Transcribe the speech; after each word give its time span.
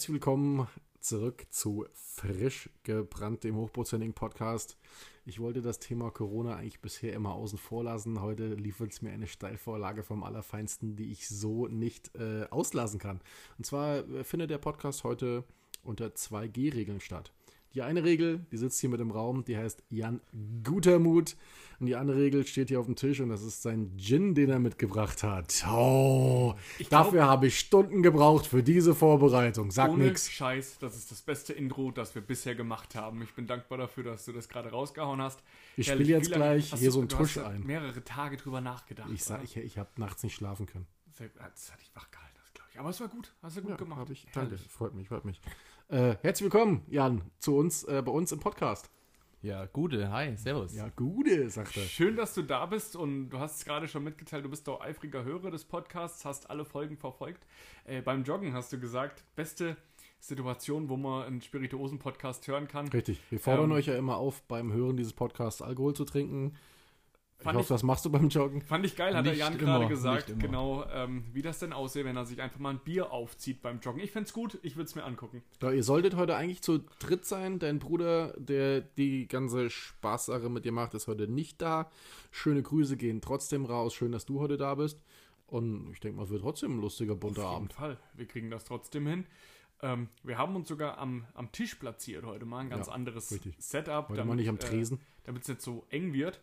Herzlich 0.00 0.14
willkommen 0.14 0.66
zurück 1.00 1.44
zu 1.50 1.84
Frisch 1.92 2.70
gebrannt, 2.84 3.44
dem 3.44 3.54
hochprozentigen 3.56 4.14
Podcast. 4.14 4.78
Ich 5.26 5.40
wollte 5.40 5.60
das 5.60 5.78
Thema 5.78 6.10
Corona 6.10 6.56
eigentlich 6.56 6.80
bisher 6.80 7.12
immer 7.12 7.34
außen 7.34 7.58
vor 7.58 7.84
lassen. 7.84 8.22
Heute 8.22 8.54
liefert 8.54 8.92
es 8.92 9.02
mir 9.02 9.10
eine 9.10 9.26
Steilvorlage 9.26 10.02
vom 10.02 10.24
Allerfeinsten, 10.24 10.96
die 10.96 11.12
ich 11.12 11.28
so 11.28 11.66
nicht 11.66 12.16
äh, 12.16 12.46
auslassen 12.48 12.98
kann. 12.98 13.20
Und 13.58 13.66
zwar 13.66 14.08
äh, 14.08 14.24
findet 14.24 14.48
der 14.48 14.56
Podcast 14.56 15.04
heute 15.04 15.44
unter 15.82 16.06
2G-Regeln 16.06 17.00
statt. 17.00 17.34
Die 17.74 17.82
eine 17.82 18.02
Regel, 18.02 18.40
die 18.50 18.56
sitzt 18.56 18.80
hier 18.80 18.90
mit 18.90 19.00
im 19.00 19.10
Raum, 19.12 19.44
die 19.44 19.56
heißt 19.56 19.82
Jan 19.90 20.20
Gutermut. 20.64 21.36
Und 21.78 21.86
die 21.86 21.96
andere 21.96 22.18
Regel 22.18 22.46
steht 22.46 22.68
hier 22.68 22.78
auf 22.78 22.84
dem 22.84 22.94
Tisch 22.96 23.20
und 23.20 23.30
das 23.30 23.42
ist 23.42 23.62
sein 23.62 23.96
Gin, 23.96 24.34
den 24.34 24.50
er 24.50 24.58
mitgebracht 24.58 25.22
hat. 25.22 25.64
Oh, 25.66 26.54
dafür 26.90 27.24
habe 27.26 27.46
ich 27.46 27.58
Stunden 27.58 28.02
gebraucht 28.02 28.46
für 28.46 28.62
diese 28.62 28.94
Vorbereitung. 28.94 29.70
Sag 29.70 29.88
Ohne 29.90 30.04
nix. 30.04 30.30
Scheiß, 30.30 30.76
das 30.80 30.94
ist 30.94 31.10
das 31.10 31.22
beste 31.22 31.54
Intro, 31.54 31.90
das 31.90 32.14
wir 32.14 32.20
bisher 32.20 32.54
gemacht 32.54 32.94
haben. 32.96 33.22
Ich 33.22 33.32
bin 33.32 33.46
dankbar 33.46 33.78
dafür, 33.78 34.04
dass 34.04 34.26
du 34.26 34.32
das 34.32 34.48
gerade 34.50 34.70
rausgehauen 34.70 35.22
hast. 35.22 35.42
Ich 35.78 35.86
spiele 35.86 36.04
jetzt 36.04 36.30
gleich 36.30 36.70
hier 36.74 36.88
du- 36.88 36.92
so 36.92 36.98
einen 37.00 37.08
Tusch 37.08 37.38
ein. 37.38 37.64
mehrere 37.64 38.04
Tage 38.04 38.36
drüber 38.36 38.60
nachgedacht. 38.60 39.08
Ich 39.14 39.24
sag, 39.24 39.42
ich, 39.42 39.56
ich 39.56 39.78
habe 39.78 39.88
nachts 39.96 40.22
nicht 40.22 40.34
schlafen 40.34 40.66
können. 40.66 40.86
Das 41.16 41.70
hat 41.72 41.80
dich 41.80 41.90
wach 41.94 42.10
gehalten, 42.10 42.36
das 42.42 42.52
glaube 42.52 42.68
ich. 42.74 42.78
Aber 42.78 42.90
es 42.90 43.00
war 43.00 43.08
gut. 43.08 43.32
Hast 43.42 43.56
du 43.56 43.62
gut 43.62 43.70
Ja, 43.70 43.76
gemacht. 43.76 44.10
ich. 44.10 44.26
Danke, 44.34 44.58
freut 44.58 44.92
mich, 44.94 45.08
freut 45.08 45.24
mich. 45.24 45.40
Äh, 45.90 46.14
herzlich 46.22 46.44
willkommen, 46.44 46.82
Jan, 46.88 47.22
zu 47.40 47.56
uns, 47.56 47.82
äh, 47.82 48.00
bei 48.04 48.12
uns 48.12 48.30
im 48.30 48.38
Podcast. 48.38 48.88
Ja, 49.42 49.66
gute, 49.66 50.12
hi, 50.12 50.36
servus. 50.36 50.76
Ja, 50.76 50.88
Gude, 50.94 51.50
sagt 51.50 51.76
er. 51.76 51.82
Schön, 51.82 52.14
dass 52.14 52.32
du 52.34 52.42
da 52.42 52.64
bist 52.66 52.94
und 52.94 53.30
du 53.30 53.40
hast 53.40 53.56
es 53.56 53.64
gerade 53.64 53.88
schon 53.88 54.04
mitgeteilt, 54.04 54.44
du 54.44 54.50
bist 54.50 54.68
doch 54.68 54.80
eifriger 54.82 55.24
Hörer 55.24 55.50
des 55.50 55.64
Podcasts, 55.64 56.24
hast 56.24 56.48
alle 56.48 56.64
Folgen 56.64 56.96
verfolgt. 56.96 57.44
Äh, 57.86 58.02
beim 58.02 58.22
Joggen 58.22 58.52
hast 58.52 58.72
du 58.72 58.78
gesagt, 58.78 59.24
beste 59.34 59.76
Situation, 60.20 60.88
wo 60.90 60.96
man 60.96 61.24
einen 61.24 61.40
Spirituosen-Podcast 61.42 62.46
hören 62.46 62.68
kann. 62.68 62.86
Richtig. 62.86 63.20
Wir 63.28 63.40
fordern 63.40 63.70
Ähm, 63.70 63.76
euch 63.76 63.86
ja 63.86 63.96
immer 63.96 64.16
auf, 64.18 64.42
beim 64.42 64.72
Hören 64.72 64.96
dieses 64.96 65.14
Podcasts 65.14 65.60
Alkohol 65.60 65.94
zu 65.94 66.04
trinken. 66.04 66.54
Ich 67.40 67.44
Fand 67.44 67.56
hoffe, 67.56 67.64
ich- 67.64 67.68
das 67.68 67.82
machst 67.82 68.04
du 68.04 68.10
beim 68.10 68.28
Joggen. 68.28 68.60
Fand 68.60 68.84
ich 68.84 68.96
geil, 68.96 69.16
hat 69.16 69.24
der 69.24 69.32
Nicht 69.32 69.40
Jan 69.40 69.54
immer, 69.54 69.78
gerade 69.78 69.88
gesagt, 69.88 70.38
genau, 70.38 70.84
ähm, 70.92 71.24
wie 71.32 71.40
das 71.40 71.58
denn 71.58 71.72
aussehe, 71.72 72.04
wenn 72.04 72.14
er 72.16 72.26
sich 72.26 72.40
einfach 72.42 72.58
mal 72.58 72.68
ein 72.70 72.80
Bier 72.80 73.12
aufzieht 73.12 73.62
beim 73.62 73.80
Joggen. 73.80 74.00
Ich 74.02 74.10
find's 74.10 74.32
gut, 74.34 74.58
ich 74.62 74.76
würde 74.76 74.84
es 74.88 74.94
mir 74.94 75.04
angucken. 75.04 75.42
Ja, 75.62 75.70
ihr 75.72 75.82
solltet 75.82 76.16
heute 76.16 76.36
eigentlich 76.36 76.60
zu 76.60 76.80
dritt 76.98 77.24
sein. 77.24 77.58
Dein 77.58 77.78
Bruder, 77.78 78.34
der 78.36 78.82
die 78.82 79.26
ganze 79.26 79.70
Spaßsache 79.70 80.50
mit 80.50 80.66
dir 80.66 80.72
macht, 80.72 80.92
ist 80.92 81.06
heute 81.08 81.28
nicht 81.28 81.62
da. 81.62 81.90
Schöne 82.30 82.62
Grüße 82.62 82.98
gehen 82.98 83.20
trotzdem 83.22 83.64
raus. 83.64 83.94
Schön, 83.94 84.12
dass 84.12 84.26
du 84.26 84.38
heute 84.40 84.58
da 84.58 84.74
bist. 84.74 85.02
Und 85.46 85.90
ich 85.92 86.00
denke 86.00 86.18
mal, 86.18 86.24
es 86.24 86.30
wird 86.30 86.42
trotzdem 86.42 86.76
ein 86.76 86.80
lustiger, 86.80 87.16
bunter 87.16 87.40
Auf 87.46 87.52
jeden 87.52 87.56
Abend. 87.56 87.72
Fall, 87.72 87.96
wir 88.14 88.26
kriegen 88.26 88.50
das 88.50 88.64
trotzdem 88.64 89.06
hin. 89.06 89.26
Ähm, 89.82 90.08
wir 90.22 90.36
haben 90.36 90.54
uns 90.56 90.68
sogar 90.68 90.98
am, 90.98 91.24
am 91.32 91.50
Tisch 91.52 91.74
platziert 91.76 92.26
heute 92.26 92.44
mal, 92.44 92.58
ein 92.58 92.68
ganz 92.70 92.88
Ja, 92.88 92.92
anderes 92.92 93.32
richtig. 93.32 93.54
Setup. 93.58 94.10
Heute 94.10 94.24
mal 94.26 94.36
nicht 94.36 94.50
am 94.50 94.58
Tresen. 94.58 94.98
Äh, 94.98 95.00
damit 95.24 95.42
es 95.42 95.48
nicht 95.48 95.62
so 95.62 95.86
eng 95.88 96.12
wird. 96.12 96.40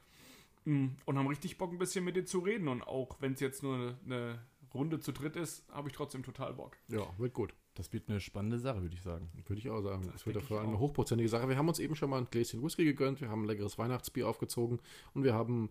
Mm, 0.67 0.97
Und 1.05 1.17
haben 1.17 1.27
richtig 1.27 1.57
Bock, 1.57 1.71
ein 1.71 1.77
bisschen 1.77 2.03
mit 2.03 2.17
dir 2.17 2.25
zu 2.25 2.39
reden. 2.39 2.67
Und 2.67 2.81
auch 2.81 3.15
wenn 3.21 3.33
es 3.33 3.39
jetzt 3.39 3.63
nur 3.63 3.75
eine, 3.75 3.97
eine 4.05 4.39
Runde 4.73 4.99
zu 4.99 5.13
dritt 5.13 5.37
ist, 5.37 5.65
habe 5.71 5.87
ich 5.87 5.95
trotzdem 5.95 6.23
total 6.23 6.53
Bock. 6.53 6.75
Ja, 6.89 7.07
wird 7.17 7.33
gut. 7.33 7.53
Das 7.75 7.93
wird 7.93 8.09
eine 8.09 8.19
spannende 8.19 8.59
Sache, 8.59 8.81
würde 8.81 8.95
ich 8.95 9.01
sagen. 9.01 9.29
Würde 9.45 9.59
ich 9.59 9.69
auch 9.69 9.81
sagen. 9.81 10.09
Das, 10.11 10.25
wird 10.25 10.35
denke 10.35 10.49
dafür 10.49 10.67
eine 10.67 10.77
hochprozentige 10.77 11.29
Sache. 11.29 11.47
Wir 11.47 11.57
haben 11.57 11.69
uns 11.69 11.79
eben 11.79 11.95
schon 11.95 12.09
mal 12.09 12.17
ein 12.17 12.27
Gläschen 12.29 12.61
Whisky 12.61 12.83
gegönnt, 12.83 13.21
wir 13.21 13.29
haben 13.29 13.43
ein 13.43 13.47
leckeres 13.47 13.77
Weihnachtsbier 13.77 14.27
aufgezogen 14.27 14.79
und 15.13 15.23
wir 15.23 15.33
haben 15.33 15.69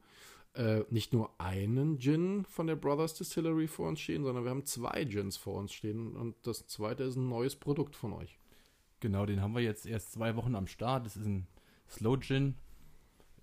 äh, 0.54 0.84
nicht 0.88 1.12
nur 1.12 1.38
einen 1.38 1.98
Gin 1.98 2.46
von 2.46 2.66
der 2.66 2.76
Brothers 2.76 3.14
Distillery 3.14 3.66
vor 3.66 3.88
uns 3.88 4.00
stehen, 4.00 4.24
sondern 4.24 4.44
wir 4.44 4.50
haben 4.50 4.64
zwei 4.64 5.04
Gins 5.04 5.36
vor 5.36 5.56
uns 5.56 5.72
stehen 5.72 6.16
und 6.16 6.36
das 6.46 6.66
zweite 6.68 7.02
ist 7.02 7.16
ein 7.16 7.28
neues 7.28 7.56
Produkt 7.56 7.96
von 7.96 8.12
euch. 8.12 8.38
Genau, 9.00 9.26
den 9.26 9.42
haben 9.42 9.54
wir 9.54 9.62
jetzt 9.62 9.84
erst 9.84 10.12
zwei 10.12 10.36
Wochen 10.36 10.54
am 10.54 10.68
Start. 10.68 11.04
Das 11.04 11.16
ist 11.16 11.26
ein 11.26 11.48
Slow 11.88 12.18
Gin, 12.18 12.54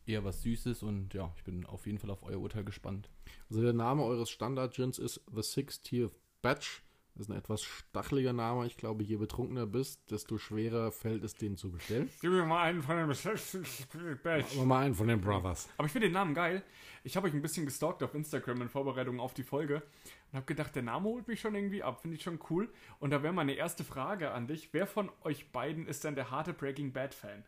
eher 0.05 0.23
was 0.23 0.41
Süßes 0.41 0.83
und 0.83 1.13
ja, 1.13 1.31
ich 1.37 1.43
bin 1.43 1.65
auf 1.65 1.85
jeden 1.85 1.99
Fall 1.99 2.09
auf 2.09 2.23
euer 2.23 2.39
Urteil 2.39 2.63
gespannt. 2.63 3.09
Also 3.49 3.61
der 3.61 3.73
Name 3.73 4.03
eures 4.03 4.29
Standard-Gins 4.29 4.99
ist 4.99 5.21
The 5.31 5.41
60th 5.41 6.11
Batch. 6.41 6.83
Das 7.15 7.27
ist 7.27 7.31
ein 7.31 7.37
etwas 7.37 7.61
stacheliger 7.61 8.33
Name. 8.33 8.65
Ich 8.65 8.75
glaube, 8.75 9.03
je 9.03 9.17
betrunkener 9.17 9.67
bist, 9.67 10.09
desto 10.09 10.39
schwerer 10.39 10.91
fällt 10.91 11.23
es, 11.23 11.35
den 11.35 11.57
zu 11.57 11.69
bestellen. 11.69 12.09
Gib 12.21 12.31
mir 12.31 12.43
mal 12.43 12.63
einen 12.63 12.81
von 12.81 12.97
dem 12.97 13.07
Machen 13.07 14.57
wir 14.57 14.65
mal 14.65 14.79
einen 14.79 14.95
von 14.95 15.07
den 15.07 15.21
Brothers. 15.21 15.69
Aber 15.77 15.85
ich 15.85 15.91
finde 15.91 16.07
den 16.07 16.13
Namen 16.13 16.33
geil. 16.33 16.63
Ich 17.03 17.15
habe 17.15 17.27
euch 17.27 17.33
ein 17.33 17.41
bisschen 17.43 17.65
gestalkt 17.65 18.01
auf 18.01 18.15
Instagram 18.15 18.63
in 18.63 18.69
Vorbereitung 18.69 19.19
auf 19.19 19.35
die 19.35 19.43
Folge 19.43 19.83
und 20.31 20.37
habe 20.37 20.47
gedacht, 20.47 20.75
der 20.75 20.81
Name 20.81 21.07
holt 21.07 21.27
mich 21.27 21.39
schon 21.39 21.53
irgendwie 21.53 21.83
ab. 21.83 22.01
Finde 22.01 22.17
ich 22.17 22.23
schon 22.23 22.39
cool. 22.49 22.67
Und 22.99 23.11
da 23.11 23.21
wäre 23.21 23.33
meine 23.33 23.53
erste 23.53 23.83
Frage 23.83 24.31
an 24.31 24.47
dich. 24.47 24.69
Wer 24.71 24.87
von 24.87 25.11
euch 25.21 25.51
beiden 25.51 25.85
ist 25.85 26.03
denn 26.05 26.15
der 26.15 26.31
harte 26.31 26.53
Breaking 26.53 26.93
Bad 26.93 27.13
Fan? 27.13 27.43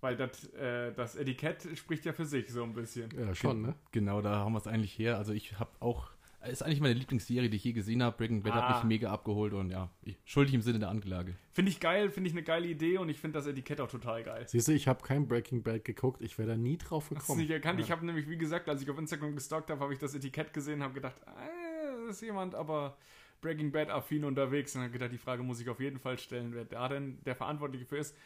Weil 0.00 0.16
das, 0.16 0.44
äh, 0.54 0.92
das 0.92 1.16
Etikett 1.16 1.66
spricht 1.76 2.04
ja 2.04 2.12
für 2.12 2.24
sich 2.24 2.48
so 2.50 2.62
ein 2.62 2.72
bisschen. 2.72 3.10
Ja, 3.18 3.34
schon, 3.34 3.62
ne? 3.62 3.74
Genau, 3.92 4.22
da 4.22 4.36
haben 4.36 4.52
wir 4.52 4.58
es 4.58 4.66
eigentlich 4.68 4.96
her. 4.98 5.16
Also 5.18 5.32
ich 5.32 5.58
habe 5.58 5.70
auch, 5.80 6.10
ist 6.48 6.62
eigentlich 6.62 6.80
meine 6.80 6.94
Lieblingsserie, 6.94 7.50
die 7.50 7.56
ich 7.56 7.64
je 7.64 7.72
gesehen 7.72 8.00
habe. 8.02 8.16
Breaking 8.16 8.42
Bad 8.44 8.52
Ah. 8.52 8.68
hat 8.68 8.84
mich 8.84 8.88
mega 9.00 9.10
abgeholt 9.10 9.52
und 9.54 9.70
ja, 9.70 9.90
ich, 10.02 10.16
schuldig 10.24 10.54
im 10.54 10.62
Sinne 10.62 10.78
der 10.78 10.88
Anklage. 10.90 11.34
Finde 11.52 11.72
ich 11.72 11.80
geil, 11.80 12.10
finde 12.10 12.28
ich 12.30 12.34
eine 12.34 12.44
geile 12.44 12.68
Idee 12.68 12.98
und 12.98 13.08
ich 13.08 13.18
finde 13.18 13.38
das 13.40 13.48
Etikett 13.48 13.80
auch 13.80 13.90
total 13.90 14.22
geil. 14.22 14.44
Siehst 14.46 14.68
du, 14.68 14.72
ich 14.72 14.86
habe 14.86 15.02
kein 15.04 15.26
Breaking 15.26 15.64
Bad 15.64 15.84
geguckt. 15.84 16.22
Ich 16.22 16.38
wäre 16.38 16.50
da 16.50 16.56
nie 16.56 16.78
drauf 16.78 17.06
Hast 17.06 17.10
du 17.10 17.14
gekommen. 17.16 17.40
nicht 17.40 17.50
erkannt? 17.50 17.80
Ich 17.80 17.90
habe 17.90 18.06
nämlich, 18.06 18.28
wie 18.28 18.38
gesagt, 18.38 18.68
als 18.68 18.80
ich 18.80 18.88
auf 18.88 18.98
Instagram 18.98 19.34
gestalkt 19.34 19.68
habe, 19.70 19.80
habe 19.80 19.92
ich 19.92 19.98
das 19.98 20.14
Etikett 20.14 20.52
gesehen, 20.54 20.80
habe 20.84 20.94
gedacht, 20.94 21.16
äh, 21.26 22.06
das 22.06 22.16
ist 22.16 22.22
jemand 22.22 22.54
aber 22.54 22.96
Breaking 23.40 23.72
Bad 23.72 23.90
affin 23.90 24.24
unterwegs 24.24 24.76
und 24.76 24.82
habe 24.82 24.92
gedacht, 24.92 25.10
die 25.12 25.18
Frage 25.18 25.42
muss 25.42 25.60
ich 25.60 25.68
auf 25.68 25.80
jeden 25.80 25.98
Fall 25.98 26.18
stellen, 26.18 26.52
wer 26.54 26.64
da 26.64 26.88
denn 26.88 27.18
der 27.24 27.34
Verantwortliche 27.34 27.84
für 27.84 27.96
ist. 27.96 28.16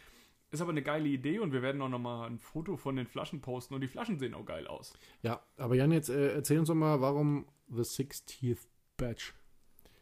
Ist 0.52 0.60
aber 0.60 0.70
eine 0.70 0.82
geile 0.82 1.08
Idee 1.08 1.38
und 1.38 1.52
wir 1.52 1.62
werden 1.62 1.80
auch 1.80 1.88
nochmal 1.88 2.28
ein 2.28 2.38
Foto 2.38 2.76
von 2.76 2.94
den 2.94 3.06
Flaschen 3.06 3.40
posten 3.40 3.74
und 3.74 3.80
die 3.80 3.88
Flaschen 3.88 4.18
sehen 4.18 4.34
auch 4.34 4.44
geil 4.44 4.66
aus. 4.66 4.92
Ja, 5.22 5.40
aber 5.56 5.74
Jan, 5.74 5.90
jetzt 5.92 6.10
äh, 6.10 6.34
erzähl 6.34 6.58
uns 6.58 6.68
doch 6.68 6.74
mal, 6.74 7.00
warum 7.00 7.46
The 7.68 7.80
60th 7.80 8.66
Batch? 8.98 9.34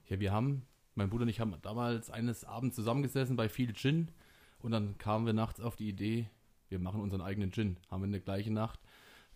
Ja, 0.08 0.18
wir 0.18 0.32
haben, 0.32 0.66
mein 0.96 1.08
Bruder 1.08 1.22
und 1.22 1.28
ich 1.28 1.38
haben 1.38 1.54
damals 1.62 2.10
eines 2.10 2.44
Abends 2.44 2.74
zusammengesessen 2.74 3.36
bei 3.36 3.48
viel 3.48 3.72
Gin 3.74 4.10
und 4.58 4.72
dann 4.72 4.98
kamen 4.98 5.24
wir 5.24 5.32
nachts 5.32 5.60
auf 5.60 5.76
die 5.76 5.88
Idee, 5.88 6.28
wir 6.68 6.80
machen 6.80 7.00
unseren 7.00 7.20
eigenen 7.20 7.52
Gin. 7.52 7.76
Haben 7.88 8.04
in 8.04 8.12
der 8.12 8.20
gleichen 8.20 8.54
Nacht 8.54 8.80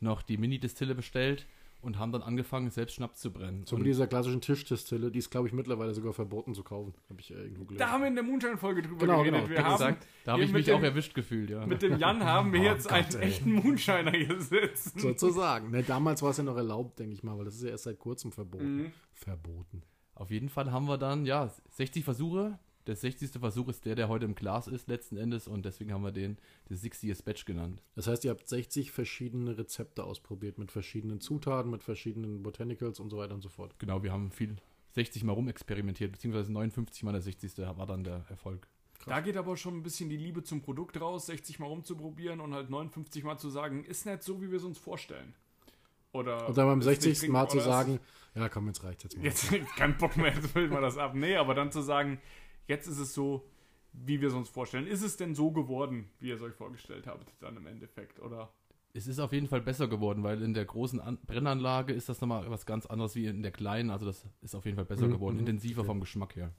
noch 0.01 0.23
die 0.23 0.37
Mini-Distille 0.37 0.95
bestellt 0.95 1.47
und 1.85 1.99
haben 1.99 2.11
dann 2.13 2.23
angefangen, 2.23 2.71
selbst 2.71 2.95
Schnaps 2.95 3.21
zu 3.21 3.31
brennen. 3.33 3.65
So 3.67 3.77
mit 3.77 3.87
dieser 3.87 4.07
klassischen 4.07 4.41
Tischdistille, 4.41 5.11
die 5.11 5.19
ist, 5.19 5.31
glaube 5.31 5.47
ich, 5.47 5.53
mittlerweile 5.55 5.95
sogar 5.95 6.13
verboten 6.13 6.55
zu 6.55 6.63
kaufen. 6.65 6.95
Habe 7.09 7.21
ich 7.21 7.31
äh, 7.31 7.35
irgendwo 7.35 7.65
gelesen. 7.65 7.79
Da 7.79 7.91
haben 7.91 8.01
wir 8.03 8.09
in 8.09 8.15
der 8.15 8.25
Moonshine-Folge 8.25 8.83
drüber 8.83 8.99
Genau, 9.07 9.19
geredet. 9.23 9.41
genau. 9.41 9.51
Wir 9.51 9.65
haben, 9.65 9.73
gesagt, 9.73 10.07
da 10.25 10.33
habe 10.33 10.43
ich 10.45 10.53
mich 10.53 10.65
dem- 10.67 10.77
auch 10.77 10.83
erwischt 10.83 11.15
gefühlt, 11.15 11.51
ja. 11.51 11.65
Mit 11.67 11.83
dem 11.83 11.99
Jan 11.99 12.25
haben 12.25 12.53
wir 12.53 12.61
Oh 12.63 12.65
jetzt 12.65 12.89
Gott, 12.89 12.93
einen 12.99 13.23
ey. 13.23 13.29
echten 13.29 13.53
Moonshiner 13.53 14.11
hier 14.13 14.41
sitzen. 14.41 14.99
Sozusagen. 14.99 15.71
Ne, 15.71 15.83
damals 15.83 16.23
war 16.23 16.31
es 16.31 16.37
ja 16.39 16.43
noch 16.45 16.57
erlaubt, 16.57 16.99
denke 16.99 17.13
ich 17.15 17.23
mal, 17.23 17.37
weil 17.39 17.45
das 17.45 17.55
ist 17.57 17.63
ja 17.65 17.71
erst 17.71 17.85
seit 17.85 17.99
kurzem 17.99 18.33
verboten. 18.33 18.77
Mhm. 18.85 18.93
Verboten. 19.13 19.83
Auf 20.15 20.31
jeden 20.31 20.49
Fall 20.49 20.73
haben 20.73 20.87
wir 20.87 20.99
dann, 20.99 21.27
ja, 21.27 21.51
60 21.71 22.05
Versuche. 22.05 22.59
Der 22.87 22.97
60. 22.97 23.31
Versuch 23.41 23.69
ist 23.69 23.85
der, 23.87 23.95
der 23.95 24.09
heute 24.09 24.27
im 24.27 24.35
Glas 24.35 24.69
ist, 24.69 24.89
letzten 24.89 25.17
Endes. 25.17 25.49
Und 25.49 25.65
deswegen 25.65 25.93
haben 25.93 26.05
wir 26.05 26.13
den 26.13 26.39
the 26.69 26.75
60th 26.75 27.25
Batch 27.25 27.45
genannt. 27.45 27.83
Das 27.95 28.07
heißt, 28.07 28.25
ihr 28.25 28.31
habt 28.31 28.47
60 28.47 28.91
verschiedene 28.91 29.57
Rezepte 29.57 30.05
ausprobiert 30.05 30.59
mit 30.59 30.71
verschiedenen 30.71 31.21
Zutaten, 31.21 31.71
mit 31.71 31.83
verschiedenen 31.83 32.43
Botanicals 32.43 33.01
und 33.01 33.11
so 33.11 33.17
weiter 33.17 33.35
und 33.35 33.41
so 33.41 33.49
fort. 33.49 33.79
Genau, 33.79 34.03
wir 34.03 34.13
haben 34.13 34.31
viel 34.31 34.57
60 34.93 35.25
Mal 35.25 35.33
rumexperimentiert, 35.33 36.13
beziehungsweise 36.13 36.53
59 36.53 37.03
Mal 37.03 37.13
der 37.13 37.23
60. 37.23 37.59
war 37.59 37.87
dann 37.87 38.05
der 38.05 38.25
Erfolg. 38.29 38.69
Da 39.07 39.21
geht 39.21 39.37
aber 39.37 39.57
schon 39.57 39.77
ein 39.77 39.83
bisschen 39.83 40.09
die 40.09 40.17
Liebe 40.17 40.43
zum 40.43 40.63
Produkt 40.63 41.01
raus, 41.01 41.27
60 41.27 41.59
Mal 41.59 41.67
rumzuprobieren 41.67 42.41
und 42.41 42.55
halt 42.55 42.71
59 42.71 43.25
Mal 43.25 43.39
zu 43.39 43.51
sagen, 43.51 43.85
ist 43.85 44.07
nicht 44.07 44.23
so, 44.23 44.41
wie 44.41 44.51
wir 44.51 44.59
es 44.59 44.65
uns 44.65 44.79
vorstellen. 44.79 45.35
Oder 46.13 46.49
Und 46.49 46.57
dann 46.57 46.69
beim 46.69 46.81
ist 46.81 46.87
nicht 46.87 47.03
60. 47.03 47.29
Mal 47.29 47.49
zu 47.49 47.59
sagen, 47.61 47.99
ja 48.35 48.49
komm, 48.49 48.69
jetzt 48.69 48.85
reicht's 48.85 49.03
jetzt 49.03 49.17
mal. 49.17 49.25
Jetzt 49.25 49.51
kein 49.77 49.99
Bock 49.99 50.17
mehr, 50.17 50.33
jetzt 50.33 50.53
füllen 50.53 50.71
wir 50.71 50.81
das 50.81 50.97
ab. 50.97 51.15
Nee, 51.15 51.37
aber 51.37 51.55
dann 51.55 51.73
zu 51.73 51.83
sagen, 51.83 52.21
jetzt 52.67 52.87
ist 52.87 52.99
es 52.99 53.15
so, 53.15 53.49
wie 53.93 54.21
wir 54.21 54.29
es 54.29 54.35
uns 54.35 54.49
vorstellen. 54.49 54.87
Ist 54.87 55.03
es 55.03 55.17
denn 55.17 55.35
so 55.35 55.51
geworden, 55.53 56.11
wie 56.21 56.29
ihr 56.29 56.35
es 56.37 56.43
euch 56.43 56.55
vorgestellt 56.55 57.07
habt, 57.07 57.33
dann 57.41 57.57
im 57.57 57.67
Endeffekt? 57.67 58.21
Oder 58.21 58.53
Es 58.93 59.07
ist 59.07 59.19
auf 59.21 59.33
jeden 59.33 59.47
Fall 59.49 59.61
besser 59.61 59.87
geworden, 59.89 60.23
weil 60.23 60.43
in 60.43 60.55
der 60.55 60.65
großen 60.65 61.01
An 61.01 61.19
Brennanlage 61.27 61.93
ist 61.93 62.09
das 62.09 62.21
nochmal 62.21 62.49
was 62.51 62.67
ganz 62.67 62.87
anderes 62.87 63.15
wie 63.15 63.27
in 63.27 63.43
der 63.43 63.53
kleinen. 63.53 63.91
Also 63.91 64.07
das 64.07 64.27
ist 64.43 64.55
auf 64.55 64.65
jeden 64.65 64.77
Fall 64.77 64.85
besser 64.85 65.07
Mhm, 65.07 65.13
geworden, 65.13 65.35
mhm, 65.37 65.41
intensiver 65.41 65.85
vom 65.85 66.01
Geschmack 66.01 66.37
her. 66.37 66.53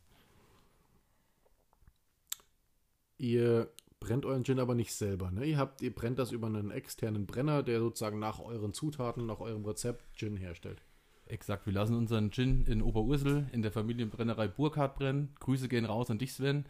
Ihr 3.17 3.69
brennt 3.99 4.25
euren 4.25 4.43
Gin 4.43 4.59
aber 4.59 4.75
nicht 4.75 4.93
selber, 4.93 5.31
ne? 5.31 5.45
Ihr 5.45 5.57
habt, 5.57 5.81
ihr 5.81 5.93
brennt 5.93 6.19
das 6.19 6.31
über 6.31 6.47
einen 6.47 6.69
externen 6.71 7.25
Brenner, 7.25 7.63
der 7.63 7.79
sozusagen 7.79 8.19
nach 8.19 8.39
euren 8.39 8.73
Zutaten, 8.73 9.25
nach 9.25 9.39
eurem 9.39 9.65
Rezept 9.65 10.03
Gin 10.17 10.37
herstellt. 10.37 10.81
Exakt, 11.27 11.65
wir 11.65 11.73
lassen 11.73 11.95
unseren 11.95 12.31
Gin 12.31 12.65
in 12.65 12.81
Oberursel 12.83 13.47
in 13.51 13.63
der 13.63 13.71
Familienbrennerei 13.71 14.47
Burkhardt 14.47 14.95
brennen. 14.95 15.33
Grüße 15.39 15.67
gehen 15.67 15.85
raus 15.85 16.11
an 16.11 16.19
dich, 16.19 16.33
Sven. 16.33 16.65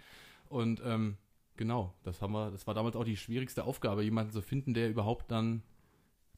Und 0.48 0.82
ähm, 0.86 1.18
genau, 1.58 1.94
das 2.04 2.22
haben 2.22 2.34
wir, 2.34 2.52
das 2.52 2.66
war 2.66 2.74
damals 2.74 2.96
auch 2.96 3.04
die 3.04 3.18
schwierigste 3.18 3.66
Aufgabe, 3.66 4.04
jemanden 4.04 4.32
zu 4.32 4.42
finden, 4.42 4.74
der 4.74 4.90
überhaupt 4.90 5.30
dann 5.30 5.62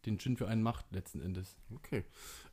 den 0.08 0.18
Gin 0.18 0.38
für 0.38 0.48
einen 0.48 0.64
macht, 0.64 0.92
letzten 0.92 1.22
Endes. 1.22 1.58
Okay. 1.76 2.06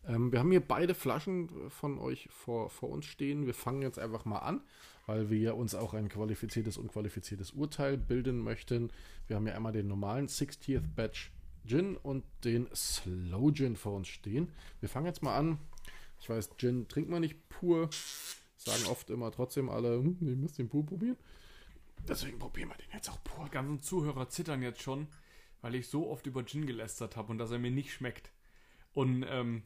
Ähm, 0.07 0.33
wir 0.33 0.41
haben 0.41 0.51
hier 0.51 0.61
beide 0.61 0.95
Flaschen 0.95 1.49
von 1.71 1.99
euch 1.99 2.29
vor, 2.31 2.69
vor 2.69 2.91
uns 2.91 3.07
stehen. 3.07 3.47
Wir 3.47 3.55
fangen 3.55 3.81
jetzt 3.81 3.99
einfach 3.99 4.25
mal 4.27 4.41
an, 4.41 4.61
weil 5.07 5.31
wir 5.31 5.57
uns 5.57 5.75
auch 5.75 5.95
ein 5.95 6.09
qualifiziertes 6.09 6.77
unqualifiziertes 6.77 7.53
Urteil 7.53 7.97
bilden 7.97 8.39
möchten. 8.39 8.91
Wir 9.29 9.37
haben 9.37 9.47
hier 9.47 9.57
einmal 9.57 9.73
den 9.73 9.89
normalen 9.89 10.27
60th 10.27 10.95
Batch 10.95 11.33
Gin 11.67 11.97
und 11.97 12.25
den 12.45 12.69
Slow 12.75 13.53
Gin 13.53 13.77
vor 13.77 13.95
uns 13.95 14.09
stehen. 14.09 14.53
Wir 14.81 14.89
fangen 14.89 15.07
jetzt 15.07 15.23
mal 15.23 15.37
an. 15.37 15.59
Ich 16.21 16.29
weiß, 16.29 16.51
Gin 16.57 16.89
trinkt 16.89 17.11
man 17.11 17.21
nicht 17.21 17.49
pur. 17.49 17.91
Sagen 18.57 18.87
oft 18.91 19.11
immer 19.11 19.31
trotzdem 19.31 19.69
alle, 19.69 19.99
hm, 19.99 20.19
ihr 20.21 20.37
müsst 20.37 20.59
den 20.59 20.69
pur 20.69 20.87
probieren. 20.87 21.17
Deswegen 22.09 22.39
probieren 22.39 22.69
wir 22.71 22.77
den 22.77 22.91
jetzt 22.93 23.11
auch 23.11 23.23
pur. 23.25 23.45
Die 23.45 23.51
ganzen 23.51 23.81
Zuhörer 23.81 24.29
zittern 24.29 24.63
jetzt 24.63 24.83
schon, 24.83 25.09
weil 25.61 25.75
ich 25.75 25.89
so 25.89 26.11
oft 26.11 26.27
über 26.27 26.45
Gin 26.45 26.67
gelästert 26.67 27.17
habe 27.17 27.33
und 27.33 27.39
dass 27.39 27.51
er 27.51 27.59
mir 27.59 27.71
nicht 27.71 27.93
schmeckt. 27.93 28.31
Und 28.93 29.25
ähm, 29.29 29.63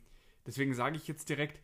deswegen 0.46 0.74
sage 0.74 0.96
ich 0.96 1.06
jetzt 1.06 1.28
direkt, 1.28 1.60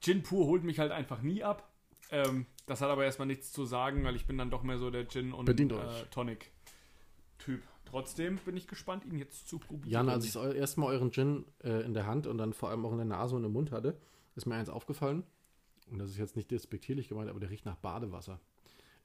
Gin 0.00 0.22
pur 0.22 0.46
holt 0.46 0.64
mich 0.64 0.78
halt 0.78 0.92
einfach 0.92 1.22
nie 1.22 1.42
ab. 1.42 1.70
Ähm, 2.10 2.46
das 2.66 2.80
hat 2.80 2.90
aber 2.90 3.04
erstmal 3.04 3.26
nichts 3.26 3.52
zu 3.52 3.64
sagen, 3.64 4.04
weil 4.04 4.16
ich 4.16 4.26
bin 4.26 4.38
dann 4.38 4.50
doch 4.50 4.62
mehr 4.62 4.78
so 4.78 4.90
der 4.90 5.08
Gin 5.08 5.32
und 5.32 5.48
äh. 5.48 6.06
Tonic 6.10 6.50
Typ. 7.38 7.62
Trotzdem 7.94 8.38
bin 8.44 8.56
ich 8.56 8.66
gespannt, 8.66 9.04
ihn 9.04 9.18
jetzt 9.18 9.48
zu 9.48 9.58
probieren. 9.60 9.90
Jan, 9.92 10.08
als 10.08 10.24
ich 10.24 10.32
das 10.32 10.52
erste 10.54 10.80
Mal 10.80 10.86
euren 10.86 11.12
Gin 11.12 11.44
äh, 11.62 11.84
in 11.84 11.94
der 11.94 12.06
Hand 12.06 12.26
und 12.26 12.38
dann 12.38 12.52
vor 12.52 12.70
allem 12.70 12.84
auch 12.84 12.90
in 12.90 12.96
der 12.98 13.06
Nase 13.06 13.36
und 13.36 13.44
im 13.44 13.52
Mund 13.52 13.70
hatte, 13.70 13.96
ist 14.34 14.46
mir 14.46 14.56
eins 14.56 14.68
aufgefallen. 14.68 15.22
Und 15.90 15.98
das 15.98 16.10
ist 16.10 16.16
jetzt 16.18 16.34
nicht 16.34 16.50
despektierlich 16.50 17.08
gemeint, 17.08 17.30
aber 17.30 17.38
der 17.38 17.50
riecht 17.50 17.64
nach 17.66 17.76
Badewasser. 17.76 18.40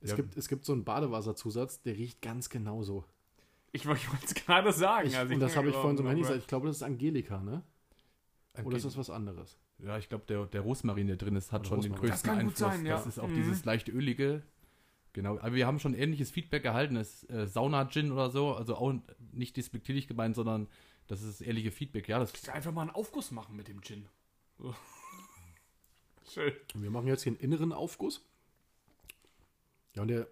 Es, 0.01 0.09
Ja. 0.11 0.15
gibt, 0.15 0.35
es 0.37 0.47
gibt 0.47 0.65
so 0.65 0.73
einen 0.73 0.85
Badewasserzusatz, 0.85 1.81
der 1.83 1.95
riecht 1.97 2.21
ganz 2.21 2.49
genauso. 2.49 3.05
ich 3.73 3.85
wollte 3.85 4.01
es 4.25 4.33
gerade 4.33 4.73
sagen. 4.73 5.07
Ich, 5.09 5.17
also 5.17 5.33
und 5.35 5.39
das 5.39 5.55
habe 5.55 5.69
ich 5.69 5.75
vorhin 5.75 5.95
so 5.97 6.01
im 6.03 6.07
Handy 6.09 6.23
gesagt. 6.23 6.39
Ich 6.39 6.47
glaube, 6.47 6.65
das 6.67 6.77
ist 6.77 6.83
Angelika, 6.83 7.41
ne? 7.43 7.61
Oder 8.63 8.75
ist 8.77 8.85
das 8.85 8.97
was 8.97 9.11
anderes? 9.11 9.59
Ja, 9.77 9.97
ich 9.99 10.09
glaube, 10.09 10.25
der, 10.27 10.45
der 10.47 10.61
Rosmarin, 10.61 11.05
der 11.07 11.15
drin 11.15 11.35
ist, 11.35 11.51
hat 11.51 11.61
Oder 11.61 11.69
schon 11.69 11.81
den 11.81 11.91
Rosmarin. 11.91 12.09
größten 12.11 12.27
Das 12.29 12.37
kann 12.37 12.45
gut 12.47 12.53
Einfluss. 12.55 12.73
sein, 12.77 12.85
ja. 12.87 12.95
Das 12.95 13.05
ist 13.05 13.19
auch 13.19 13.27
Mhm. 13.27 13.35
dieses 13.35 13.65
leicht 13.65 13.87
ölige. 13.89 14.41
Genau, 15.13 15.39
aber 15.39 15.55
wir 15.55 15.65
haben 15.65 15.79
schon 15.79 15.95
ähnliches 15.95 16.29
Feedback 16.29 16.65
erhalten. 16.65 16.95
Das 16.95 17.23
ist, 17.23 17.29
äh, 17.31 17.47
Sauna-Gin 17.47 18.11
oder 18.11 18.29
so, 18.29 18.53
also 18.53 18.75
auch 18.75 18.93
nicht 19.31 19.57
despektierlich 19.57 20.07
gemeint, 20.07 20.35
sondern 20.35 20.67
das 21.07 21.21
ist 21.21 21.39
das 21.39 21.47
ehrliche 21.47 21.71
Feedback. 21.71 22.07
Ja, 22.07 22.19
das 22.19 22.47
Einfach 22.49 22.71
mal 22.71 22.81
einen 22.81 22.91
Aufguss 22.91 23.31
machen 23.31 23.55
mit 23.55 23.67
dem 23.67 23.81
Gin. 23.81 24.07
So. 24.59 24.75
Schön. 26.31 26.53
Wir 26.75 26.91
machen 26.91 27.07
jetzt 27.07 27.23
hier 27.23 27.31
einen 27.31 27.39
inneren 27.39 27.73
Aufguss. 27.73 28.23
Ja, 29.95 30.03
und 30.03 30.09
der. 30.09 30.27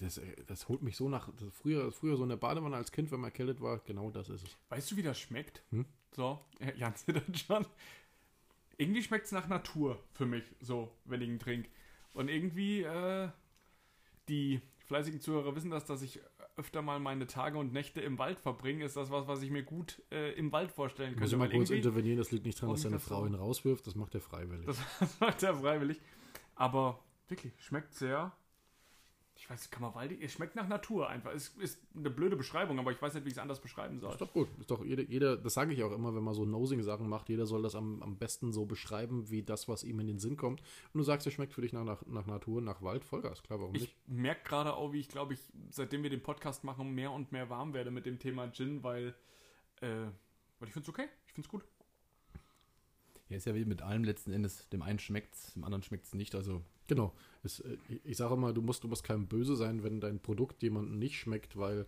Das, 0.00 0.20
das 0.48 0.68
holt 0.68 0.82
mich 0.82 0.96
so 0.96 1.08
nach. 1.08 1.28
Das 1.38 1.52
früher, 1.54 1.90
früher 1.92 2.16
so 2.16 2.24
in 2.24 2.28
der 2.28 2.36
Badewanne 2.36 2.76
als 2.76 2.92
Kind, 2.92 3.10
wenn 3.10 3.20
man 3.20 3.30
erkältet 3.30 3.60
war, 3.60 3.78
genau 3.78 4.10
das 4.10 4.28
ist 4.28 4.42
es. 4.42 4.56
Weißt 4.68 4.90
du, 4.90 4.96
wie 4.96 5.02
das 5.02 5.18
schmeckt? 5.18 5.62
Hm? 5.70 5.86
So, 6.12 6.44
äh, 6.58 6.76
Jan 6.76 6.94
zittert 6.94 7.38
schon. 7.46 7.66
Irgendwie 8.76 9.02
schmeckt 9.02 9.26
es 9.26 9.32
nach 9.32 9.48
Natur 9.48 10.02
für 10.12 10.26
mich, 10.26 10.44
so, 10.60 10.92
wenn 11.04 11.20
ich 11.20 11.28
ihn 11.28 11.38
trinke. 11.38 11.68
Und 12.12 12.28
irgendwie, 12.28 12.82
äh, 12.82 13.28
die 14.28 14.60
fleißigen 14.86 15.20
Zuhörer 15.20 15.54
wissen 15.56 15.70
das, 15.70 15.84
dass 15.84 16.02
ich 16.02 16.20
öfter 16.56 16.82
mal 16.82 17.00
meine 17.00 17.26
Tage 17.26 17.58
und 17.58 17.72
Nächte 17.72 18.00
im 18.00 18.18
Wald 18.18 18.38
verbringe. 18.38 18.84
Ist 18.84 18.96
das 18.96 19.10
was, 19.10 19.26
was 19.26 19.42
ich 19.42 19.50
mir 19.50 19.62
gut 19.64 20.02
äh, 20.12 20.32
im 20.34 20.52
Wald 20.52 20.70
vorstellen 20.70 21.14
Ich 21.14 21.20
muss 21.20 21.30
könnte? 21.30 21.44
Weil 21.50 21.56
kurz 21.58 21.70
intervenieren, 21.70 22.18
das 22.18 22.30
liegt 22.30 22.46
nicht 22.46 22.60
dran, 22.60 22.70
dass 22.70 22.84
Warum 22.84 22.90
seine 22.90 22.96
das 22.96 23.04
Frau 23.08 23.20
so? 23.22 23.26
ihn 23.26 23.34
rauswirft, 23.34 23.86
das 23.86 23.94
macht 23.94 24.14
er 24.14 24.20
freiwillig. 24.20 24.66
das, 24.66 24.78
das 25.00 25.20
macht 25.20 25.42
er 25.42 25.54
freiwillig. 25.54 26.00
Aber 26.54 27.02
wirklich, 27.28 27.52
schmeckt 27.58 27.94
sehr. 27.94 28.32
Ich 29.44 29.50
weiß, 29.50 29.70
kann 29.70 29.82
man 29.82 29.94
waldig. 29.94 30.22
Es 30.22 30.32
schmeckt 30.32 30.56
nach 30.56 30.66
Natur 30.68 31.10
einfach. 31.10 31.30
Es 31.34 31.48
ist 31.58 31.78
eine 31.94 32.08
blöde 32.08 32.34
Beschreibung, 32.34 32.78
aber 32.78 32.92
ich 32.92 33.02
weiß 33.02 33.12
nicht, 33.12 33.24
wie 33.24 33.28
ich 33.28 33.34
es 33.34 33.38
anders 33.38 33.60
beschreiben 33.60 34.00
soll. 34.00 34.12
Ist 34.12 34.20
doch 34.22 34.32
gut. 34.32 34.48
Ist 34.58 34.70
doch 34.70 34.82
jeder, 34.82 35.02
jeder 35.02 35.36
das 35.36 35.52
sage 35.52 35.74
ich 35.74 35.82
auch 35.82 35.92
immer, 35.92 36.14
wenn 36.14 36.24
man 36.24 36.32
so 36.32 36.46
Nosing-Sachen 36.46 37.06
macht, 37.06 37.28
jeder 37.28 37.44
soll 37.44 37.60
das 37.60 37.74
am, 37.74 38.02
am 38.02 38.16
besten 38.16 38.54
so 38.54 38.64
beschreiben, 38.64 39.28
wie 39.28 39.42
das, 39.42 39.68
was 39.68 39.84
ihm 39.84 40.00
in 40.00 40.06
den 40.06 40.18
Sinn 40.18 40.38
kommt. 40.38 40.62
Und 40.94 40.98
du 40.98 41.02
sagst, 41.04 41.26
es 41.26 41.34
schmeckt 41.34 41.52
für 41.52 41.60
dich 41.60 41.74
nach, 41.74 41.84
nach, 41.84 42.06
nach 42.06 42.24
Natur, 42.24 42.62
nach 42.62 42.80
Wald, 42.80 43.04
Vollgas, 43.04 43.42
klar, 43.42 43.60
warum 43.60 43.74
Ich 43.74 43.82
nicht? 43.82 44.08
merke 44.08 44.44
gerade 44.48 44.72
auch, 44.72 44.94
wie 44.94 45.00
ich 45.00 45.08
glaube 45.10 45.34
ich, 45.34 45.40
seitdem 45.68 46.02
wir 46.02 46.08
den 46.08 46.22
Podcast 46.22 46.64
machen, 46.64 46.94
mehr 46.94 47.12
und 47.12 47.30
mehr 47.30 47.50
warm 47.50 47.74
werde 47.74 47.90
mit 47.90 48.06
dem 48.06 48.18
Thema 48.18 48.50
Gin, 48.50 48.82
weil, 48.82 49.14
äh, 49.82 49.88
weil 50.58 50.68
ich 50.68 50.72
finde 50.72 50.84
es 50.84 50.88
okay. 50.88 51.08
Ich 51.26 51.34
finde 51.34 51.46
es 51.46 51.50
gut. 51.50 51.66
Ja, 53.28 53.36
ist 53.36 53.46
ja 53.46 53.54
wie 53.54 53.64
mit 53.64 53.82
allem 53.82 54.04
letzten 54.04 54.32
Endes. 54.32 54.68
Dem 54.70 54.82
einen 54.82 54.98
schmeckt 54.98 55.34
es, 55.34 55.54
dem 55.54 55.64
anderen 55.64 55.82
schmeckt 55.82 56.06
es 56.06 56.14
nicht. 56.14 56.34
Also 56.34 56.62
Genau. 56.86 57.14
Es, 57.42 57.60
äh, 57.60 57.78
ich- 58.04 58.16
sage 58.18 58.34
immer, 58.34 58.52
du 58.52 58.60
musst, 58.60 58.84
du 58.84 58.88
musst 58.88 59.04
keinem 59.04 59.26
böse 59.26 59.56
sein, 59.56 59.82
wenn 59.82 60.00
dein 60.00 60.20
Produkt 60.20 60.62
jemandem 60.62 60.98
nicht 60.98 61.18
schmeckt, 61.18 61.56
weil 61.56 61.86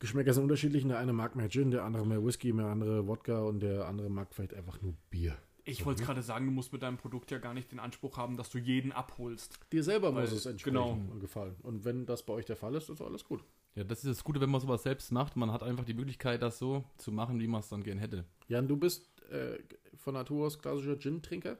Geschmäcker 0.00 0.32
sind 0.32 0.44
unterschiedlich. 0.44 0.86
Der 0.86 0.98
eine 0.98 1.12
mag 1.12 1.34
mehr 1.34 1.48
Gin, 1.48 1.70
der 1.70 1.84
andere 1.84 2.06
mehr 2.06 2.24
Whisky, 2.24 2.52
der 2.52 2.66
andere 2.66 3.06
Wodka 3.06 3.40
und 3.40 3.60
der 3.60 3.86
andere 3.88 4.08
mag 4.10 4.28
vielleicht 4.32 4.54
einfach 4.54 4.80
nur 4.80 4.94
Bier. 5.10 5.36
Ich 5.64 5.84
wollte 5.84 6.00
ne? 6.02 6.06
gerade 6.06 6.22
sagen, 6.22 6.46
du 6.46 6.52
musst 6.52 6.72
mit 6.72 6.82
deinem 6.82 6.96
Produkt 6.96 7.30
ja 7.30 7.38
gar 7.38 7.52
nicht 7.52 7.72
den 7.72 7.78
Anspruch 7.78 8.16
haben, 8.16 8.36
dass 8.36 8.48
du 8.48 8.58
jeden 8.58 8.92
abholst. 8.92 9.58
Dir 9.72 9.82
selber 9.82 10.14
Weil- 10.14 10.22
muss 10.22 10.32
es 10.32 10.46
entsprechen 10.46 10.74
genau. 10.76 10.92
und 10.92 11.20
gefallen. 11.20 11.56
Und 11.62 11.84
wenn 11.84 12.06
das 12.06 12.24
bei 12.24 12.32
euch 12.32 12.46
der 12.46 12.56
Fall 12.56 12.74
ist, 12.74 12.88
ist 12.88 13.02
alles 13.02 13.24
gut. 13.24 13.42
ja, 13.74 13.84
das 13.84 13.98
ist 14.04 14.18
das 14.18 14.24
Gute, 14.24 14.40
wenn 14.40 14.50
man 14.50 14.60
sowas 14.60 14.82
selbst 14.82 15.12
macht. 15.12 15.36
Man 15.36 15.52
hat 15.52 15.62
einfach 15.62 15.84
die 15.84 15.94
Möglichkeit, 15.94 16.42
das 16.42 16.58
so 16.58 16.84
zu 16.96 17.12
machen, 17.12 17.38
wie 17.38 17.46
man 17.48 17.60
es 17.60 17.68
dann 17.68 17.82
gern 17.82 17.98
hätte. 17.98 18.24
Jan, 18.48 18.66
du 18.66 18.76
bist 18.76 19.08
äh, 19.28 19.58
von 19.96 20.14
Natur 20.14 20.46
aus 20.46 20.58
klassischer 20.58 20.98
Gin-Trinker. 20.98 21.58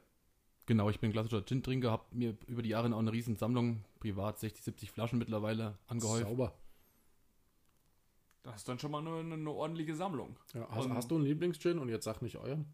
Genau, 0.67 0.91
ich 0.91 1.01
bin 1.01 1.13
klassischer 1.13 1.45
Gin-Trinker, 1.45 1.91
habe 1.91 2.05
mir 2.15 2.37
über 2.47 2.63
die 2.63 2.69
Jahre 2.71 2.95
auch 2.95 2.99
eine 2.99 3.13
riesen 3.13 3.37
Sammlung, 3.37 3.85
privat 4.01 4.39
60, 4.39 4.63
70 4.65 4.91
Flaschen 4.91 5.19
mittlerweile 5.19 5.79
angehäuft. 5.87 6.25
Sauber. 6.25 6.55
Das 8.43 8.57
ist 8.57 8.69
dann 8.69 8.79
schon 8.79 8.91
mal 8.91 9.07
eine, 9.07 9.35
eine 9.35 9.51
ordentliche 9.51 9.95
Sammlung. 9.95 10.37
Ja, 10.55 10.69
hast, 10.71 10.87
Und- 10.87 10.95
hast 10.95 11.11
du 11.11 11.17
einen 11.17 11.25
Lieblings-Gin 11.25 11.79
und 11.79 11.89
jetzt 11.89 12.05
sag 12.05 12.23
nicht 12.23 12.37
euren? 12.37 12.67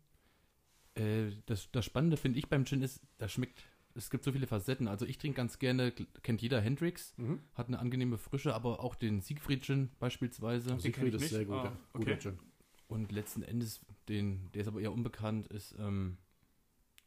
Äh, 0.94 1.32
das, 1.46 1.70
das 1.72 1.84
Spannende 1.84 2.16
finde 2.16 2.38
ich 2.38 2.48
beim 2.48 2.64
Gin 2.64 2.82
ist, 2.82 3.00
das 3.18 3.32
schmeckt, 3.32 3.62
es 3.96 4.10
gibt 4.10 4.24
so 4.24 4.32
viele 4.32 4.46
Facetten. 4.46 4.86
Also 4.88 5.06
ich 5.06 5.18
trinke 5.18 5.36
ganz 5.36 5.58
gerne, 5.58 5.92
kennt 6.22 6.42
jeder 6.42 6.60
Hendrix, 6.60 7.14
Mhm. 7.16 7.40
hat 7.54 7.68
eine 7.68 7.78
angenehme 7.78 8.18
Frische, 8.18 8.54
aber 8.54 8.80
auch 8.80 8.94
den 8.94 9.20
Siegfried 9.20 9.64
Gin 9.64 9.90
beispielsweise. 9.98 10.68
Den 10.70 10.80
Siegfried 10.80 11.14
ist 11.14 11.22
nicht. 11.22 11.30
sehr 11.32 11.44
gut. 11.44 11.56
Ah, 11.56 11.64
ja. 11.64 11.72
okay. 11.94 12.04
Guter 12.04 12.18
Gin. 12.18 12.38
Und 12.88 13.12
letzten 13.12 13.42
Endes, 13.42 13.80
den, 14.08 14.50
der 14.52 14.62
ist 14.62 14.68
aber 14.68 14.80
eher 14.80 14.92
unbekannt, 14.92 15.46
ist 15.48 15.74
ähm, 15.78 16.18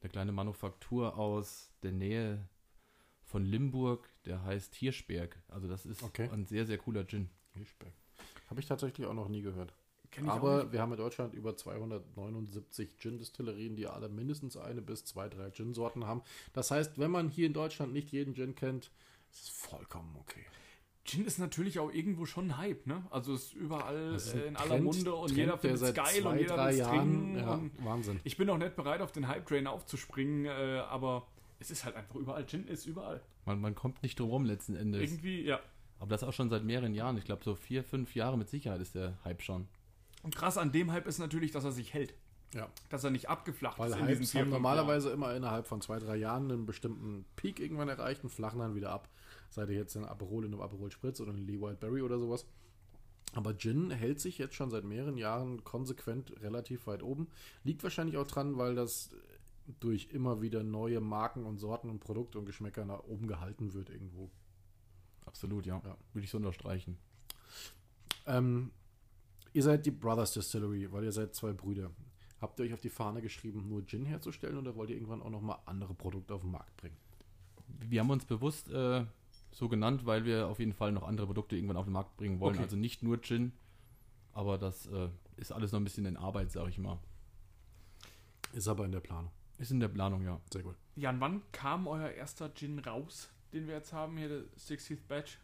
der 0.02 0.10
kleine 0.10 0.32
Manufaktur 0.32 1.18
aus 1.18 1.70
der 1.84 1.92
Nähe 1.92 2.48
von 3.24 3.46
Limburg, 3.46 4.10
der 4.26 4.44
heißt 4.44 4.74
Hirschberg. 4.76 5.38
Also 5.50 5.68
das 5.68 5.86
ist 5.86 6.02
Okay. 6.04 6.30
ein 6.32 6.46
sehr, 6.46 6.66
sehr 6.66 6.78
cooler 6.78 7.06
Gin. 7.06 7.30
Hirschberg. 7.54 7.94
Habe 8.50 8.60
ich 8.60 8.66
tatsächlich 8.66 9.06
auch 9.08 9.14
noch 9.14 9.28
nie 9.30 9.42
gehört. 9.42 9.74
Aber 10.26 10.72
wir 10.72 10.82
haben 10.82 10.94
in 10.94 10.98
Deutschland 10.98 11.34
über 11.34 11.56
279 11.58 12.98
Gin-Distillerien, 12.98 13.76
die 13.76 13.88
alle 13.88 14.08
mindestens 14.10 14.56
eine 14.56 14.82
bis 14.82 15.04
zwei, 15.06 15.28
drei 15.28 15.52
Gin-Sorten 15.52 16.06
haben. 16.06 16.22
Das 16.54 16.72
heißt, 16.72 16.98
wenn 16.98 17.12
man 17.12 17.30
hier 17.30 17.46
in 17.46 17.54
Deutschland 17.54 17.92
nicht 17.94 18.12
jeden 18.12 18.34
Gin 18.34 18.56
kennt, 18.56 18.90
ist 19.32 19.44
es 19.44 19.50
vollkommen 19.50 20.16
okay. 20.18 20.46
Gin 21.08 21.26
ist 21.26 21.40
natürlich 21.40 21.80
auch 21.80 21.92
irgendwo 21.92 22.26
schon 22.26 22.52
ein 22.52 22.58
Hype, 22.58 22.86
ne? 22.86 23.04
Also 23.10 23.34
ist 23.34 23.54
überall 23.54 24.14
ist 24.16 24.34
äh, 24.36 24.48
in 24.48 24.56
aller 24.58 24.68
Trend- 24.72 24.84
Munde 24.84 25.16
und 25.16 25.28
Trend, 25.28 25.38
jeder 25.38 25.52
der 25.54 25.58
findet 25.60 25.82
es 25.82 25.94
geil 25.94 26.22
zwei, 26.22 26.30
und 26.30 26.38
jeder 26.40 26.58
will 26.58 26.70
es 26.74 26.78
Jahren, 26.78 27.34
trinken. 27.34 27.38
ja, 27.38 27.62
Wahnsinn. 27.86 28.20
ich 28.24 28.38
bin 28.38 28.50
auch 28.50 28.58
nicht 28.58 28.76
bereit, 28.76 29.02
auf 29.02 29.12
den 29.14 29.28
Hype-Train 29.28 29.68
aufzuspringen, 29.68 30.46
äh, 30.46 30.80
aber 30.90 31.26
es 31.60 31.72
ist 31.72 31.86
halt 31.86 31.96
einfach 31.96 32.16
überall. 32.16 32.46
Gin 32.46 32.68
ist 32.68 32.86
überall. 32.86 33.22
Man, 33.46 33.60
man 33.62 33.74
kommt 33.74 34.04
nicht 34.04 34.20
drum 34.20 34.30
rum 34.30 34.46
letzten 34.46 34.76
Endes. 34.76 35.02
Irgendwie, 35.02 35.42
ja. 35.44 35.60
Aber 36.00 36.10
das 36.10 36.24
auch 36.24 36.34
schon 36.34 36.50
seit 36.50 36.64
mehreren 36.64 36.94
Jahren. 36.94 37.18
Ich 37.18 37.24
glaube, 37.26 37.44
so 37.44 37.56
vier, 37.56 37.84
fünf 37.84 38.14
Jahre 38.14 38.38
mit 38.38 38.50
Sicherheit 38.50 38.82
ist 38.82 38.94
der 38.94 39.18
Hype 39.24 39.42
schon. 39.42 39.68
Und 40.24 40.36
krass 40.36 40.58
an 40.58 40.72
dem 40.72 40.92
Hype 40.92 41.08
ist 41.08 41.18
natürlich, 41.20 41.52
dass 41.52 41.64
er 41.64 41.72
sich 41.72 41.94
hält. 41.94 42.14
Ja, 42.54 42.70
Dass 42.90 43.04
er 43.04 43.12
nicht 43.12 43.28
abgeflacht 43.28 43.78
weil 43.78 43.90
ist 43.90 43.98
in 43.98 44.08
diesen 44.08 44.22
Hypes 44.24 44.36
haben 44.36 44.50
normalerweise 44.52 45.10
immer 45.10 45.36
innerhalb 45.36 45.68
von 45.68 45.82
zwei, 45.82 46.00
drei 46.00 46.16
Jahren 46.16 46.50
einen 46.50 46.66
bestimmten 46.66 47.26
Peak 47.36 47.60
irgendwann 47.60 47.90
erreicht 47.90 48.24
und 48.24 48.30
flachen 48.30 48.60
dann 48.60 48.74
wieder 48.74 48.90
ab. 48.92 49.10
Seid 49.50 49.70
ihr 49.70 49.76
jetzt 49.76 49.96
in 49.96 50.06
Aperol, 50.06 50.46
in 50.46 50.54
einem 50.54 50.62
Aperol 50.62 50.92
Spritz 50.92 51.20
oder 51.20 51.32
in 51.32 51.46
Lee 51.46 51.60
Wildberry 51.60 52.02
oder 52.02 52.20
sowas. 52.20 52.46
Aber 53.34 53.58
Gin 53.58 53.92
hält 53.92 54.20
sich 54.20 54.38
jetzt 54.38 54.56
schon 54.56 54.70
seit 54.70 54.84
mehreren 54.84 55.18
Jahren 55.18 55.64
konsequent 55.64 56.42
relativ 56.42 56.88
weit 56.88 57.04
oben. 57.04 57.28
Liegt 57.64 57.84
wahrscheinlich 57.84 58.18
auch 58.18 58.28
dran, 58.28 58.58
weil 58.58 58.76
das 58.76 59.12
durch 59.80 60.10
immer 60.12 60.42
wieder 60.42 60.64
neue 60.64 61.02
Marken 61.02 61.46
und 61.46 61.58
Sorten 61.58 61.90
und 61.90 62.00
Produkte 62.00 62.40
und 62.40 62.46
Geschmäcker 62.46 62.86
nach 62.86 63.04
oben 63.04 63.28
gehalten 63.28 63.74
wird 63.74 63.90
irgendwo. 63.90 64.30
Absolut, 65.26 65.66
ja. 65.66 65.82
Ja. 65.84 65.98
Würde 66.14 66.24
ich 66.24 66.32
so 66.32 66.38
unterstreichen. 66.38 66.98
Ähm, 68.26 68.72
ihr 69.54 69.64
seid 69.64 69.86
die 69.86 69.92
Brothers 69.92 70.34
Distillery, 70.34 70.92
weil 70.92 71.04
ihr 71.04 71.12
seid 71.12 71.36
zwei 71.36 71.52
Brüder. 71.52 71.92
Habt 72.40 72.60
ihr 72.60 72.66
euch 72.66 72.74
auf 72.74 72.82
die 72.82 72.90
Fahne 72.90 73.22
geschrieben, 73.22 73.68
nur 73.68 73.86
Gin 73.86 74.06
herzustellen 74.06 74.58
oder 74.58 74.76
wollt 74.76 74.90
ihr 74.90 74.96
irgendwann 74.96 75.22
auch 75.22 75.30
nochmal 75.30 75.60
andere 75.66 75.94
Produkte 75.94 76.34
auf 76.34 76.42
den 76.42 76.52
Markt 76.52 76.76
bringen? 76.78 76.98
Wir 77.68 78.00
haben 78.00 78.10
uns 78.10 78.26
bewusst 78.26 78.70
äh, 78.72 79.06
so 79.58 79.68
genannt, 79.68 80.06
weil 80.06 80.24
wir 80.24 80.48
auf 80.48 80.60
jeden 80.60 80.74
Fall 80.74 80.92
noch 80.92 81.02
andere 81.02 81.26
Produkte 81.26 81.56
irgendwann 81.56 81.78
auf 81.78 81.86
den 81.86 81.94
Markt 81.94 82.16
bringen 82.16 82.40
wollen. 82.40 82.54
Okay. 82.54 82.64
Also 82.64 82.76
nicht 82.76 83.02
nur 83.02 83.20
Gin, 83.22 83.54
aber 84.32 84.60
das 84.60 84.86
äh, 84.86 85.10
ist 85.36 85.52
alles 85.52 85.72
noch 85.72 85.80
ein 85.80 85.84
bisschen 85.84 86.06
in 86.06 86.16
Arbeit, 86.16 86.52
sag 86.52 86.70
ich 86.70 86.78
mal. 86.78 87.00
Ist 88.54 88.68
aber 88.68 88.86
in 88.86 88.92
der 88.92 89.00
Planung. 89.00 89.32
Ist 89.58 89.72
in 89.72 89.80
der 89.80 89.88
Planung, 89.88 90.22
ja. 90.24 90.40
Sehr 90.54 90.62
gut. 90.62 90.76
Jan, 90.96 91.20
wann 91.20 91.42
kam 91.52 91.88
euer 91.88 92.10
erster 92.10 92.54
Gin 92.54 92.78
raus, 92.78 93.32
den 93.52 93.66
wir 93.66 93.74
jetzt 93.74 93.94
haben, 93.94 94.16
hier 94.18 94.30
der 94.30 94.42
60th 94.60 95.08
Batch? 95.08 95.40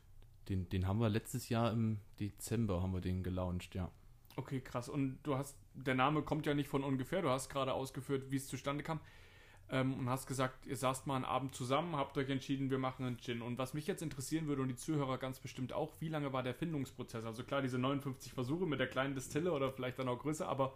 Den, 0.48 0.70
den 0.70 0.88
haben 0.88 1.00
wir 1.00 1.10
letztes 1.10 1.50
Jahr 1.50 1.72
im 1.72 1.98
Dezember 2.20 2.84
haben 2.84 2.94
wir 2.94 3.02
den 3.02 3.24
gelauncht, 3.24 3.74
ja. 3.74 3.90
Okay, 4.36 4.62
krass. 4.62 4.90
Und 4.90 5.18
du 5.24 5.38
hast, 5.38 5.58
der 5.74 5.96
Name 5.96 6.22
kommt 6.22 6.46
ja 6.46 6.54
nicht 6.54 6.70
von 6.70 6.84
ungefähr, 6.84 7.24
du 7.24 7.30
hast 7.30 7.50
gerade 7.50 7.74
ausgeführt, 7.74 8.30
wie 8.30 8.36
es 8.36 8.48
zustande 8.48 8.84
kam. 8.84 9.00
Ähm, 9.74 9.96
und 9.98 10.08
hast 10.08 10.28
gesagt, 10.28 10.68
ihr 10.68 10.78
saßt 10.78 11.08
mal 11.08 11.16
einen 11.16 11.26
Abend 11.26 11.56
zusammen, 11.56 11.96
habt 11.96 12.16
euch 12.20 12.30
entschieden, 12.30 12.70
wir 12.70 12.78
machen 12.78 13.08
einen 13.08 13.18
Gin. 13.18 13.42
Und 13.42 13.58
was 13.58 13.74
mich 13.74 13.88
jetzt 13.88 14.04
interessieren 14.04 14.46
würde 14.46 14.62
und 14.62 14.68
die 14.68 14.76
Zuhörer 14.76 15.18
ganz 15.18 15.40
bestimmt 15.40 15.74
auch, 15.74 16.00
wie 16.00 16.10
lange 16.10 16.32
war 16.32 16.44
der 16.44 16.54
Findungsprozess? 16.54 17.26
Also 17.26 17.44
klar, 17.44 17.64
diese 17.64 17.80
59 17.80 18.34
Versuche 18.34 18.68
mit 18.68 18.80
der 18.80 18.86
kleinen 18.86 19.16
Distille 19.16 19.52
oder 19.52 19.72
vielleicht 19.72 19.98
dann 19.98 20.08
auch 20.10 20.20
größer, 20.20 20.48
aber 20.48 20.76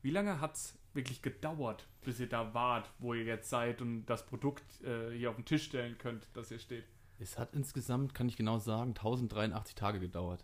wie 0.00 0.10
lange 0.10 0.40
hat 0.40 0.54
es 0.54 0.78
wirklich 0.94 1.20
gedauert, 1.20 1.86
bis 2.02 2.18
ihr 2.18 2.30
da 2.30 2.54
wart, 2.54 2.90
wo 2.98 3.12
ihr 3.12 3.24
jetzt 3.24 3.50
seid 3.50 3.82
und 3.82 4.06
das 4.06 4.24
Produkt 4.24 4.82
äh, 4.84 5.10
hier 5.14 5.28
auf 5.28 5.36
den 5.36 5.44
Tisch 5.44 5.64
stellen 5.64 5.98
könnt, 5.98 6.26
das 6.32 6.48
hier 6.48 6.58
steht? 6.58 6.86
Es 7.18 7.38
hat 7.38 7.52
insgesamt, 7.52 8.14
kann 8.14 8.30
ich 8.30 8.38
genau 8.38 8.58
sagen, 8.58 8.92
1083 8.92 9.74
Tage 9.74 10.00
gedauert. 10.00 10.42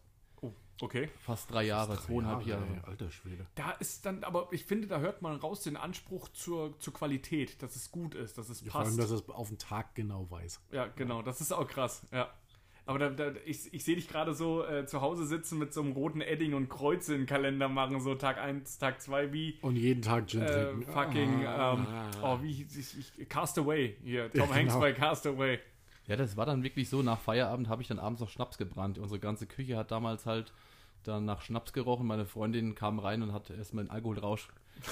Okay. 0.81 1.09
Fast 1.25 1.51
drei 1.51 1.65
Jahre, 1.65 1.95
Drei 1.97 2.03
zweieinhalb 2.03 2.47
Jahre. 2.47 2.63
ey, 2.65 2.81
Alter 2.91 3.11
Schwede. 3.11 3.47
Da 3.55 3.71
ist 3.73 4.05
dann, 4.05 4.23
aber 4.25 4.49
ich 4.51 4.65
finde, 4.65 4.87
da 4.87 4.99
hört 5.01 5.23
man 5.23 5.37
raus 5.37 5.63
den 5.63 5.77
Anspruch 5.77 6.29
zur, 6.29 6.79
zur 6.81 6.93
Qualität, 6.93 7.63
dass 7.63 7.77
es 7.77 7.91
gut 7.91 8.15
ist, 8.15 8.37
dass 8.37 8.49
es 8.51 8.61
Ja, 8.63 8.71
vor 8.73 8.81
allem, 8.83 8.97
passt. 8.97 9.11
dass 9.11 9.21
es 9.23 9.29
auf 9.31 9.49
den 9.49 9.59
Tag 9.59 9.95
genau 9.95 10.31
weiß. 10.31 10.61
Ja, 10.73 10.87
genau, 10.89 11.23
das 11.23 11.41
ist 11.41 11.53
auch 11.53 11.67
krass, 11.67 12.03
ja. 12.13 12.29
Aber 12.89 13.01
da, 13.01 13.11
da, 13.11 13.33
ich, 13.45 13.75
ich 13.75 13.83
sehe 13.85 13.97
dich 13.97 14.07
gerade 14.07 14.33
so 14.33 14.65
äh, 14.65 14.87
zu 14.87 15.01
Hause 15.01 15.27
sitzen 15.27 15.59
mit 15.59 15.75
so 15.75 15.81
einem 15.81 15.91
roten 15.93 16.21
Edding 16.21 16.55
und 16.55 16.69
Kreuze 16.69 17.15
in 17.15 17.23
den 17.23 17.27
Kalender 17.27 17.69
machen, 17.69 17.99
so 18.01 18.15
Tag 18.15 18.39
1, 18.39 18.79
Tag 18.79 19.01
2, 19.03 19.33
wie 19.33 19.59
Und 19.63 19.75
jeden 19.75 20.03
Tag 20.03 20.29
Gin 20.29 20.43
äh, 20.43 20.67
trinken. 20.67 20.93
fucking, 20.93 21.47
Ah. 21.47 21.73
ähm, 21.75 21.87
oh, 22.23 22.39
wie, 22.43 22.63
ich, 22.63 23.19
ich, 23.19 23.29
Castaway 23.29 23.97
hier, 24.05 24.31
Tom 24.31 24.41
Ja, 24.51 24.55
Hanks 24.55 24.75
genau. 24.75 24.81
bei 24.81 24.93
Castaway. 24.93 25.59
Ja, 26.07 26.17
das 26.17 26.37
war 26.37 26.47
dann 26.47 26.63
wirklich 26.63 26.89
so, 26.89 27.03
nach 27.03 27.19
Feierabend 27.19 27.69
habe 27.69 27.83
ich 27.83 27.89
dann 27.89 27.99
abends 27.99 28.21
noch 28.21 28.31
Schnaps 28.31 28.59
gebrannt. 28.59 28.99
Unsere 28.99 29.19
ganze 29.19 29.47
Küche 29.47 29.77
hat 29.77 29.91
damals 29.91 30.27
halt 30.27 30.53
dann 31.03 31.25
nach 31.25 31.41
Schnaps 31.41 31.73
gerochen. 31.73 32.07
Meine 32.07 32.27
Freundin 32.27 32.75
kam 32.75 32.99
rein 32.99 33.23
und 33.23 33.33
hat 33.33 33.51
erstmal 33.51 33.83
einen 33.83 33.91
Alkoholrausch 33.91 34.49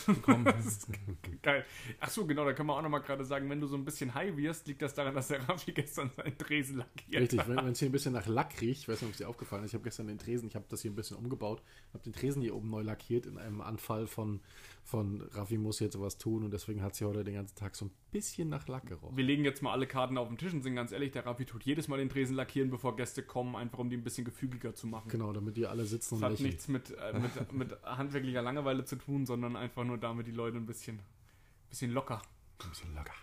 bekommen. 0.06 0.46
Geil. 1.42 1.64
Ach 2.00 2.08
so, 2.08 2.26
genau, 2.26 2.44
da 2.44 2.52
können 2.52 2.68
wir 2.68 2.76
auch 2.76 2.82
nochmal 2.82 3.02
gerade 3.02 3.24
sagen, 3.24 3.48
wenn 3.50 3.60
du 3.60 3.66
so 3.66 3.76
ein 3.76 3.84
bisschen 3.84 4.14
high 4.14 4.36
wirst, 4.36 4.66
liegt 4.66 4.82
das 4.82 4.94
daran, 4.94 5.14
dass 5.14 5.28
der 5.28 5.46
Raffi 5.48 5.72
gestern 5.72 6.10
seinen 6.10 6.36
Tresen 6.38 6.78
lackiert 6.78 7.22
Richtig, 7.22 7.40
hat. 7.40 7.48
wenn 7.48 7.68
es 7.68 7.78
hier 7.78 7.88
ein 7.88 7.92
bisschen 7.92 8.14
nach 8.14 8.26
Lack 8.26 8.60
riecht, 8.60 8.82
ich 8.82 8.88
weiß 8.88 9.02
nicht, 9.02 9.08
ob 9.08 9.12
es 9.12 9.18
dir 9.18 9.28
aufgefallen 9.28 9.64
ist, 9.64 9.70
ich 9.70 9.74
habe 9.74 9.84
gestern 9.84 10.06
den 10.06 10.18
Tresen, 10.18 10.48
ich 10.48 10.54
habe 10.54 10.64
das 10.68 10.82
hier 10.82 10.90
ein 10.90 10.94
bisschen 10.94 11.16
umgebaut, 11.16 11.62
habe 11.92 12.02
den 12.02 12.12
Tresen 12.12 12.42
hier 12.42 12.56
oben 12.56 12.70
neu 12.70 12.82
lackiert 12.82 13.26
in 13.26 13.38
einem 13.38 13.60
Anfall 13.60 14.06
von, 14.06 14.40
von 14.84 15.22
Raffi 15.32 15.56
muss 15.56 15.80
jetzt 15.80 15.98
was 15.98 16.18
tun 16.18 16.44
und 16.44 16.52
deswegen 16.52 16.82
hat 16.82 16.94
sie 16.94 17.06
heute 17.06 17.24
den 17.24 17.34
ganzen 17.34 17.56
Tag 17.56 17.74
so 17.74 17.86
ein 17.86 17.90
bisschen 18.12 18.50
nach 18.50 18.68
Lack 18.68 18.86
gerochen. 18.86 19.16
Wir 19.16 19.24
legen 19.24 19.42
jetzt 19.44 19.62
mal 19.62 19.72
alle 19.72 19.86
Karten 19.86 20.18
auf 20.18 20.28
den 20.28 20.36
Tisch 20.36 20.52
und 20.52 20.62
sind 20.62 20.74
ganz 20.76 20.92
ehrlich, 20.92 21.10
der 21.10 21.24
Raffi 21.24 21.46
tut 21.46 21.64
jedes 21.64 21.88
Mal 21.88 21.96
den 21.96 22.10
Tresen 22.10 22.36
lackieren, 22.36 22.70
bevor 22.70 22.94
Gäste 22.94 23.22
kommen, 23.22 23.56
einfach 23.56 23.78
um 23.78 23.88
die 23.88 23.96
ein 23.96 24.04
bisschen 24.04 24.24
gefügiger 24.26 24.74
zu 24.74 24.86
machen. 24.86 25.08
Genau, 25.08 25.32
damit 25.32 25.56
die 25.56 25.66
alle 25.66 25.84
sitzen 25.86 26.16
Das 26.16 26.18
und 26.18 26.24
hat 26.24 26.30
lächeln. 26.32 26.48
nichts 26.48 26.68
mit, 26.68 26.90
äh, 26.98 27.18
mit, 27.18 27.52
mit 27.52 27.82
handwerklicher 27.82 28.42
Langeweile 28.42 28.84
zu 28.84 28.96
tun, 28.96 29.24
sondern 29.24 29.56
einfach 29.56 29.84
nur 29.84 29.96
damit 29.96 30.26
die 30.26 30.32
Leute 30.32 30.58
ein 30.58 30.66
bisschen, 30.66 31.00
bisschen 31.70 31.90
locker. 31.90 32.20
Ein 32.62 32.68
bisschen 32.68 32.94
locker. 32.94 33.14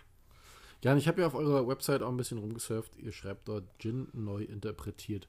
Ja, 0.82 0.92
und 0.92 0.98
ich 0.98 1.06
habe 1.06 1.20
ja 1.20 1.28
auf 1.28 1.34
eurer 1.36 1.68
Website 1.68 2.02
auch 2.02 2.10
ein 2.10 2.16
bisschen 2.16 2.38
rumgesurft. 2.38 2.96
Ihr 2.96 3.12
schreibt 3.12 3.46
dort 3.46 3.64
Gin 3.78 4.08
neu 4.12 4.42
interpretiert. 4.42 5.28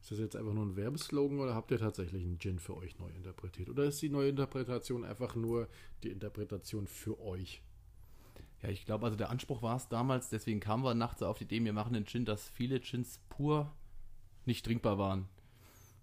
Ist 0.00 0.10
das 0.10 0.18
jetzt 0.18 0.36
einfach 0.36 0.54
nur 0.54 0.64
ein 0.64 0.76
Werbeslogan 0.76 1.40
oder 1.40 1.54
habt 1.54 1.70
ihr 1.70 1.78
tatsächlich 1.78 2.24
einen 2.24 2.38
Gin 2.38 2.58
für 2.58 2.76
euch 2.76 2.98
neu 2.98 3.10
interpretiert? 3.10 3.68
Oder 3.68 3.84
ist 3.84 4.00
die 4.00 4.08
neue 4.08 4.30
Interpretation 4.30 5.04
einfach 5.04 5.34
nur 5.34 5.68
die 6.02 6.10
Interpretation 6.10 6.86
für 6.86 7.20
euch? 7.20 7.62
Ja, 8.62 8.68
ich 8.70 8.84
glaube, 8.84 9.06
also 9.06 9.16
der 9.16 9.30
Anspruch 9.30 9.62
war 9.62 9.76
es 9.76 9.88
damals, 9.88 10.28
deswegen 10.28 10.60
kamen 10.60 10.84
wir 10.84 10.94
nachts 10.94 11.22
auf 11.22 11.38
die 11.38 11.44
Idee, 11.44 11.64
wir 11.64 11.72
machen 11.72 11.94
einen 11.94 12.06
Gin, 12.06 12.24
dass 12.24 12.48
viele 12.48 12.80
Gins 12.80 13.20
pur 13.28 13.74
nicht 14.46 14.64
trinkbar 14.64 14.98
waren. 14.98 15.28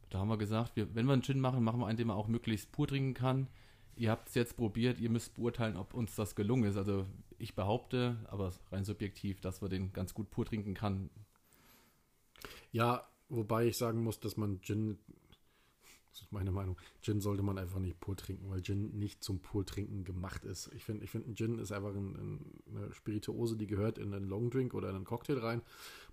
Da 0.10 0.20
haben 0.20 0.30
wir 0.30 0.38
gesagt, 0.38 0.76
wir, 0.76 0.94
wenn 0.96 1.06
wir 1.06 1.14
einen 1.14 1.24
Gin 1.24 1.40
machen, 1.40 1.64
machen 1.64 1.80
wir 1.80 1.88
einen, 1.88 1.98
den 1.98 2.08
man 2.08 2.18
auch 2.18 2.28
möglichst 2.28 2.72
pur 2.72 2.88
trinken 2.88 3.14
kann. 3.14 3.48
Ihr 3.96 4.12
habt 4.12 4.30
es 4.30 4.36
jetzt 4.36 4.58
probiert, 4.58 5.00
ihr 5.00 5.10
müsst 5.10 5.36
beurteilen, 5.36 5.76
ob 5.76 5.94
uns 5.94 6.16
das 6.16 6.36
gelungen 6.36 6.66
ist. 6.66 6.78
Also 6.78 7.06
ich 7.40 7.56
behaupte, 7.56 8.18
aber 8.30 8.54
rein 8.72 8.86
subjektiv, 8.86 9.42
dass 9.42 9.62
wir 9.62 9.70
den 9.70 9.92
ganz 9.92 10.14
gut 10.14 10.30
pur 10.30 10.46
trinken 10.46 10.76
kann. 10.76 11.10
Ja, 12.72 13.08
wobei 13.30 13.68
ich 13.68 13.78
sagen 13.78 14.04
muss, 14.04 14.20
dass 14.20 14.38
man 14.38 14.62
Gin, 14.62 14.98
das 16.12 16.22
ist 16.22 16.32
meine 16.32 16.52
Meinung, 16.52 16.78
Gin 17.02 17.22
sollte 17.22 17.44
man 17.44 17.58
einfach 17.58 17.80
nicht 17.80 18.00
pur 18.00 18.16
trinken, 18.16 18.50
weil 18.50 18.62
Gin 18.62 18.98
nicht 18.98 19.24
zum 19.24 19.40
pur 19.40 19.66
trinken 19.66 20.04
gemacht 20.04 20.46
ist. 20.46 20.72
Ich 20.76 20.84
finde, 20.84 21.04
ich 21.04 21.12
find, 21.12 21.28
ein 21.28 21.36
Gin 21.36 21.60
ist 21.60 21.72
einfach 21.72 21.96
ein, 21.96 22.16
ein, 22.16 22.64
eine 22.76 22.94
Spirituose, 22.94 23.58
die 23.58 23.68
gehört 23.68 23.98
in 23.98 24.14
einen 24.14 24.28
Longdrink 24.28 24.74
oder 24.74 24.90
in 24.90 24.96
einen 24.96 25.06
Cocktail 25.06 25.40
rein. 25.40 25.62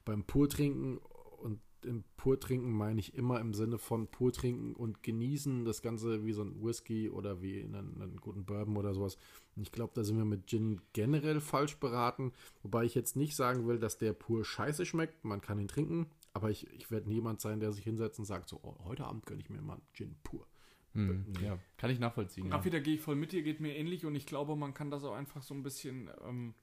Beim 0.05 0.25
pur 0.25 0.49
trinken 0.49 0.99
und 1.39 1.61
im 1.85 2.05
pur 2.17 2.41
trinken 2.41 2.73
meine 2.73 3.01
ich 3.01 3.15
immer 3.15 3.41
im 3.41 3.55
Sinne 3.55 3.79
von 3.79 4.07
pur 4.07 4.33
trinken 4.33 4.75
und 4.75 5.03
genießen 5.03 5.65
das 5.65 5.83
Ganze 5.83 6.25
wie 6.25 6.33
so 6.33 6.43
ein 6.43 6.63
Whisky 6.63 7.11
oder 7.11 7.43
wie 7.43 7.61
in 7.61 7.75
einen, 7.75 8.01
einen 8.01 8.17
guten 8.17 8.45
Bourbon 8.45 8.77
oder 8.77 8.95
sowas. 8.95 9.17
Und 9.57 9.63
ich 9.63 9.73
glaube, 9.73 9.93
da 9.95 10.03
sind 10.03 10.17
wir 10.17 10.25
mit 10.25 10.47
Gin 10.47 10.81
generell 10.93 11.41
falsch 11.41 11.77
beraten. 11.77 12.33
Wobei 12.63 12.85
ich 12.85 12.95
jetzt 12.95 13.17
nicht 13.17 13.37
sagen 13.37 13.67
will, 13.67 13.79
dass 13.79 13.99
der 13.99 14.13
pur 14.13 14.45
scheiße 14.45 14.87
schmeckt. 14.87 15.25
Man 15.25 15.41
kann 15.41 15.59
ihn 15.59 15.69
trinken, 15.69 16.07
aber 16.35 16.51
ich, 16.51 16.67
ich 16.73 16.91
werde 16.91 17.09
niemand 17.09 17.41
sein, 17.41 17.61
der 17.61 17.73
sich 17.73 17.85
hinsetzt 17.85 18.19
und 18.19 18.25
sagt, 18.25 18.49
so, 18.49 18.61
oh, 18.63 18.77
heute 18.85 19.05
Abend 19.05 19.25
gönne 19.25 19.41
ich 19.41 19.49
mir 19.49 19.63
mal 19.63 19.75
einen 19.75 19.87
Gin 19.95 20.17
pur. 20.23 20.47
Hm, 20.93 21.33
ja, 21.41 21.59
kann 21.77 21.91
ich 21.91 21.99
nachvollziehen. 21.99 22.49
Ja. 22.49 22.57
Raffi, 22.57 22.71
da 22.71 22.81
gehe 22.81 22.95
ich 22.95 23.01
voll 23.01 23.17
mit 23.17 23.33
dir, 23.33 23.43
geht 23.43 23.61
mir 23.61 23.75
ähnlich 23.75 24.05
und 24.05 24.15
ich 24.15 24.27
glaube, 24.27 24.55
man 24.57 24.75
kann 24.75 24.91
das 24.91 25.05
auch 25.05 25.15
einfach 25.15 25.43
so 25.43 25.55
ein 25.55 25.63
bisschen 25.63 26.11
ähm, 26.25 26.55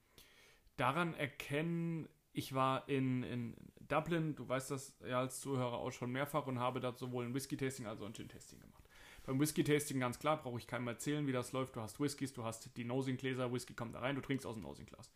daran 0.77 1.13
erkennen. 1.13 2.07
Ich 2.33 2.53
war 2.53 2.87
in, 2.87 3.23
in 3.23 3.55
Dublin, 3.87 4.35
du 4.35 4.47
weißt 4.47 4.71
das 4.71 4.97
ja 5.07 5.19
als 5.19 5.41
Zuhörer 5.41 5.79
auch 5.79 5.91
schon 5.91 6.11
mehrfach 6.11 6.47
und 6.47 6.59
habe 6.59 6.79
dort 6.79 6.97
sowohl 6.97 7.25
ein 7.25 7.33
Whisky-Tasting 7.33 7.87
als 7.87 8.01
auch 8.01 8.05
ein 8.05 8.13
Gin-Tasting 8.13 8.59
gemacht. 8.59 8.83
Beim 9.25 9.39
Whisky-Tasting 9.39 9.99
ganz 9.99 10.17
klar, 10.17 10.41
brauche 10.41 10.57
ich 10.57 10.67
keinem 10.67 10.87
erzählen, 10.87 11.27
wie 11.27 11.31
das 11.31 11.51
läuft. 11.51 11.75
Du 11.75 11.81
hast 11.81 11.99
Whiskys, 11.99 12.33
du 12.33 12.43
hast 12.43 12.75
die 12.75 12.85
Nosing-Gläser, 12.85 13.51
Whisky 13.53 13.73
kommt 13.73 13.95
da 13.95 13.99
rein, 13.99 14.15
du 14.15 14.21
trinkst 14.21 14.45
aus 14.45 14.55
dem 14.55 14.63
Nosing-Glas. 14.63 15.11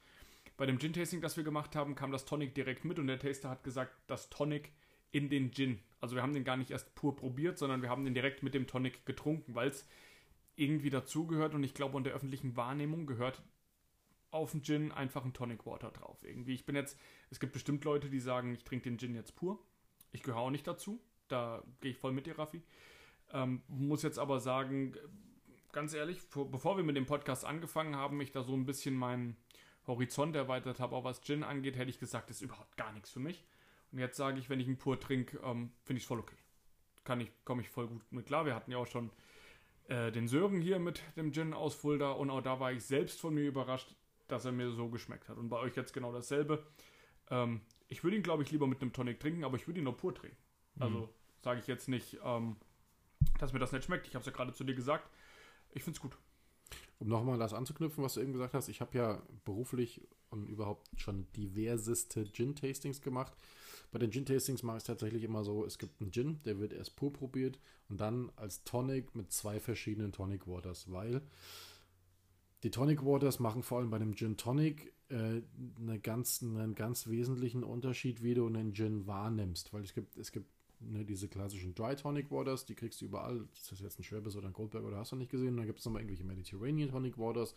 Bei 0.57 0.65
dem 0.65 0.79
Gin-Tasting, 0.79 1.21
das 1.21 1.37
wir 1.37 1.43
gemacht 1.43 1.75
haben, 1.75 1.95
kam 1.95 2.11
das 2.11 2.25
Tonic 2.25 2.55
direkt 2.55 2.85
mit 2.85 2.99
und 2.99 3.07
der 3.07 3.19
Taster 3.19 3.49
hat 3.49 3.63
gesagt, 3.63 3.93
das 4.07 4.29
Tonic 4.29 4.71
in 5.11 5.29
den 5.29 5.51
Gin. 5.51 5.79
Also 5.99 6.15
wir 6.15 6.21
haben 6.21 6.33
den 6.33 6.43
gar 6.43 6.57
nicht 6.57 6.71
erst 6.71 6.95
pur 6.95 7.15
probiert, 7.15 7.57
sondern 7.57 7.81
wir 7.81 7.89
haben 7.89 8.05
den 8.05 8.13
direkt 8.13 8.43
mit 8.43 8.53
dem 8.53 8.67
Tonic 8.67 9.05
getrunken, 9.05 9.55
weil 9.55 9.69
es 9.69 9.87
irgendwie 10.55 10.89
dazugehört 10.89 11.53
und 11.53 11.63
ich 11.63 11.73
glaube, 11.73 11.97
unter 11.97 12.09
der 12.09 12.15
öffentlichen 12.15 12.55
Wahrnehmung 12.55 13.05
gehört 13.05 13.41
auf 14.31 14.51
den 14.51 14.63
Gin 14.63 14.91
einfach 14.91 15.23
ein 15.25 15.33
Tonic 15.33 15.65
Water 15.65 15.91
drauf. 15.91 16.23
Irgendwie, 16.23 16.53
ich 16.53 16.65
bin 16.65 16.75
jetzt, 16.75 16.99
es 17.29 17.39
gibt 17.39 17.53
bestimmt 17.53 17.83
Leute, 17.83 18.09
die 18.09 18.19
sagen, 18.19 18.53
ich 18.53 18.63
trinke 18.63 18.89
den 18.89 18.97
Gin 18.97 19.15
jetzt 19.15 19.35
pur. 19.35 19.59
Ich 20.11 20.23
gehöre 20.23 20.41
auch 20.41 20.51
nicht 20.51 20.67
dazu. 20.67 21.01
Da 21.27 21.63
gehe 21.81 21.91
ich 21.91 21.97
voll 21.97 22.11
mit 22.11 22.25
dir, 22.27 22.37
Raffi. 22.37 22.61
Ähm, 23.31 23.63
muss 23.67 24.03
jetzt 24.03 24.19
aber 24.19 24.39
sagen, 24.39 24.93
ganz 25.71 25.93
ehrlich, 25.93 26.21
vor, 26.21 26.49
bevor 26.49 26.77
wir 26.77 26.83
mit 26.83 26.95
dem 26.95 27.05
Podcast 27.05 27.45
angefangen 27.45 27.95
haben, 27.95 28.21
ich 28.21 28.31
da 28.31 28.43
so 28.43 28.53
ein 28.53 28.65
bisschen 28.65 28.95
meinen 28.95 29.35
Horizont 29.87 30.35
erweitert 30.35 30.79
habe, 30.79 30.95
auch 30.95 31.03
was 31.03 31.21
Gin 31.21 31.43
angeht, 31.43 31.77
hätte 31.77 31.89
ich 31.89 31.99
gesagt, 31.99 32.29
das 32.29 32.37
ist 32.37 32.43
überhaupt 32.43 32.75
gar 32.77 32.91
nichts 32.93 33.11
für 33.11 33.19
mich. 33.19 33.45
Und 33.91 33.99
jetzt 33.99 34.17
sage 34.17 34.39
ich, 34.39 34.49
wenn 34.49 34.59
ich 34.59 34.67
ihn 34.67 34.77
pur 34.77 34.99
trinke, 34.99 35.39
ähm, 35.43 35.71
finde 35.83 35.97
ich 35.97 36.03
es 36.03 36.07
voll 36.07 36.19
okay. 36.19 36.35
Kann 37.03 37.21
ich, 37.21 37.31
komme 37.45 37.61
ich 37.61 37.69
voll 37.69 37.87
gut 37.87 38.01
mit 38.11 38.25
klar. 38.25 38.45
Wir 38.45 38.55
hatten 38.55 38.71
ja 38.71 38.77
auch 38.77 38.87
schon 38.87 39.11
äh, 39.87 40.11
den 40.11 40.27
Sören 40.27 40.59
hier 40.59 40.79
mit 40.79 41.03
dem 41.15 41.31
Gin 41.31 41.53
aus 41.53 41.75
Fulda 41.75 42.11
und 42.11 42.29
auch 42.29 42.41
da 42.41 42.59
war 42.59 42.71
ich 42.71 42.83
selbst 42.83 43.19
von 43.21 43.33
mir 43.33 43.47
überrascht, 43.47 43.95
dass 44.27 44.45
er 44.45 44.51
mir 44.51 44.71
so 44.71 44.89
geschmeckt 44.89 45.29
hat. 45.29 45.37
Und 45.37 45.49
bei 45.49 45.57
euch 45.57 45.75
jetzt 45.75 45.93
genau 45.93 46.11
dasselbe. 46.11 46.65
Ähm, 47.29 47.61
ich 47.87 48.03
würde 48.03 48.17
ihn, 48.17 48.23
glaube 48.23 48.43
ich, 48.43 48.51
lieber 48.51 48.65
mit 48.65 48.81
einem 48.81 48.93
Tonic 48.93 49.19
trinken, 49.19 49.43
aber 49.43 49.57
ich 49.57 49.67
würde 49.67 49.79
ihn 49.79 49.83
nur 49.83 49.95
pur 49.95 50.13
trinken. 50.13 50.37
Also 50.79 51.13
sage 51.41 51.59
ich 51.59 51.67
jetzt 51.67 51.87
nicht, 51.87 52.17
ähm, 52.23 52.57
dass 53.39 53.53
mir 53.53 53.59
das 53.59 53.71
nicht 53.71 53.85
schmeckt. 53.85 54.07
Ich 54.07 54.15
habe 54.15 54.21
es 54.21 54.25
ja 54.25 54.31
gerade 54.31 54.51
zu 54.53 54.63
dir 54.63 54.75
gesagt. 54.75 55.09
Ich 55.71 55.83
finde 55.83 55.97
es 55.97 56.01
gut. 56.01 56.17
Um 57.05 57.11
nochmal 57.11 57.37
das 57.37 57.53
anzuknüpfen, 57.53 58.03
was 58.03 58.15
du 58.15 58.21
eben 58.21 58.33
gesagt 58.33 58.55
hast, 58.55 58.67
ich 58.67 58.81
habe 58.81 58.97
ja 58.97 59.21
beruflich 59.43 60.01
und 60.31 60.49
überhaupt 60.49 60.89
schon 60.99 61.27
diverseste 61.33 62.25
Gin-Tastings 62.25 62.99
gemacht. 62.99 63.31
Bei 63.91 63.99
den 63.99 64.09
Gin-Tastings 64.09 64.63
mache 64.63 64.77
ich 64.77 64.81
es 64.81 64.87
tatsächlich 64.87 65.23
immer 65.23 65.43
so, 65.43 65.63
es 65.65 65.77
gibt 65.77 66.01
einen 66.01 66.11
Gin, 66.11 66.41
der 66.45 66.59
wird 66.59 66.73
erst 66.73 66.95
pur 66.95 67.13
probiert 67.13 67.59
und 67.89 68.01
dann 68.01 68.31
als 68.37 68.63
Tonic 68.63 69.15
mit 69.15 69.31
zwei 69.31 69.59
verschiedenen 69.59 70.13
Tonic 70.13 70.47
Waters, 70.47 70.91
weil 70.91 71.21
die 72.63 72.71
Tonic 72.71 73.05
Waters 73.05 73.39
machen 73.39 73.61
vor 73.61 73.77
allem 73.77 73.91
bei 73.91 73.99
dem 73.99 74.15
Gin 74.15 74.35
Tonic 74.35 74.91
äh, 75.09 75.43
eine 75.79 75.99
ganz, 75.99 76.41
einen 76.41 76.73
ganz 76.73 77.05
wesentlichen 77.05 77.63
Unterschied, 77.63 78.23
wie 78.23 78.33
du 78.33 78.47
einen 78.47 78.73
Gin 78.73 79.05
wahrnimmst, 79.05 79.73
weil 79.73 79.83
es 79.83 79.93
gibt, 79.93 80.17
es 80.17 80.31
gibt 80.31 80.49
ne, 80.85 81.05
diese 81.05 81.27
klassischen 81.27 81.73
Dry 81.75 81.95
Tonic 81.95 82.31
Waters, 82.31 82.65
die 82.65 82.75
kriegst 82.75 83.01
du 83.01 83.05
überall. 83.05 83.47
Das 83.53 83.71
ist 83.71 83.81
jetzt 83.81 83.99
ein 83.99 84.03
Schwäbes 84.03 84.35
oder 84.35 84.47
ein 84.47 84.53
Goldberg 84.53 84.83
oder 84.83 84.97
hast 84.97 85.11
du 85.11 85.15
nicht 85.15 85.31
gesehen. 85.31 85.49
Und 85.49 85.57
dann 85.57 85.65
gibt 85.65 85.79
es 85.79 85.85
nochmal 85.85 86.01
irgendwelche 86.01 86.23
Mediterranean 86.23 86.89
Tonic 86.89 87.17
Waters 87.17 87.55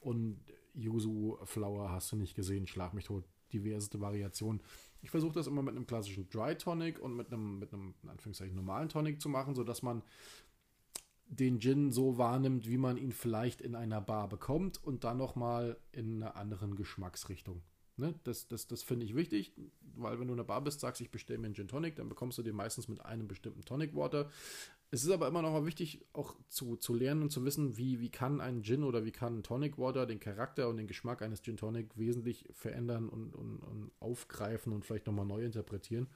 und 0.00 0.40
Yuzu 0.74 1.38
Flower 1.44 1.90
hast 1.90 2.12
du 2.12 2.16
nicht 2.16 2.34
gesehen. 2.34 2.66
Schlag 2.66 2.94
mich 2.94 3.04
tot. 3.04 3.24
Diverseste 3.52 4.00
Variationen. 4.00 4.62
Ich 5.02 5.10
versuche 5.10 5.32
das 5.32 5.46
immer 5.46 5.62
mit 5.62 5.74
einem 5.74 5.86
klassischen 5.86 6.28
Dry 6.30 6.56
Tonic 6.56 7.00
und 7.00 7.16
mit 7.16 7.32
einem, 7.32 7.58
mit 7.58 7.72
einem, 7.72 7.94
in 8.02 8.08
Anführungszeichen, 8.08 8.54
normalen 8.54 8.88
Tonic 8.88 9.20
zu 9.20 9.28
machen, 9.28 9.54
sodass 9.54 9.82
man 9.82 10.02
den 11.26 11.60
Gin 11.60 11.92
so 11.92 12.18
wahrnimmt, 12.18 12.68
wie 12.68 12.76
man 12.76 12.96
ihn 12.96 13.12
vielleicht 13.12 13.60
in 13.60 13.74
einer 13.74 14.00
Bar 14.00 14.28
bekommt 14.28 14.82
und 14.82 15.04
dann 15.04 15.16
nochmal 15.16 15.78
in 15.92 16.22
einer 16.22 16.36
anderen 16.36 16.74
Geschmacksrichtung. 16.74 17.62
Ne? 18.00 18.14
Das, 18.24 18.48
das, 18.48 18.66
das 18.66 18.82
finde 18.82 19.06
ich 19.06 19.14
wichtig, 19.14 19.52
weil 19.94 20.18
wenn 20.18 20.26
du 20.26 20.32
in 20.32 20.38
der 20.38 20.44
Bar 20.44 20.62
bist, 20.62 20.80
sagst, 20.80 21.00
ich 21.00 21.10
bestelle 21.10 21.38
mir 21.38 21.46
einen 21.46 21.54
Gin 21.54 21.68
Tonic, 21.68 21.96
dann 21.96 22.08
bekommst 22.08 22.38
du 22.38 22.42
den 22.42 22.56
meistens 22.56 22.88
mit 22.88 23.04
einem 23.04 23.28
bestimmten 23.28 23.64
Tonic 23.64 23.94
Water. 23.94 24.30
Es 24.90 25.04
ist 25.04 25.10
aber 25.10 25.28
immer 25.28 25.42
noch 25.42 25.52
mal 25.52 25.66
wichtig, 25.66 26.04
auch 26.12 26.34
zu, 26.48 26.76
zu 26.76 26.94
lernen 26.94 27.22
und 27.22 27.30
zu 27.30 27.44
wissen, 27.44 27.76
wie, 27.76 28.00
wie 28.00 28.10
kann 28.10 28.40
ein 28.40 28.62
Gin 28.62 28.82
oder 28.82 29.04
wie 29.04 29.12
kann 29.12 29.38
ein 29.38 29.42
Tonic 29.44 29.78
Water 29.78 30.06
den 30.06 30.18
Charakter 30.18 30.68
und 30.68 30.78
den 30.78 30.88
Geschmack 30.88 31.22
eines 31.22 31.42
Gin 31.42 31.56
Tonic 31.56 31.96
wesentlich 31.96 32.48
verändern 32.52 33.08
und, 33.08 33.34
und, 33.36 33.58
und 33.58 33.92
aufgreifen 34.00 34.72
und 34.72 34.84
vielleicht 34.84 35.06
nochmal 35.06 35.26
neu 35.26 35.44
interpretieren. 35.44 36.08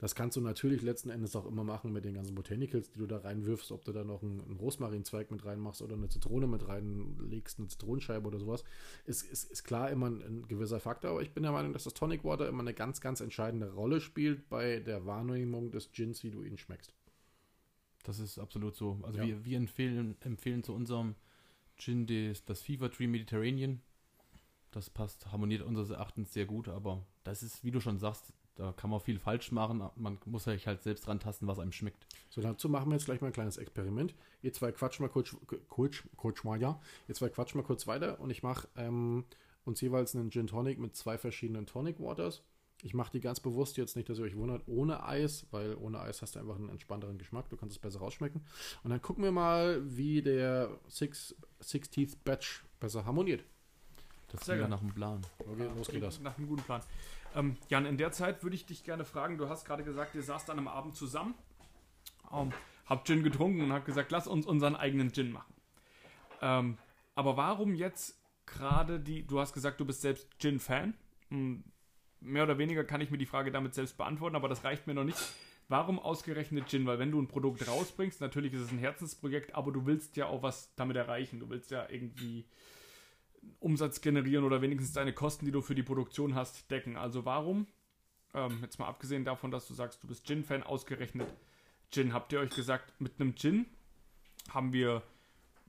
Das 0.00 0.14
kannst 0.14 0.34
du 0.34 0.40
natürlich 0.40 0.80
letzten 0.80 1.10
Endes 1.10 1.36
auch 1.36 1.44
immer 1.44 1.62
machen 1.62 1.92
mit 1.92 2.06
den 2.06 2.14
ganzen 2.14 2.34
Botanicals, 2.34 2.90
die 2.90 2.98
du 2.98 3.06
da 3.06 3.18
reinwirfst, 3.18 3.70
ob 3.70 3.84
du 3.84 3.92
da 3.92 4.02
noch 4.02 4.22
einen, 4.22 4.40
einen 4.40 4.56
Rosmarinzweig 4.56 5.30
mit 5.30 5.44
reinmachst 5.44 5.82
oder 5.82 5.94
eine 5.94 6.08
Zitrone 6.08 6.46
mit 6.46 6.66
reinlegst, 6.66 7.58
eine 7.58 7.68
Zitronenscheibe 7.68 8.26
oder 8.26 8.38
sowas. 8.38 8.64
Ist, 9.04 9.30
ist, 9.30 9.52
ist 9.52 9.62
klar 9.62 9.90
immer 9.90 10.06
ein, 10.06 10.22
ein, 10.22 10.48
gewisser 10.48 10.80
Faktor, 10.80 11.10
aber 11.10 11.20
ich 11.20 11.34
bin 11.34 11.42
der 11.42 11.52
Meinung, 11.52 11.74
dass 11.74 11.84
das 11.84 11.92
Tonic 11.92 12.24
Water 12.24 12.48
immer 12.48 12.62
eine 12.62 12.72
ganz, 12.72 13.02
ganz 13.02 13.20
entscheidende 13.20 13.74
Rolle 13.74 14.00
spielt 14.00 14.48
bei 14.48 14.80
der 14.80 15.04
Wahrnehmung 15.04 15.70
des 15.70 15.92
Gins, 15.92 16.24
wie 16.24 16.30
du 16.30 16.42
ihn 16.44 16.56
schmeckst. 16.56 16.94
Das 18.04 18.18
ist 18.20 18.38
absolut 18.38 18.76
so. 18.76 18.98
Also 19.02 19.18
Ja. 19.18 19.26
wir, 19.26 19.44
wir 19.44 19.58
empfehlen, 19.58 20.16
empfehlen 20.20 20.62
zu 20.62 20.72
unserem 20.72 21.14
Gin 21.76 22.06
des, 22.06 22.42
das 22.46 22.62
Fever 22.62 22.90
Tree 22.90 23.06
Mediterranean. 23.06 23.82
Das 24.70 24.88
passt, 24.88 25.30
harmoniert 25.30 25.60
unseres 25.60 25.90
Erachtens 25.90 26.32
sehr 26.32 26.46
gut, 26.46 26.68
aber 26.68 27.04
das 27.22 27.42
ist, 27.42 27.64
wie 27.64 27.70
du 27.70 27.80
schon 27.80 27.98
sagst, 27.98 28.32
da 28.56 28.72
kann 28.72 28.90
man 28.90 29.00
viel 29.00 29.18
falsch 29.18 29.52
machen. 29.52 29.82
Man 29.96 30.18
muss 30.26 30.44
sich 30.44 30.66
halt 30.66 30.82
selbst 30.82 31.06
dran 31.06 31.20
tasten, 31.20 31.46
was 31.46 31.58
einem 31.58 31.72
schmeckt. 31.72 32.06
So, 32.28 32.40
dazu 32.40 32.68
machen 32.68 32.90
wir 32.90 32.96
jetzt 32.96 33.06
gleich 33.06 33.20
mal 33.20 33.28
ein 33.28 33.32
kleines 33.32 33.56
Experiment. 33.56 34.14
Ihr 34.42 34.52
zwei 34.52 34.72
quatschen 34.72 35.04
mal 35.04 35.08
kurz, 35.08 35.34
kurz, 35.68 36.02
kurz 36.16 36.44
mal, 36.44 36.60
ja. 36.60 36.80
Ihr 37.08 37.14
zwei 37.14 37.28
quatschen 37.28 37.60
mal 37.60 37.66
kurz 37.66 37.86
weiter 37.86 38.20
und 38.20 38.30
ich 38.30 38.42
mache 38.42 38.68
ähm, 38.76 39.24
uns 39.64 39.80
jeweils 39.80 40.14
einen 40.14 40.30
Gin 40.30 40.46
Tonic 40.46 40.78
mit 40.78 40.96
zwei 40.96 41.16
verschiedenen 41.18 41.66
Tonic 41.66 42.00
Waters. 42.00 42.42
Ich 42.82 42.94
mache 42.94 43.12
die 43.12 43.20
ganz 43.20 43.40
bewusst 43.40 43.76
jetzt 43.76 43.94
nicht, 43.94 44.08
dass 44.08 44.18
ihr 44.18 44.24
euch 44.24 44.36
wundert, 44.36 44.62
ohne 44.66 45.04
Eis, 45.04 45.46
weil 45.50 45.74
ohne 45.74 46.00
Eis 46.00 46.22
hast 46.22 46.34
du 46.34 46.40
einfach 46.40 46.56
einen 46.56 46.70
entspannteren 46.70 47.18
Geschmack. 47.18 47.48
Du 47.50 47.56
kannst 47.56 47.76
es 47.76 47.78
besser 47.78 47.98
rausschmecken. 47.98 48.42
Und 48.82 48.90
dann 48.90 49.02
gucken 49.02 49.22
wir 49.22 49.32
mal, 49.32 49.82
wie 49.84 50.22
der 50.22 50.78
Six, 50.88 51.34
Six 51.60 51.90
Teeth 51.90 52.24
Batch 52.24 52.64
besser 52.78 53.04
harmoniert. 53.04 53.44
Das 54.28 54.42
ist 54.42 54.48
ja 54.48 54.68
nach 54.68 54.80
dem 54.80 54.94
Plan. 54.94 55.20
Okay, 55.38 55.68
los 55.76 55.88
geht 55.88 56.02
das. 56.02 56.20
Nach 56.20 56.38
einem 56.38 56.46
guten 56.46 56.62
Plan. 56.62 56.80
Ähm, 57.34 57.56
Jan, 57.68 57.86
in 57.86 57.96
der 57.96 58.12
Zeit 58.12 58.42
würde 58.42 58.56
ich 58.56 58.66
dich 58.66 58.84
gerne 58.84 59.04
fragen, 59.04 59.38
du 59.38 59.48
hast 59.48 59.64
gerade 59.64 59.84
gesagt, 59.84 60.14
ihr 60.14 60.22
saßt 60.22 60.48
dann 60.48 60.58
am 60.58 60.68
Abend 60.68 60.96
zusammen, 60.96 61.34
ähm, 62.32 62.52
habt 62.86 63.06
Gin 63.06 63.22
getrunken 63.22 63.62
und 63.62 63.72
habt 63.72 63.86
gesagt, 63.86 64.10
lass 64.10 64.26
uns 64.26 64.46
unseren 64.46 64.76
eigenen 64.76 65.12
Gin 65.12 65.32
machen. 65.32 65.54
Ähm, 66.42 66.78
aber 67.14 67.36
warum 67.36 67.74
jetzt 67.74 68.20
gerade 68.46 68.98
die, 68.98 69.26
du 69.26 69.40
hast 69.40 69.52
gesagt, 69.52 69.80
du 69.80 69.84
bist 69.84 70.00
selbst 70.00 70.38
Gin-Fan. 70.38 70.94
Hm, 71.28 71.64
Mehr 72.20 72.42
oder 72.42 72.58
weniger 72.58 72.84
kann 72.84 73.00
ich 73.00 73.10
mir 73.10 73.16
die 73.16 73.26
Frage 73.26 73.50
damit 73.50 73.74
selbst 73.74 73.96
beantworten, 73.96 74.36
aber 74.36 74.48
das 74.48 74.62
reicht 74.62 74.86
mir 74.86 74.92
noch 74.92 75.04
nicht. 75.04 75.18
Warum 75.68 75.98
ausgerechnet 75.98 76.68
Gin? 76.68 76.84
Weil 76.86 76.98
wenn 76.98 77.10
du 77.10 77.20
ein 77.20 77.28
Produkt 77.28 77.66
rausbringst, 77.66 78.20
natürlich 78.20 78.52
ist 78.52 78.60
es 78.60 78.72
ein 78.72 78.78
Herzensprojekt, 78.78 79.54
aber 79.54 79.72
du 79.72 79.86
willst 79.86 80.16
ja 80.16 80.26
auch 80.26 80.42
was 80.42 80.74
damit 80.74 80.96
erreichen. 80.96 81.40
Du 81.40 81.48
willst 81.48 81.70
ja 81.70 81.88
irgendwie 81.88 82.44
Umsatz 83.58 84.00
generieren 84.00 84.44
oder 84.44 84.62
wenigstens 84.62 84.92
deine 84.92 85.12
Kosten, 85.12 85.44
die 85.44 85.52
du 85.52 85.60
für 85.62 85.74
die 85.74 85.82
Produktion 85.82 86.34
hast, 86.34 86.70
decken. 86.70 86.96
Also 86.96 87.24
warum, 87.24 87.66
ähm, 88.34 88.58
jetzt 88.62 88.78
mal 88.78 88.86
abgesehen 88.86 89.24
davon, 89.24 89.50
dass 89.50 89.66
du 89.66 89.74
sagst, 89.74 90.02
du 90.02 90.08
bist 90.08 90.26
Gin-Fan, 90.26 90.62
ausgerechnet 90.62 91.28
Gin. 91.90 92.12
Habt 92.12 92.32
ihr 92.32 92.40
euch 92.40 92.50
gesagt, 92.50 92.92
mit 93.00 93.20
einem 93.20 93.34
Gin 93.34 93.66
haben 94.50 94.72
wir 94.72 95.02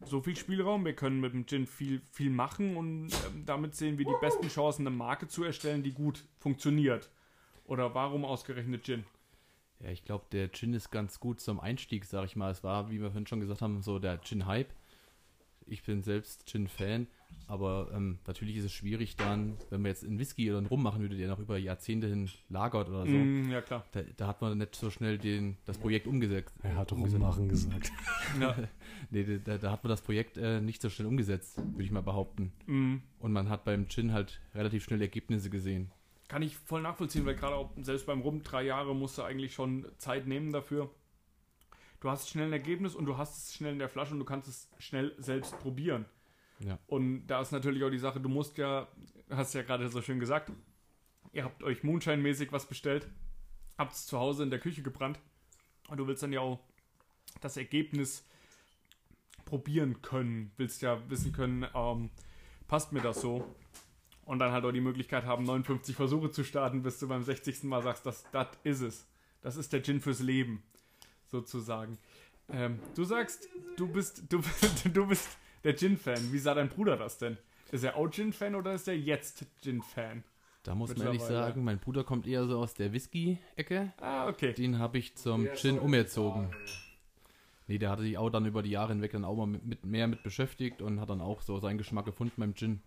so 0.06 0.22
viel 0.22 0.36
Spielraum, 0.36 0.86
wir 0.86 0.96
können 0.96 1.20
mit 1.20 1.34
dem 1.34 1.46
Gin 1.46 1.68
viel, 1.68 2.02
viel 2.12 2.30
machen 2.30 2.76
und 2.76 3.12
ähm, 3.28 3.46
damit 3.46 3.76
sehen 3.76 3.98
wir 3.98 4.06
die 4.06 4.16
besten 4.20 4.48
Chancen, 4.48 4.88
eine 4.88 4.96
Marke 4.96 5.28
zu 5.28 5.44
erstellen, 5.44 5.84
die 5.84 5.94
gut 5.94 6.26
funktioniert. 6.40 7.10
Oder 7.66 7.94
warum 7.94 8.26
ausgerechnet 8.26 8.84
Gin? 8.84 9.06
Ja, 9.80 9.90
ich 9.90 10.04
glaube, 10.04 10.26
der 10.32 10.52
Gin 10.52 10.74
ist 10.74 10.92
ganz 10.92 11.20
gut 11.20 11.40
zum 11.40 11.60
Einstieg, 11.60 12.06
sag 12.06 12.26
ich 12.26 12.36
mal. 12.36 12.52
Es 12.52 12.64
war, 12.64 12.90
wie 12.90 13.00
wir 13.00 13.10
vorhin 13.10 13.28
schon 13.28 13.40
gesagt 13.40 13.62
haben, 13.62 13.82
so 13.82 14.00
der 14.00 14.20
Gin-Hype. 14.22 14.74
Ich 15.66 15.84
bin 15.84 16.04
selbst 16.04 16.46
Gin-Fan, 16.48 17.08
aber 17.48 17.92
ähm, 17.94 18.20
natürlich 18.28 18.56
ist 18.56 18.66
es 18.66 18.72
schwierig 18.74 19.16
dann, 19.18 19.58
wenn 19.70 19.82
man 19.82 19.90
jetzt 19.90 20.06
einen 20.06 20.20
Whisky 20.20 20.50
oder 20.50 20.60
einen 20.60 20.68
Rum 20.68 20.82
machen 20.84 21.02
würde, 21.02 21.18
der 21.18 21.28
noch 21.28 21.40
über 21.40 21.58
Jahrzehnte 21.58 22.08
hin 22.08 22.30
lagert 22.50 22.88
oder 22.90 23.06
so. 23.06 23.12
Mm, 23.12 23.50
ja, 23.52 23.62
klar. 23.62 23.86
Da, 23.92 24.02
da 24.16 24.28
hat 24.28 24.42
man 24.42 24.58
nicht 24.58 24.76
so 24.76 24.90
schnell 24.90 25.18
den, 25.18 25.58
das 25.66 25.78
Projekt 25.78 26.08
umgesetzt. 26.08 26.54
Er 26.64 26.76
hat 26.78 26.92
umgesetzt. 26.92 27.22
rummachen 27.22 27.50
gesagt. 27.50 27.92
Ja. 28.40 28.56
Nee, 29.14 29.40
da, 29.44 29.58
da 29.58 29.72
hat 29.72 29.84
man 29.84 29.90
das 29.90 30.02
Projekt 30.02 30.38
äh, 30.38 30.62
nicht 30.62 30.82
so 30.82 30.90
schnell 30.90 31.08
umgesetzt, 31.08 31.58
würde 31.58 31.84
ich 31.84 31.92
mal 31.92 32.02
behaupten. 32.04 32.54
Mm, 32.68 32.98
Und 33.20 33.34
man 33.34 33.50
hat 33.50 33.66
beim 33.66 33.90
Gin 33.90 34.14
halt 34.14 34.40
relativ 34.56 34.86
schnell 34.86 35.02
Ergebnisse 35.02 35.50
gesehen. 35.50 35.92
Kann 36.30 36.42
ich 36.44 36.56
voll 36.56 36.82
nachvollziehen, 36.82 37.26
weil 37.26 37.36
gerade 37.36 37.56
auch 37.56 37.72
selbst 37.82 38.06
beim 38.06 38.22
Rum 38.22 38.42
drei 38.42 38.64
Jahre 38.64 38.96
musst 38.96 39.18
du 39.18 39.24
eigentlich 39.24 39.54
schon 39.54 39.86
Zeit 39.98 40.28
nehmen 40.28 40.54
dafür. 40.54 40.90
Du 42.00 42.10
hast 42.10 42.30
schnell 42.30 42.48
ein 42.48 42.54
Ergebnis 42.54 42.96
und 42.96 43.06
du 43.06 43.18
hast 43.18 43.38
es 43.50 43.54
schnell 43.54 43.74
in 43.74 43.80
der 43.80 43.90
Flasche 43.90 44.14
und 44.14 44.20
du 44.20 44.26
kannst 44.26 44.48
es 44.48 44.70
schnell 44.80 45.14
selbst 45.18 45.60
probieren. 45.60 46.06
Ja. 46.64 46.80
Und 46.88 47.28
da 47.28 47.42
ist 47.42 47.52
natürlich 47.52 47.84
auch 47.84 47.90
die 47.90 47.98
Sache, 47.98 48.20
du 48.20 48.30
musst 48.30 48.58
ja, 48.58 48.88
hast 49.30 49.54
ja 49.54 49.64
gerade 49.64 49.90
so 49.90 50.02
schön 50.02 50.20
gesagt, 50.20 50.52
ihr 51.34 51.44
habt 51.44 51.64
euch 51.64 51.84
Moonshine-mäßig 51.84 52.52
was 52.52 52.68
bestellt, 52.68 53.08
habt 53.78 53.94
es 53.94 54.06
zu 54.06 54.20
Hause 54.20 54.44
in 54.44 54.50
der 54.50 54.60
Küche 54.60 54.82
gebrannt 54.82 55.20
und 55.90 55.98
du 55.98 56.08
willst 56.08 56.24
dann 56.24 56.34
ja 56.34 56.42
auch 56.42 56.60
das 57.40 57.58
Ergebnis 57.58 58.26
probieren 59.46 60.02
können, 60.02 60.52
willst 60.58 60.82
ja 60.82 61.02
wissen 61.10 61.34
können, 61.34 61.66
ähm, 61.74 62.10
passt 62.68 62.94
mir 62.94 63.02
das 63.02 63.22
so? 63.22 63.46
Und 64.24 64.40
dann 64.40 64.52
halt 64.52 64.64
auch 64.64 64.72
die 64.72 64.82
Möglichkeit 64.82 65.26
haben, 65.26 65.44
59 65.44 65.96
Versuche 65.96 66.32
zu 66.32 66.44
starten, 66.44 66.84
bis 66.84 67.00
du 67.00 67.08
beim 67.08 67.24
60. 67.24 67.64
Mal 67.64 67.82
sagst, 67.82 68.06
das, 68.06 68.24
das 68.32 68.48
ist 68.64 68.82
es. 68.82 69.08
Das 69.42 69.56
ist 69.58 69.74
der 69.74 69.82
Gin 69.82 70.00
fürs 70.00 70.20
Leben, 70.20 70.64
sozusagen. 71.26 71.98
Ähm, 72.50 72.80
du 72.96 73.04
sagst, 73.04 73.50
du 73.76 73.88
bist, 73.88 74.24
du, 74.30 74.42
du 74.94 75.08
bist 75.08 75.28
der 75.64 75.76
Gin-Fan. 75.76 76.32
Wie 76.32 76.40
sah 76.40 76.54
dein 76.54 76.70
Bruder 76.70 76.98
das 76.98 77.18
denn? 77.18 77.38
Ist 77.72 77.84
er 77.84 77.96
auch 77.96 78.10
Gin-Fan 78.10 78.56
oder 78.56 78.74
ist 78.74 78.88
er 78.88 78.98
jetzt 78.98 79.46
Gin-Fan? 79.62 80.24
Da 80.64 80.76
muss 80.76 80.96
man 80.96 81.08
ehrlich 81.08 81.24
sagen, 81.24 81.64
mein 81.64 81.80
Bruder 81.80 82.04
kommt 82.04 82.28
eher 82.28 82.46
so 82.46 82.60
aus 82.60 82.76
der 82.76 82.94
Whisky-Ecke. 82.94 83.94
Ah, 84.00 84.28
okay. 84.28 84.54
Den 84.54 84.78
habe 84.78 85.00
ich 85.00 85.16
zum 85.16 85.48
Gin 85.56 85.80
umerzogen. 85.80 86.54
Nee, 87.68 87.80
der 87.80 87.90
hatte 87.90 88.04
sich 88.04 88.18
auch 88.18 88.30
dann 88.30 88.46
über 88.46 88.62
die 88.62 88.72
Jahre 88.72 88.94
hinweg 88.94 89.12
dann 89.12 89.26
auch 89.26 89.36
mal 89.36 89.48
mit, 89.48 89.66
mit 89.66 89.86
mehr 89.86 90.08
mit 90.08 90.24
beschäftigt 90.24 90.82
und 90.82 91.00
hat 91.00 91.10
dann 91.10 91.22
auch 91.22 91.42
so 91.42 91.58
seinen 91.60 91.78
Geschmack 91.78 92.06
gefunden 92.06 92.36
beim 92.38 92.54
Gin. 92.54 92.82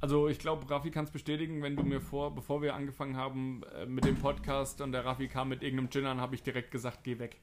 Also 0.00 0.28
ich 0.28 0.38
glaube, 0.38 0.68
Raffi 0.70 0.90
kann 0.90 1.04
es 1.04 1.10
bestätigen, 1.10 1.62
wenn 1.62 1.76
du 1.76 1.82
mir 1.82 2.00
vor, 2.00 2.34
bevor 2.34 2.62
wir 2.62 2.74
angefangen 2.74 3.16
haben 3.16 3.62
äh, 3.76 3.86
mit 3.86 4.04
dem 4.04 4.16
Podcast 4.16 4.80
und 4.80 4.92
der 4.92 5.04
Raffi 5.04 5.28
kam 5.28 5.48
mit 5.48 5.62
irgendeinem 5.62 5.90
Gin 5.90 6.06
an, 6.06 6.20
habe 6.20 6.34
ich 6.34 6.42
direkt 6.42 6.70
gesagt, 6.70 7.04
geh 7.04 7.18
weg. 7.18 7.40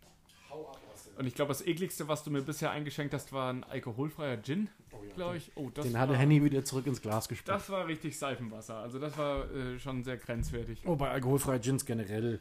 Und 1.17 1.27
ich 1.27 1.33
glaube, 1.35 1.49
das 1.49 1.65
ekligste, 1.65 2.07
was 2.07 2.23
du 2.23 2.31
mir 2.31 2.41
bisher 2.41 2.71
eingeschenkt 2.71 3.13
hast, 3.13 3.31
war 3.31 3.51
ein 3.51 3.63
alkoholfreier 3.63 4.41
Gin, 4.41 4.69
glaube 5.15 5.37
ich. 5.37 5.51
Oh, 5.55 5.69
Den 5.69 5.93
war, 5.93 6.01
hatte 6.01 6.17
Henny 6.17 6.43
wieder 6.43 6.65
zurück 6.65 6.87
ins 6.87 7.01
Glas 7.01 7.29
gespült. 7.29 7.55
Das 7.55 7.69
war 7.69 7.87
richtig 7.87 8.17
Seifenwasser. 8.17 8.75
Also 8.75 8.99
das 8.99 9.17
war 9.17 9.49
äh, 9.51 9.79
schon 9.79 10.03
sehr 10.03 10.17
grenzwertig. 10.17 10.81
Oh, 10.85 10.95
bei 10.95 11.09
alkoholfreien 11.09 11.61
Gins 11.61 11.85
generell. 11.85 12.39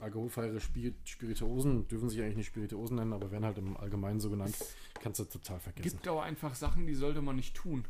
Alkoholfreie 0.00 0.60
Spir 0.60 0.92
Spirituosen 1.04 1.88
dürfen 1.88 2.10
sich 2.10 2.20
eigentlich 2.20 2.36
nicht 2.36 2.46
Spirituosen 2.48 2.96
nennen, 2.96 3.14
aber 3.14 3.30
werden 3.30 3.46
halt 3.46 3.56
im 3.56 3.76
Allgemeinen 3.78 4.20
so 4.20 4.28
genannt. 4.28 4.54
Kannst 5.02 5.20
du 5.20 5.24
total 5.24 5.58
vergessen. 5.58 5.88
gibt 5.88 6.06
aber 6.06 6.22
einfach 6.22 6.54
Sachen, 6.54 6.86
die 6.86 6.94
sollte 6.94 7.22
man 7.22 7.36
nicht 7.36 7.56
tun. 7.56 7.86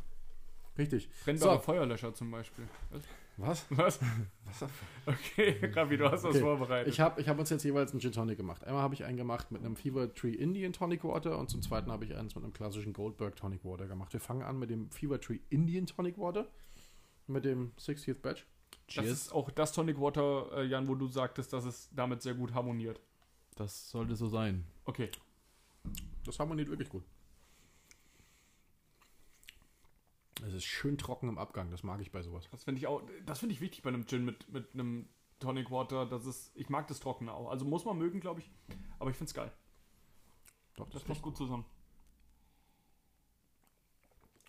Richtig. 0.77 1.09
Brennbare 1.25 1.57
So. 1.57 1.61
Feuerlöscher 1.61 2.13
zum 2.13 2.31
Beispiel. 2.31 2.65
Was? 2.91 3.01
Was? 3.37 3.65
Was? 3.69 3.99
Okay, 5.05 5.59
Raffi, 5.75 5.95
du 5.97 6.05
hast 6.09 6.23
was 6.23 6.31
Okay. 6.35 6.39
vorbereitet. 6.41 6.91
Ich 6.91 6.99
habe 6.99 7.21
ich 7.21 7.29
hab 7.29 7.37
uns 7.37 7.49
jetzt 7.51 7.63
jeweils 7.63 7.91
einen 7.91 8.01
Gin 8.01 8.11
Tonic 8.11 8.37
gemacht. 8.37 8.63
Einmal 8.63 8.81
habe 8.81 8.95
ich 8.95 9.03
einen 9.03 9.15
gemacht 9.17 9.51
mit 9.51 9.63
einem 9.63 9.75
Fever 9.75 10.11
Tree 10.13 10.31
Indian 10.33 10.73
Tonic 10.73 11.03
Water 11.03 11.37
und 11.37 11.49
zum 11.49 11.61
zweiten 11.61 11.91
habe 11.91 12.03
ich 12.05 12.15
eins 12.15 12.33
mit 12.33 12.43
einem 12.43 12.53
klassischen 12.53 12.93
Goldberg 12.93 13.35
Tonic 13.35 13.63
Water 13.63 13.87
gemacht. 13.87 14.11
Wir 14.13 14.19
fangen 14.19 14.41
an 14.41 14.57
mit 14.57 14.69
dem 14.71 14.89
Fever 14.89 15.21
Tree 15.21 15.39
Indian 15.49 15.85
Tonic 15.85 16.17
Water 16.17 16.47
mit 17.27 17.45
dem 17.45 17.73
60th 17.77 18.21
Batch. 18.21 18.45
das 18.95 19.05
ist 19.05 19.31
auch 19.31 19.51
das 19.51 19.71
Tonic 19.71 19.99
Water, 20.01 20.49
äh, 20.57 20.65
Jan, 20.65 20.87
wo 20.87 20.95
du 20.95 21.07
sagtest, 21.07 21.53
dass 21.53 21.65
es 21.65 21.89
damit 21.93 22.21
sehr 22.23 22.33
gut 22.33 22.53
harmoniert. 22.55 22.99
Das 23.55 23.89
sollte 23.91 24.15
so 24.15 24.27
sein. 24.29 24.65
Okay. 24.85 25.09
Das 26.25 26.39
harmoniert 26.39 26.69
wirklich 26.69 26.89
gut. 26.89 27.03
Es 30.45 30.53
ist 30.53 30.65
schön 30.65 30.97
trocken 30.97 31.29
im 31.29 31.37
Abgang, 31.37 31.71
das 31.71 31.83
mag 31.83 31.99
ich 32.01 32.11
bei 32.11 32.21
sowas. 32.21 32.47
Das 32.51 32.63
finde 32.63 32.79
ich 32.79 32.87
auch, 32.87 33.01
das 33.25 33.39
finde 33.39 33.53
ich 33.53 33.61
wichtig 33.61 33.81
bei 33.81 33.89
einem 33.89 34.05
Gin 34.05 34.23
mit, 34.23 34.51
mit 34.51 34.73
einem 34.73 35.09
Tonic 35.39 35.71
Water, 35.71 36.05
das 36.05 36.25
ist, 36.25 36.51
ich 36.55 36.69
mag 36.69 36.87
das 36.87 36.99
Trockene 36.99 37.31
auch. 37.33 37.49
Also 37.49 37.65
muss 37.65 37.85
man 37.85 37.97
mögen, 37.97 38.19
glaube 38.19 38.41
ich. 38.41 38.51
Aber 38.99 39.09
ich 39.09 39.17
finde 39.17 39.29
es 39.29 39.33
geil. 39.33 39.51
Doch, 40.75 40.89
Das 40.89 41.03
passt 41.03 41.21
gut 41.21 41.35
zusammen. 41.37 41.65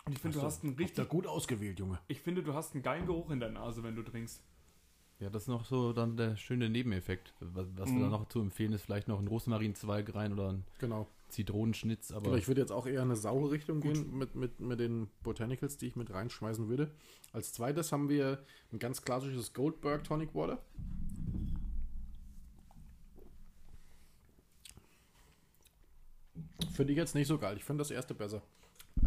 Und 0.05 0.13
ich 0.13 0.19
finde, 0.19 0.39
du 0.39 0.45
hast 0.45 0.63
einen 0.63 0.75
richtig, 0.75 1.07
gut 1.09 1.27
ausgewählt, 1.27 1.79
Junge. 1.79 1.99
ich 2.07 2.19
finde, 2.21 2.41
du 2.41 2.53
hast 2.53 2.73
einen 2.73 2.81
geilen 2.83 3.05
Geruch 3.05 3.29
in 3.29 3.39
der 3.39 3.49
Nase, 3.51 3.83
wenn 3.83 3.95
du 3.95 4.03
trinkst. 4.03 4.41
Ja, 5.19 5.29
das 5.29 5.43
ist 5.43 5.47
noch 5.49 5.65
so 5.65 5.91
dann 5.91 6.15
der 6.15 6.37
schöne 6.37 6.69
Nebeneffekt. 6.69 7.33
Was, 7.41 7.67
was 7.75 7.89
Mhm. 7.89 7.99
da 8.01 8.07
noch 8.07 8.29
zu 8.29 8.39
empfehlen 8.39 8.71
ist, 8.73 8.83
vielleicht 8.83 9.07
noch 9.09 9.19
ein 9.19 9.27
Rosmarinzweig 9.27 10.15
rein 10.15 10.31
oder 10.33 10.53
ein 10.53 10.63
Genau. 10.79 11.07
Zitronenschnitz, 11.27 12.11
aber 12.11 12.27
Aber 12.29 12.37
ich 12.37 12.47
würde 12.47 12.61
jetzt 12.61 12.71
auch 12.71 12.87
eher 12.87 13.01
in 13.01 13.09
eine 13.09 13.15
saure 13.15 13.51
Richtung 13.51 13.81
gehen 13.81 14.17
mit, 14.17 14.33
mit, 14.35 14.59
mit 14.61 14.79
den 14.79 15.09
Botanicals, 15.21 15.77
die 15.77 15.87
ich 15.87 15.95
mit 15.95 16.11
reinschmeißen 16.11 16.69
würde. 16.69 16.89
Als 17.33 17.53
zweites 17.53 17.91
haben 17.91 18.09
wir 18.09 18.43
ein 18.71 18.79
ganz 18.79 19.01
klassisches 19.03 19.53
Goldberg 19.53 20.03
Tonic 20.05 20.33
Water. 20.33 20.59
Finde 26.73 26.93
ich 26.93 26.97
jetzt 26.97 27.15
nicht 27.15 27.27
so 27.27 27.37
geil. 27.37 27.57
Ich 27.57 27.63
finde 27.63 27.81
das 27.81 27.91
erste 27.91 28.13
besser. 28.13 28.41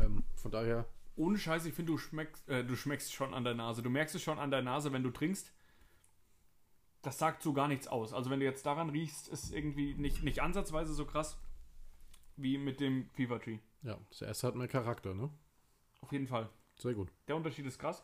Ähm, 0.01 0.25
von 0.35 0.51
daher, 0.51 0.87
Ohne 1.17 1.37
Scheiß, 1.39 1.67
ich 1.67 1.75
finde, 1.75 1.93
du 1.93 1.99
schmeckst, 1.99 2.49
äh, 2.49 2.65
du 2.65 2.75
schmeckst 2.75 3.13
schon 3.13 3.35
an 3.35 3.45
der 3.45 3.55
Nase. 3.55 3.83
Du 3.83 3.91
merkst 3.91 4.15
es 4.15 4.23
schon 4.23 4.39
an 4.39 4.51
der 4.51 4.63
Nase, 4.63 4.93
wenn 4.93 5.03
du 5.03 5.11
trinkst. 5.11 5.53
Das 7.03 7.19
sagt 7.19 7.43
so 7.43 7.53
gar 7.53 7.69
nichts 7.69 7.89
aus. 7.89 8.13
Also 8.13 8.31
wenn 8.31 8.41
du 8.41 8.47
jetzt 8.47 8.65
daran 8.65 8.91
riechst, 8.91 9.29
ist 9.29 9.53
irgendwie 9.53 9.95
nicht, 9.95 10.23
nicht 10.23 10.41
ansatzweise 10.41 10.95
so 10.95 11.05
krass 11.05 11.39
wie 12.37 12.59
mit 12.59 12.81
dem 12.81 13.11
Fever 13.11 13.41
Tree. 13.41 13.59
ja, 13.83 13.99
das 14.09 14.23
erste 14.23 14.47
hat 14.47 14.55
mehr 14.55 14.69
Charakter, 14.69 15.13
ne? 15.15 15.29
Auf 16.01 16.13
jeden 16.13 16.27
Fall. 16.27 16.49
Sehr 16.77 16.95
gut. 16.95 17.11
Der 17.29 17.37
Unterschied 17.37 17.67
ist 17.67 17.79
krass. 17.79 18.03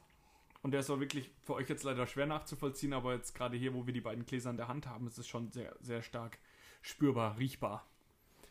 Und 0.62 0.72
der 0.72 0.80
ist 0.80 0.90
auch 0.90 1.00
wirklich 1.00 1.30
für 1.40 1.54
euch 1.54 1.68
jetzt 1.68 1.84
leider 1.84 2.06
schwer 2.06 2.26
nachzuvollziehen, 2.26 2.92
aber 2.92 3.14
jetzt 3.14 3.34
gerade 3.34 3.56
hier, 3.56 3.74
wo 3.74 3.86
wir 3.86 3.94
die 3.94 4.00
beiden 4.00 4.26
Gläser 4.26 4.50
in 4.50 4.56
der 4.56 4.68
Hand 4.68 4.86
haben, 4.86 5.06
ist 5.06 5.18
es 5.18 5.26
schon 5.28 5.50
sehr, 5.52 5.74
sehr 5.80 6.02
stark 6.02 6.38
spürbar, 6.82 7.38
riechbar. 7.38 7.86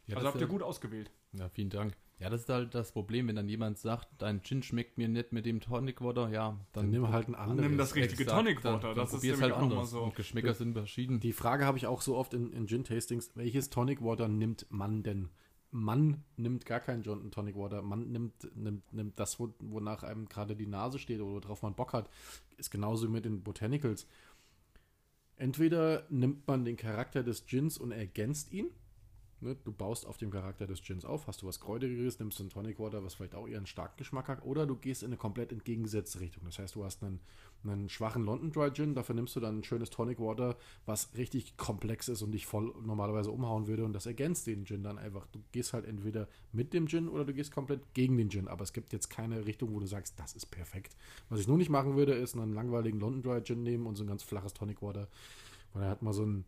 ja, 0.08 0.16
also 0.16 0.28
habt 0.30 0.40
ihr 0.40 0.48
gut 0.48 0.64
ausgewählt. 0.64 1.12
Ja, 1.34 1.50
vielen 1.50 1.70
Dank. 1.70 1.96
Ja, 2.20 2.30
das 2.32 2.42
ist 2.42 2.50
halt 2.50 2.74
das 2.74 2.92
Problem, 2.94 3.28
wenn 3.28 3.36
dann 3.36 3.48
jemand 3.48 3.78
sagt, 3.78 4.08
dein 4.18 4.42
Gin 4.42 4.64
schmeckt 4.64 4.98
mir 4.98 5.08
nicht 5.08 5.34
mit 5.34 5.46
dem 5.46 5.60
Tonic 5.60 6.02
Water, 6.02 6.30
ja, 6.30 6.50
Dann 6.74 6.86
dann, 6.86 6.90
nimm 6.90 7.10
halt 7.10 7.28
ein 7.28 7.36
anderes. 7.36 7.62
Nimm 7.70 7.78
das 7.78 7.94
richtige 7.94 8.24
Exakt, 8.24 8.40
Tonic 8.40 8.62
dann- 8.62 8.74
Water. 8.74 8.88
dann 8.90 8.98
Das 8.98 9.14
ist 9.14 9.22
nämlich 9.24 9.42
halt 9.42 9.54
auch 9.54 9.60
nochmal 9.62 9.78
anders. 9.78 9.92
so. 9.92 10.02
Und 10.02 10.16
Geschmäcker 10.16 10.54
sind 10.56 10.74
verschieden. 10.74 11.20
Die 11.20 11.32
Frage 11.34 11.66
habe 11.66 11.78
ich 11.78 11.86
auch 11.86 12.02
so 12.02 12.16
oft 12.18 12.34
in, 12.34 12.52
in 12.54 12.66
Gin-Tastings. 12.66 13.32
Welches 13.36 13.70
Tonic 13.70 14.02
Water 14.04 14.28
nimmt 14.28 14.66
man 14.70 15.04
denn? 15.04 15.30
Man 15.70 16.24
nimmt 16.38 16.66
gar 16.66 16.80
keinen 16.80 17.04
John 17.04 17.30
Tonic 17.30 17.56
Water. 17.56 17.84
Man 17.84 18.10
nimmt, 18.12 18.34
nimmt, 18.56 18.92
nimmt 18.94 19.20
das, 19.20 19.40
wo, 19.40 19.54
wonach 19.60 20.02
einem 20.02 20.26
gerade 20.28 20.56
die 20.56 20.66
Nase 20.66 20.98
steht 20.98 21.20
oder 21.22 21.44
worauf 21.46 21.62
man 21.62 21.76
Bock 21.76 21.94
hat. 21.94 22.10
Ist 22.58 22.72
genauso 22.72 23.08
mit 23.10 23.26
den 23.26 23.44
Botanicals. 23.44 24.08
Entweder 25.36 26.06
nimmt 26.10 26.48
man 26.48 26.66
den 26.66 26.78
Charakter 26.78 27.22
des 27.22 27.46
Gins 27.46 27.78
und 27.78 27.92
ergänzt 27.92 28.52
ihn. 28.54 28.68
Ne, 29.40 29.56
du 29.64 29.72
baust 29.72 30.08
auf 30.08 30.18
dem 30.18 30.32
Charakter 30.32 30.66
des 30.66 30.82
Gins 30.82 31.06
auf, 31.06 31.28
hast 31.28 31.44
du 31.44 31.48
was 31.48 31.60
Kräuteriges, 31.60 32.18
nimmst 32.18 32.40
einen 32.40 32.50
Tonic 32.50 32.80
Water, 32.80 33.04
was 33.04 33.14
vielleicht 33.14 33.36
auch 33.36 33.48
eher 33.48 33.58
einen 33.58 33.68
starken 33.68 33.98
Geschmack 33.98 34.30
hat, 34.30 34.44
oder 34.44 34.66
du 34.66 34.76
gehst 34.76 35.04
in 35.04 35.10
eine 35.10 35.18
komplett 35.18 35.52
entgegengesetzte 35.52 36.22
Richtung. 36.22 36.44
Das 36.46 36.58
heißt, 36.58 36.74
du 36.74 36.84
hast 36.84 37.04
einen, 37.04 37.20
einen 37.64 37.88
schwachen 37.88 38.26
London 38.26 38.52
Dry 38.52 38.72
Gin, 38.72 38.96
dafür 38.96 39.14
nimmst 39.14 39.36
du 39.36 39.40
dann 39.40 39.60
ein 39.60 39.64
schönes 39.64 39.92
Tonic 39.92 40.20
Water, 40.20 40.58
was 40.88 41.16
richtig 41.16 41.56
komplex 41.56 42.08
ist 42.08 42.24
und 42.24 42.32
dich 42.32 42.48
voll 42.48 42.74
normalerweise 42.84 43.30
umhauen 43.30 43.68
würde 43.68 43.86
und 43.86 43.94
das 43.94 44.08
ergänzt 44.08 44.48
den 44.48 44.66
Gin 44.66 44.82
dann 44.82 44.98
einfach. 44.98 45.28
Du 45.28 45.40
gehst 45.52 45.72
halt 45.74 45.86
entweder 45.86 46.28
mit 46.52 46.74
dem 46.74 46.88
Gin 46.88 47.08
oder 47.08 47.24
du 47.24 47.34
gehst 47.36 47.52
komplett 47.52 47.94
gegen 47.94 48.18
den 48.18 48.32
Gin, 48.32 48.48
aber 48.48 48.64
es 48.64 48.74
gibt 48.74 48.92
jetzt 48.92 49.10
keine 49.10 49.46
Richtung, 49.46 49.72
wo 49.72 49.80
du 49.80 49.86
sagst, 49.86 50.20
das 50.20 50.34
ist 50.34 50.48
perfekt. 50.48 50.98
Was 51.30 51.40
ich 51.40 51.48
nur 51.48 51.58
nicht 51.58 51.70
machen 51.70 51.96
würde, 51.96 52.14
ist 52.14 52.36
einen 52.36 52.54
langweiligen 52.54 53.00
London 53.00 53.22
Dry 53.22 53.44
Gin 53.44 53.62
nehmen 53.62 53.86
und 53.86 53.98
so 53.98 54.04
ein 54.04 54.08
ganz 54.08 54.24
flaches 54.24 54.56
Tonic 54.56 54.82
Water. 54.82 55.08
Und 55.76 55.84
er 55.84 55.90
hat 55.90 56.02
mal 56.02 56.14
so 56.14 56.24
einen 56.24 56.44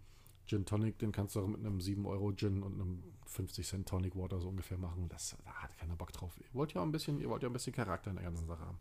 Gin 0.50 0.66
Tonic, 0.66 0.98
den 0.98 1.12
kannst 1.12 1.36
du 1.36 1.42
auch 1.42 1.48
mit 1.48 1.60
einem 1.60 1.80
7 1.80 2.06
Euro 2.08 2.34
Gin 2.34 2.64
und 2.64 2.74
einem 2.74 3.04
50 3.28 3.68
Cent 3.68 3.88
Tonic 3.88 4.16
Water 4.16 4.40
so 4.40 4.50
ungefähr 4.50 4.80
machen. 4.80 5.08
Das, 5.10 5.38
da 5.46 5.54
hat 5.54 5.78
keiner 5.78 5.96
Bock 5.96 6.12
drauf. 6.12 6.40
Ihr 6.40 6.48
wollt 6.54 6.74
ja 6.74 6.82
auch 6.82 6.86
ein 6.86 6.92
bisschen, 6.92 7.20
ihr 7.20 7.30
wollt 7.30 7.44
ja 7.44 7.50
ein 7.50 7.54
bisschen 7.54 7.74
Charakter 7.74 8.10
in 8.10 8.16
der 8.16 8.26
ganzen 8.26 8.48
Sache 8.48 8.66
haben. 8.66 8.80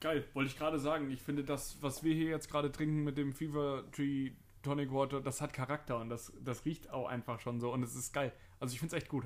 Geil, 0.00 0.24
wollte 0.32 0.50
ich 0.50 0.56
gerade 0.56 0.78
sagen. 0.78 1.10
Ich 1.10 1.20
finde, 1.22 1.44
das, 1.44 1.82
was 1.82 2.02
wir 2.02 2.14
hier 2.14 2.30
jetzt 2.30 2.50
gerade 2.50 2.72
trinken 2.72 3.04
mit 3.04 3.18
dem 3.18 3.34
Fever 3.34 3.84
Tree 3.92 4.32
Tonic 4.62 4.90
Water, 4.90 5.20
das 5.20 5.40
hat 5.42 5.52
Charakter 5.52 5.98
und 6.00 6.08
das, 6.08 6.32
das 6.42 6.64
riecht 6.64 6.90
auch 6.90 7.06
einfach 7.08 7.40
schon 7.40 7.60
so 7.60 7.72
und 7.72 7.82
es 7.82 7.94
ist 7.94 8.12
geil. 8.12 8.32
Also 8.58 8.72
ich 8.72 8.80
finde 8.80 8.96
es 8.96 9.02
echt 9.02 9.10
gut. 9.10 9.24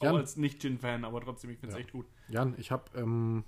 Auch 0.00 0.04
Jan. 0.04 0.16
als 0.16 0.36
Nicht-Gin-Fan, 0.36 1.04
aber 1.04 1.20
trotzdem, 1.20 1.50
ich 1.50 1.58
finde 1.58 1.74
es 1.74 1.78
Ja. 1.78 1.84
echt 1.84 1.92
gut. 1.92 2.06
Jan, 2.28 2.54
ich 2.58 2.70
habe 2.70 2.84
ähm, 2.98 3.44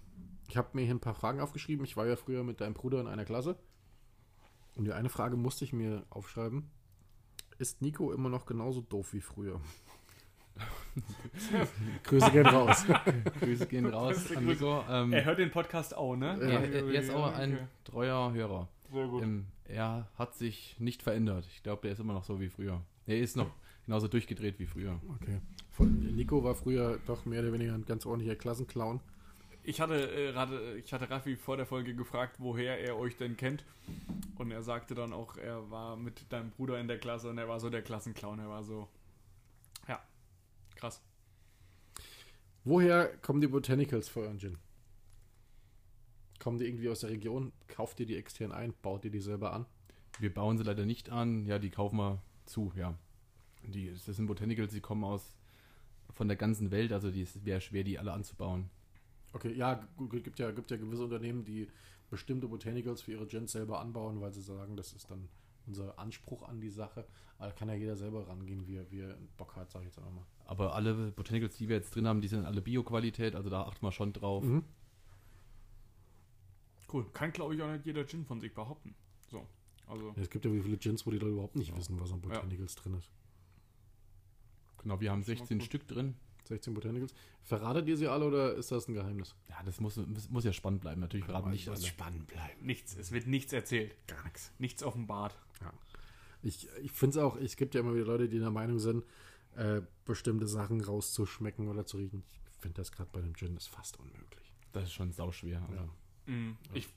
ich 0.49 0.57
hab 0.57 0.75
mir 0.75 0.83
hier 0.83 0.95
ein 0.95 1.01
paar 1.01 1.15
Fragen 1.15 1.41
aufgeschrieben. 1.41 1.85
Ich 1.85 1.97
war 1.97 2.07
ja 2.07 2.17
früher 2.17 2.45
mit 2.45 2.61
deinem 2.61 2.75
Bruder 2.75 3.01
in 3.01 3.09
einer 3.09 3.25
Klasse. 3.25 3.57
Und 4.77 4.85
die 4.85 4.93
eine 4.93 5.09
Frage 5.09 5.37
musste 5.37 5.65
ich 5.65 5.73
mir 5.73 6.05
aufschreiben. 6.11 6.71
Ist 7.59 7.81
Nico 7.83 8.13
immer 8.13 8.29
noch 8.29 8.47
genauso 8.47 8.81
doof 8.81 9.13
wie 9.13 9.21
früher? 9.21 9.61
Grüße 12.05 12.31
gehen 12.31 12.47
raus. 12.47 12.85
Grüße 13.41 13.67
gehen 13.67 13.87
raus 13.87 14.31
an 14.31 14.45
Grüße. 14.45 14.65
Nico. 14.65 14.85
Ähm, 14.89 15.13
Er 15.13 15.25
hört 15.25 15.39
den 15.39 15.51
Podcast 15.51 15.97
auch, 15.97 16.15
ne? 16.17 16.39
Ja, 16.41 16.61
er, 16.61 16.73
er 16.73 17.01
ist 17.03 17.11
auch 17.11 17.33
ein 17.35 17.55
Okay. 17.55 17.65
treuer 17.85 18.33
Hörer. 18.33 18.69
Sehr 18.93 19.07
gut. 19.09 19.23
Ähm, 19.23 19.47
er 19.65 20.09
hat 20.17 20.35
sich 20.37 20.77
nicht 20.79 21.03
verändert. 21.03 21.47
Ich 21.51 21.63
glaube, 21.63 21.83
der 21.83 21.93
ist 21.93 21.99
immer 21.99 22.13
noch 22.13 22.25
so 22.25 22.41
wie 22.41 22.49
früher. 22.49 22.81
Er 23.07 23.19
ist 23.19 23.37
noch 23.37 23.51
genauso 23.87 24.07
durchgedreht 24.09 24.59
wie 24.59 24.67
früher. 24.67 25.01
Okay. 25.21 25.41
Von, 25.73 26.15
Nico 26.15 26.45
war 26.45 26.55
früher 26.55 26.99
doch 27.07 27.25
mehr 27.25 27.41
oder 27.43 27.53
weniger 27.53 27.75
ein 27.75 27.85
ganz 27.85 28.07
ordentlicher 28.07 28.37
Klassenclown. 28.37 29.01
Ich 29.67 29.81
hatte 29.81 29.95
äh, 29.95 30.33
gerade, 30.33 30.77
ich 30.77 30.93
hatte 30.93 31.09
Raffi 31.09 31.37
vor 31.37 31.57
der 31.57 31.65
Folge 31.65 31.95
gefragt, 31.95 32.37
woher 32.39 32.79
er 32.79 32.99
euch 32.99 33.17
denn 33.17 33.37
kennt. 33.39 33.65
Und 34.37 34.51
er 34.51 34.63
sagte 34.63 34.95
dann 34.95 35.15
auch, 35.15 35.39
er 35.39 35.71
war 35.71 35.97
mit 35.97 36.31
deinem 36.31 36.51
Bruder 36.51 36.79
in 36.79 36.87
der 36.87 36.99
Klasse 36.99 37.31
und 37.31 37.39
er 37.39 37.49
war 37.49 37.59
so 37.59 37.71
der 37.71 37.83
Klassenclown. 37.83 38.39
Er 38.41 38.51
war 38.51 38.63
so. 38.63 38.89
Ja. 39.89 40.03
Krass. 40.77 41.03
Woher 42.65 43.17
kommen 43.19 43.41
die 43.41 43.47
Botanicals 43.47 44.09
für 44.11 44.21
euren 44.21 44.39
Gin? 44.39 44.59
Kommen 46.39 46.59
die 46.59 46.67
irgendwie 46.67 46.91
aus 46.91 47.01
der 47.01 47.11
Region? 47.11 47.53
Kauft 47.67 47.99
ihr 48.01 48.07
die 48.07 48.17
extern 48.17 48.53
ein? 48.53 48.75
Baut 48.83 49.07
ihr 49.07 49.11
die 49.11 49.21
selber 49.21 49.55
an? 49.55 49.65
Wir 50.19 50.33
bauen 50.33 50.59
sie 50.59 50.65
leider 50.65 50.85
nicht 50.85 51.09
an. 51.09 51.47
Ja, 51.47 51.59
die 51.59 51.71
kaufen 51.71 51.97
wir 51.97 52.23
zu, 52.45 52.71
ja. 52.77 52.99
Die, 53.63 53.91
das 53.91 54.05
sind 54.05 54.27
Botanicals, 54.27 54.75
die 54.75 54.81
kommen 54.81 55.05
aus 55.05 55.35
von 56.13 56.29
der 56.29 56.37
ganzen 56.37 56.71
Welt, 56.71 56.93
also 56.93 57.11
die 57.11 57.23
es 57.23 57.47
wäre 57.47 57.63
schwer, 57.63 57.83
die 57.83 57.99
alle 57.99 58.13
anzubauen. 58.13 58.69
Okay, 59.35 59.53
ja, 59.53 59.87
gibt 60.11 60.39
ja, 60.39 60.53
gibt 60.53 60.71
ja 60.71 60.77
gewisse 60.77 61.03
Unternehmen, 61.05 61.45
die 61.45 61.69
bestimmte 62.09 62.47
Botanicals 62.47 63.03
für 63.03 63.13
ihre 63.13 63.27
Gins 63.27 63.53
selber 63.53 63.81
anbauen, 63.81 64.21
weil 64.21 64.33
sie 64.33 64.43
sagen, 64.43 64.77
das 64.77 64.93
ist 64.93 65.11
dann 65.11 65.29
unser 65.67 65.99
Anspruch 65.99 66.43
an 66.45 66.61
die 66.61 66.71
Sache. 66.71 67.05
Aber 67.39 67.49
da 67.49 67.53
kann 67.53 67.69
ja 67.69 67.75
jeder 67.75 67.97
selber 67.97 68.29
rangehen, 68.29 68.67
wie 68.69 68.77
er, 68.77 68.91
wie 68.93 69.01
er 69.01 69.17
Bock 69.37 69.57
hat, 69.57 69.73
sag 69.73 69.81
ich 69.81 69.87
jetzt 69.87 69.99
einfach 69.99 70.13
mal. 70.13 70.25
Aber 70.45 70.75
alle 70.75 71.11
Botanicals, 71.11 71.57
die 71.57 71.69
wir 71.69 71.77
jetzt 71.77 71.95
drin 71.95 72.07
haben, 72.07 72.21
die 72.21 72.29
sind 72.29 72.45
alle 72.45 72.63
Bio-Qualität, 72.63 73.35
also 73.35 73.51
da 73.51 73.63
achten 73.63 73.85
wir 73.85 73.91
schon 73.91 74.13
drauf. 74.13 74.45
Mhm. 74.45 74.63
Cool. 76.93 77.05
Kann, 77.13 77.33
glaube 77.33 77.57
ich, 77.57 77.63
auch 77.63 77.73
nicht 77.73 77.87
jeder 77.87 78.07
Gin 78.07 78.25
von 78.25 78.41
sich 78.41 78.55
behaupten. 78.55 78.95
So. 79.31 79.45
Also. 79.89 80.15
Es 80.17 80.31
gibt 80.31 80.45
ja 80.45 80.53
wie 80.53 80.61
viele 80.61 80.77
Gins, 80.77 81.05
wo 81.05 81.11
die 81.11 81.19
Leute 81.19 81.33
überhaupt 81.33 81.57
nicht 81.57 81.77
wissen, 81.77 81.99
was 82.01 82.13
an 82.13 82.21
Botanicals 82.21 82.77
drin 82.77 82.95
ist. 82.95 83.11
Genau, 84.79 85.01
wir 85.01 85.11
haben 85.11 85.23
Das 85.23 85.29
ist 85.31 85.39
16 85.39 85.59
gut. 85.59 85.67
Stück 85.67 85.89
drin. 85.89 86.15
16 86.49 86.75
Botanicals. 86.75 87.15
Verratet 87.43 87.87
ihr 87.89 87.97
sie 87.97 88.09
alle 88.09 88.27
oder 88.27 88.55
ist 88.55 88.71
das 88.73 88.89
ein 88.89 88.95
Geheimnis? 88.95 89.35
Ja, 89.49 89.63
das 89.65 89.81
muss, 89.81 89.97
muss, 89.97 90.29
muss 90.31 90.45
ja 90.45 90.53
spannend 90.53 90.81
bleiben. 90.81 91.01
Natürlich 91.01 91.27
verraten 91.27 91.51
nicht 91.51 91.69
alle. 91.69 91.81
spannend 91.81 92.27
bleiben. 92.27 92.65
Nichts. 92.65 92.97
Es 92.97 93.13
wird 93.13 93.27
nichts 93.27 93.53
erzählt. 93.53 93.95
Gar 94.07 94.23
nichts. 94.25 94.53
Nichts 94.59 94.83
offenbart. 94.83 95.37
Ich, 96.43 96.69
ich 96.83 96.93
finde 96.93 97.19
es 97.19 97.25
auch, 97.25 97.37
es 97.37 97.57
gibt 97.57 97.75
ja 97.75 97.81
immer 97.81 97.95
wieder 97.95 98.05
Leute, 98.05 98.29
die 98.29 98.39
der 98.39 98.51
Meinung 98.51 98.79
sind, 98.79 99.03
äh, 99.57 99.81
bestimmte 100.05 100.47
Sachen 100.47 100.81
rauszuschmecken 100.83 101.69
oder 101.69 101.87
zu 101.87 101.97
riechen. 101.97 102.23
Ich 102.53 102.59
finde 102.61 102.77
das 102.77 102.93
gerade 102.93 103.09
bei 103.13 103.21
dem 103.23 103.35
Gin 103.35 103.57
ist 103.57 103.69
fast 103.69 103.99
unmöglich. 103.99 104.53
Das 104.73 104.85
ist 104.85 104.93
schon 104.93 105.11
sauschwer. 105.13 105.63
Also. 105.71 105.89
Ja. 106.27 106.33
Mm, 106.35 106.59
Ich 106.75 106.89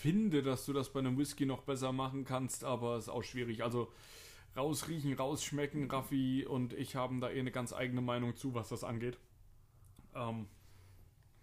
finde, 0.00 0.42
dass 0.42 0.64
du 0.64 0.72
das 0.72 0.90
bei 0.92 1.00
einem 1.00 1.18
Whisky 1.18 1.44
noch 1.44 1.62
besser 1.62 1.92
machen 1.92 2.24
kannst, 2.24 2.64
aber 2.64 2.96
es 2.96 3.04
ist 3.04 3.08
auch 3.10 3.22
schwierig. 3.24 3.62
Also 3.62 3.92
rausriechen, 4.56 5.14
rausschmecken, 5.14 5.90
Raffi 5.90 6.46
und 6.46 6.72
ich 6.74 6.96
haben 6.96 7.20
da 7.20 7.30
eh 7.30 7.40
eine 7.40 7.50
ganz 7.50 7.72
eigene 7.72 8.00
Meinung 8.00 8.36
zu, 8.36 8.54
was 8.54 8.68
das 8.68 8.84
angeht. 8.84 9.18
Ähm, 10.14 10.46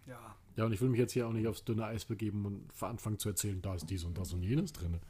ja. 0.06 0.36
Ja, 0.56 0.64
und 0.64 0.72
ich 0.72 0.80
will 0.80 0.88
mich 0.88 0.98
jetzt 1.00 1.12
hier 1.12 1.26
auch 1.26 1.32
nicht 1.32 1.46
aufs 1.46 1.64
dünne 1.64 1.84
Eis 1.86 2.04
begeben 2.04 2.44
und 2.46 2.82
anfangen 2.82 3.18
zu 3.18 3.28
erzählen, 3.28 3.60
da 3.62 3.74
ist 3.74 3.88
dies 3.90 4.04
und 4.04 4.16
das 4.18 4.32
und 4.32 4.42
jenes 4.42 4.72
drin. 4.72 5.00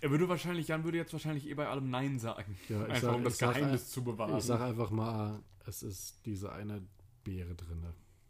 Er 0.00 0.10
würde 0.10 0.28
wahrscheinlich, 0.28 0.68
Jan 0.68 0.84
würde 0.84 0.98
jetzt 0.98 1.12
wahrscheinlich 1.12 1.46
eh 1.48 1.54
bei 1.54 1.66
allem 1.66 1.88
Nein 1.90 2.18
sagen. 2.18 2.56
Ja, 2.68 2.82
ich 2.84 2.90
Einfach 2.94 3.00
sag- 3.08 3.14
um 3.16 3.24
das 3.24 3.32
ich 3.34 3.38
sag- 3.38 3.54
Geheimnis 3.54 3.90
zu 3.90 4.04
bewahren. 4.04 4.36
Ich 4.36 4.44
sage 4.44 4.64
einfach 4.64 4.90
mal, 4.90 5.42
es 5.66 5.82
ist 5.82 6.20
diese 6.26 6.52
eine 6.52 6.82
Beere 7.24 7.54
drin. 7.54 7.82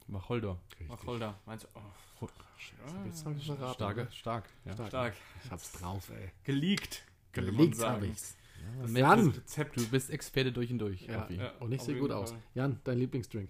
Wacholder. 0.06 0.60
Ach, 0.90 1.06
Holder, 1.06 1.40
meinst 1.46 1.64
du? 1.64 1.68
Oh, 2.20 2.28
Jetzt 3.06 3.24
habe 3.24 3.36
ich 3.36 3.46
verraten. 3.46 3.74
Stark, 3.74 3.96
ne? 3.96 4.08
stark. 4.12 4.48
Ja. 4.64 4.72
Stark. 4.74 4.88
stark. 4.88 5.14
Ich 5.44 5.50
hab's 5.50 5.72
drauf, 5.72 6.10
ey. 6.10 6.30
Geleakt, 6.44 7.04
Geleakt 7.32 7.76
sagen. 7.76 8.02
hab 8.06 8.10
ich's. 8.12 8.36
Ja, 8.88 8.98
Jan! 8.98 9.30
Rezept. 9.30 9.76
Du 9.76 9.86
bist 9.88 10.10
Experte 10.10 10.52
durch 10.52 10.70
und 10.70 10.78
durch. 10.78 11.02
Ja, 11.02 11.28
ja. 11.30 11.52
Und 11.60 11.72
ich 11.72 11.82
sehe 11.82 11.98
gut 11.98 12.10
aus. 12.10 12.30
Fall. 12.32 12.40
Jan, 12.54 12.80
dein 12.84 12.98
Lieblingsdrink. 12.98 13.48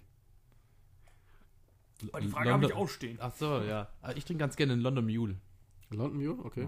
Aber 2.11 2.21
die 2.21 2.27
Frage 2.27 2.51
habe 2.51 2.65
ich 2.65 2.73
auch 2.73 2.89
stehen. 2.89 3.17
Ach 3.21 3.33
so, 3.35 3.61
ja. 3.61 3.89
Ah, 4.01 4.11
Ich 4.15 4.25
trinke 4.25 4.39
ganz 4.41 4.55
gerne 4.55 4.73
einen 4.73 4.81
London 4.81 5.05
Mule. 5.05 5.35
London 5.89 6.17
Mule, 6.21 6.43
okay. 6.43 6.67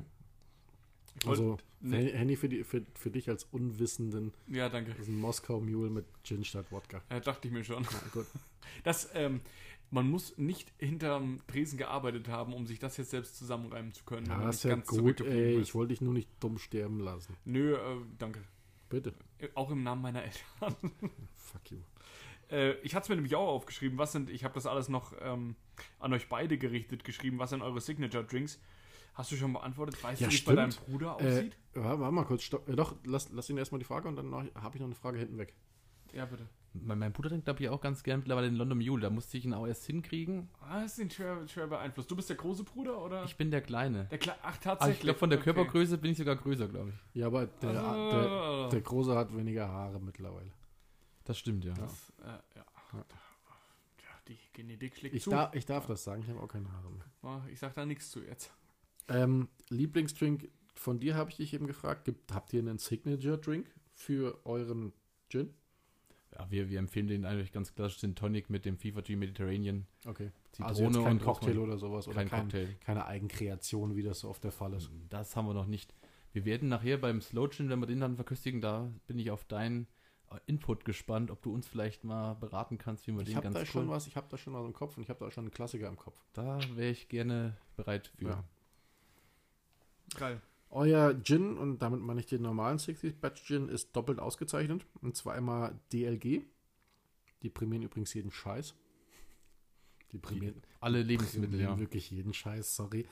wollt- 1.24 1.40
Also, 1.40 1.58
nee. 1.82 2.12
Henny 2.14 2.36
für, 2.38 2.48
die, 2.48 2.64
für, 2.64 2.86
für 2.94 3.12
dich 3.12 3.30
als 3.30 3.44
Unwissenden 3.46 4.34
Ja, 4.48 4.70
danke. 4.70 4.92
ist 4.92 5.08
ein 5.10 5.20
Moskau 5.20 5.60
Mule 5.60 5.90
mit 5.90 6.06
Gin 6.24 6.44
statt 6.46 6.68
Wodka. 6.72 7.02
Ja, 7.10 7.20
dachte 7.20 7.48
ich 7.48 7.54
mir 7.54 7.64
schon. 7.64 7.84
Ja, 7.84 7.90
gut. 8.14 8.26
Das, 8.84 9.10
ähm, 9.14 9.40
man 9.90 10.10
muss 10.10 10.38
nicht 10.38 10.74
hinterm 10.78 11.40
Tresen 11.48 11.78
gearbeitet 11.78 12.28
haben, 12.28 12.54
um 12.54 12.66
sich 12.68 12.80
das 12.80 12.98
jetzt 12.98 13.12
selbst 13.12 13.38
zusammenreimen 13.38 13.94
zu 13.94 14.04
können. 14.04 14.28
Ja, 14.28 14.50
ist 14.50 14.64
ja 14.64 14.72
ganz 14.72 14.88
gut, 14.88 15.22
ey. 15.22 15.60
Ich 15.60 15.74
wollte 15.76 15.90
dich 15.94 16.02
nur 16.02 16.14
nicht 16.14 16.30
dumm 16.40 16.58
sterben 16.58 17.00
lassen. 17.00 17.36
Nö, 17.46 17.76
äh, 17.76 17.80
danke. 18.18 18.44
Bitte. 18.90 19.14
Äh, 19.40 19.50
Auch 19.56 19.72
im 19.72 19.84
Namen 19.84 20.02
meiner 20.02 20.24
Eltern. 20.24 20.76
Fuck 21.36 21.72
you. 21.72 21.78
Äh, 22.50 22.74
ich 22.82 22.96
hatte 22.96 23.04
es 23.06 23.10
mir 23.10 23.16
nämlich 23.16 23.36
auch 23.36 23.48
aufgeschrieben, 23.48 23.98
was 23.98 24.12
sind, 24.14 24.30
ich 24.30 24.44
habe 24.44 24.54
das 24.54 24.66
alles 24.66 24.88
noch 24.90 25.14
ähm, 25.22 25.56
an 26.00 26.14
euch 26.14 26.30
beide 26.30 26.58
gerichtet 26.58 27.04
geschrieben, 27.04 27.40
was 27.40 27.50
sind 27.50 27.62
eure 27.62 27.82
Signature 27.82 28.24
Drinks? 28.24 28.60
Hast 29.14 29.32
du 29.32 29.36
schon 29.36 29.52
beantwortet? 29.54 30.02
Weißt 30.04 30.22
Ja, 30.22 30.28
du, 30.28 30.34
wie 30.34 30.38
es 30.38 30.44
bei 30.46 30.54
deinem. 30.56 30.72
Bruder 30.88 31.18
Äh, 31.20 31.26
aussieht? 31.38 31.58
warte 31.74 32.00
warte 32.00 32.14
mal 32.14 32.24
kurz. 32.26 32.44
Stopp. 32.44 32.70
Äh, 32.70 32.76
doch, 32.76 32.96
lass, 33.04 33.30
lass 33.32 33.50
ihn 33.50 33.58
erstmal 33.58 33.80
die 33.80 33.86
Frage 33.86 34.08
und 34.08 34.16
dann 34.16 34.32
habe 34.34 34.76
ich 34.76 34.80
noch 34.80 34.86
eine 34.88 34.96
Frage 34.96 35.18
hinten 35.18 35.38
weg. 35.38 35.54
Ja, 36.14 36.26
bitte. 36.26 36.48
Mein, 36.74 37.00
mein 37.00 37.12
Bruder 37.12 37.30
trinkt, 37.30 37.46
glaube 37.46 37.64
ich, 37.64 37.70
auch 37.70 37.82
ganz 37.82 38.04
gern 38.04 38.20
mittlerweile 38.20 38.48
den 38.50 38.56
London 38.56 38.78
Mule. 38.78 39.02
Da 39.02 39.10
musste 39.10 39.38
ich 39.38 39.46
ihn 39.46 39.54
auch 39.54 39.66
erst 39.66 39.86
hinkriegen. 39.86 40.48
Ah, 40.62 40.82
das 40.84 40.94
ist 40.94 41.00
ihn 41.00 41.10
schwer, 41.10 41.48
schwer 41.48 41.66
beeinflusst. 41.68 42.12
Du 42.12 42.16
bist 42.16 42.30
der 42.30 42.36
große 42.36 42.64
Bruder 42.64 43.02
oder? 43.04 43.24
Ich 43.24 43.36
bin 43.36 43.50
der 43.50 43.62
Kleine. 43.62 44.06
der 44.12 44.20
Kle 44.20 44.36
Ach, 44.44 44.50
Aber 44.50 44.60
tatsächlich. 44.62 44.98
ich 44.98 45.02
glaube, 45.02 45.18
von 45.20 45.30
der 45.32 45.40
Okay. 45.40 45.46
Körpergröße 45.54 45.98
bin 45.98 46.12
ich 46.12 46.18
sogar 46.18 46.36
größer, 46.36 46.68
glaube 46.68 46.90
ich. 46.92 47.20
Ja, 47.20 47.28
aber 47.28 47.48
der, 47.48 47.70
Ah. 47.84 48.10
der, 48.12 48.70
der 48.70 48.82
Große 48.82 49.16
hat 49.16 49.36
weniger 49.36 49.68
Haare 49.70 50.00
mittlerweile. 50.00 50.52
Das 51.26 51.40
stimmt, 51.40 51.66
ja. 51.66 51.74
Das, 51.74 52.14
äh, 52.22 52.26
ja. 52.28 52.42
Ja. 52.94 53.00
ja. 53.00 53.06
Die 54.28 54.38
Genetik 54.54 54.96
schlägt 54.98 55.16
Ich, 55.16 55.24
zu. 55.24 55.32
da, 55.32 55.50
ich 55.56 55.66
darf 55.66 55.88
das 55.88 56.04
sagen, 56.04 56.22
ich 56.22 56.30
habe 56.30 56.40
auch 56.42 56.48
keine 56.48 56.72
Haare 56.72 56.92
mehr. 56.92 57.06
Ah, 57.24 57.42
Ich 57.52 57.58
sag 57.60 57.74
da 57.74 57.86
nichts 57.88 58.12
zu 58.12 58.22
jetzt. 58.22 58.52
Ähm, 59.08 59.48
Lieblingsdrink 59.70 60.50
von 60.76 61.00
dir 61.00 61.16
habe 61.16 61.32
ich 61.32 61.38
dich 61.38 61.54
eben 61.56 61.66
gefragt. 61.66 62.06
Gibt, 62.06 62.32
habt 62.34 62.54
ihr 62.54 62.60
einen 62.60 62.78
Signature-Drink 62.78 63.66
für 63.96 64.40
euren 64.46 64.94
Gin? 65.30 65.54
Ja 66.34 66.50
wir, 66.50 66.70
wir 66.70 66.80
empfehlen 66.80 67.08
den 67.08 67.26
eigentlich 67.26 67.52
ganz 67.52 67.74
klassisch 67.74 68.00
den 68.00 68.16
Tonic 68.16 68.50
mit 68.50 68.66
dem 68.66 68.78
FIFA 68.78 69.02
G 69.02 69.16
Mediterranean. 69.16 69.86
Okay. 70.06 70.32
Zitrone 70.52 70.70
also 70.70 70.84
jetzt 70.84 70.94
kein 70.96 71.06
und 71.14 71.22
Cocktail 71.24 71.48
Rosmarin. 71.50 71.70
oder 71.70 71.78
sowas. 71.78 72.08
Oder 72.08 72.16
Kein 72.18 72.30
kein, 72.30 72.42
Cocktail. 72.42 72.68
keine 72.86 73.06
Eigenkreation, 73.06 73.96
wie 73.96 74.04
das 74.04 74.20
so 74.22 74.30
oft 74.30 74.44
der 74.44 74.52
Fall 74.52 74.74
ist. 74.74 74.90
Das 75.10 75.36
haben 75.36 75.48
wir 75.48 75.54
noch 75.54 75.68
nicht. 75.68 75.94
Wir 76.34 76.46
werden 76.46 76.70
nachher 76.70 76.98
beim 76.98 77.22
Slow 77.22 77.50
Gin, 77.50 77.70
wenn 77.70 77.80
wir 77.80 77.88
den 77.88 78.00
dann 78.00 78.16
verköstigen, 78.16 78.62
da 78.62 78.92
bin 79.08 79.18
ich 79.18 79.32
auf 79.32 79.44
deinen 79.46 79.88
äh, 80.30 80.36
Input 80.46 80.86
gespannt, 80.86 81.32
ob 81.32 81.42
du 81.42 81.54
uns 81.54 81.68
vielleicht 81.68 82.04
mal 82.04 82.34
beraten 82.36 82.78
kannst, 82.78 83.08
wie 83.08 83.14
wir 83.14 83.22
Ich 83.22 83.28
den 83.30 83.36
habe 83.38 83.44
ganz 83.46 83.54
da 83.56 83.60
cool... 83.62 83.66
schon 83.66 83.90
was, 83.90 84.08
ich 84.08 84.16
habe 84.16 84.28
da 84.30 84.38
schon 84.38 84.54
was 84.54 84.66
im 84.66 84.74
Kopf 84.74 84.98
und 84.98 85.04
ich 85.04 85.10
habe 85.10 85.20
da 85.20 85.28
auch 85.28 85.32
schon 85.32 85.46
einen 85.46 85.52
Klassiker 85.52 85.88
im 85.88 85.96
Kopf. 85.98 86.20
Da 86.34 86.60
wäre 86.76 86.92
ich 86.92 87.08
gerne 87.08 87.56
bereit 87.76 88.08
für. 88.18 88.28
Ja. 88.30 88.44
Geil. 90.16 90.42
Euer 90.70 91.14
Gin, 91.24 91.58
und 91.58 91.80
damit 91.80 92.02
meine 92.02 92.20
ich 92.20 92.26
den 92.26 92.42
normalen 92.42 92.78
60 92.78 93.20
Batch 93.20 93.46
Gin, 93.46 93.70
ist 93.70 93.96
doppelt 93.96 94.20
ausgezeichnet. 94.20 94.86
Und 95.02 95.16
zwar 95.16 95.34
einmal 95.34 95.80
DLG. 95.94 96.42
Die 97.44 97.50
prämieren 97.50 97.84
übrigens 97.84 98.14
jeden 98.14 98.32
Scheiß. 98.32 98.76
Die 100.12 100.18
prämieren, 100.18 100.62
Alle 100.80 101.02
Lebensmittel, 101.04 101.50
prämieren 101.50 101.74
ja. 101.74 101.80
wirklich 101.80 102.12
jeden 102.12 102.34
Scheiß, 102.34 102.76
sorry. 102.76 103.06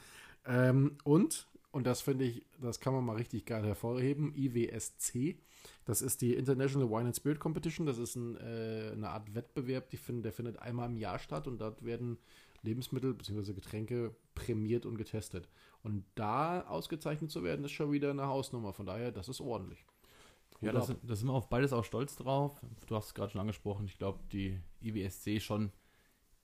Ähm, 0.46 0.98
und, 1.04 1.48
und 1.72 1.86
das 1.86 2.02
finde 2.02 2.26
ich, 2.26 2.46
das 2.62 2.80
kann 2.80 2.94
man 2.94 3.06
mal 3.06 3.18
richtig 3.18 3.46
geil 3.46 3.66
hervorheben, 3.66 4.34
IWSC. 4.36 5.38
Das 5.86 6.02
ist 6.02 6.22
die 6.22 6.34
International 6.34 6.90
Wine 6.90 7.08
and 7.08 7.16
Spirit 7.16 7.40
Competition. 7.40 7.86
Das 7.86 7.98
ist 7.98 8.16
ein, 8.16 8.38
äh, 8.38 8.92
eine 8.94 9.10
Art 9.10 9.34
Wettbewerb, 9.34 9.90
die 9.90 9.98
find, 9.98 10.24
der 10.24 10.34
findet 10.34 10.60
einmal 10.60 10.90
im 10.90 10.98
Jahr 10.98 11.20
statt 11.20 11.48
und 11.48 11.60
dort 11.60 11.84
werden 11.84 12.18
Lebensmittel 12.62 13.14
bzw. 13.14 13.54
Getränke 13.54 14.16
prämiert 14.36 14.86
und 14.86 14.98
getestet. 14.98 15.50
Und 15.82 16.06
da 16.16 16.62
ausgezeichnet 16.68 17.32
zu 17.32 17.44
werden, 17.44 17.66
ist 17.66 17.72
schon 17.72 17.92
wieder 17.92 18.12
eine 18.12 18.28
Hausnummer. 18.28 18.74
Von 18.74 18.86
daher, 18.86 19.12
das 19.12 19.30
ist 19.30 19.42
ordentlich. 19.42 19.84
Ja, 20.62 20.72
da 20.72 20.82
sind, 20.82 21.00
sind 21.04 21.28
wir 21.28 21.34
auf 21.34 21.50
beides 21.50 21.74
auch 21.74 21.84
stolz 21.84 22.16
drauf. 22.16 22.60
Du 22.88 22.96
hast 22.96 23.08
es 23.08 23.14
gerade 23.14 23.32
schon 23.32 23.42
angesprochen. 23.42 23.86
Ich 23.86 23.98
glaube, 23.98 24.20
die 24.32 24.60
IWSC 24.82 25.40
schon 25.40 25.72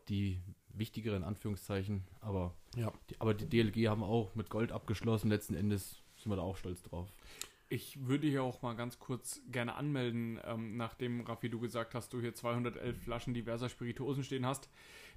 die 0.09 0.41
wichtigere 0.73 1.15
in 1.15 1.23
Anführungszeichen. 1.23 2.03
Aber 2.19 2.55
ja. 2.75 2.91
die, 3.09 3.19
aber 3.19 3.33
die 3.33 3.47
DLG 3.47 3.87
haben 3.89 4.03
auch 4.03 4.35
mit 4.35 4.49
Gold 4.49 4.71
abgeschlossen. 4.71 5.29
Letzten 5.29 5.55
Endes 5.55 6.01
sind 6.17 6.31
wir 6.31 6.35
da 6.35 6.41
auch 6.41 6.57
stolz 6.57 6.81
drauf. 6.83 7.11
Ich 7.69 8.05
würde 8.05 8.27
hier 8.27 8.43
auch 8.43 8.61
mal 8.61 8.75
ganz 8.75 8.99
kurz 8.99 9.41
gerne 9.49 9.75
anmelden, 9.75 10.41
ähm, 10.43 10.75
nachdem, 10.75 11.21
Raffi, 11.21 11.49
du 11.49 11.59
gesagt 11.61 11.95
hast, 11.95 12.11
du 12.11 12.19
hier 12.19 12.35
211 12.35 13.01
Flaschen 13.01 13.33
diverser 13.33 13.69
Spirituosen 13.69 14.25
stehen 14.25 14.45
hast, 14.45 14.69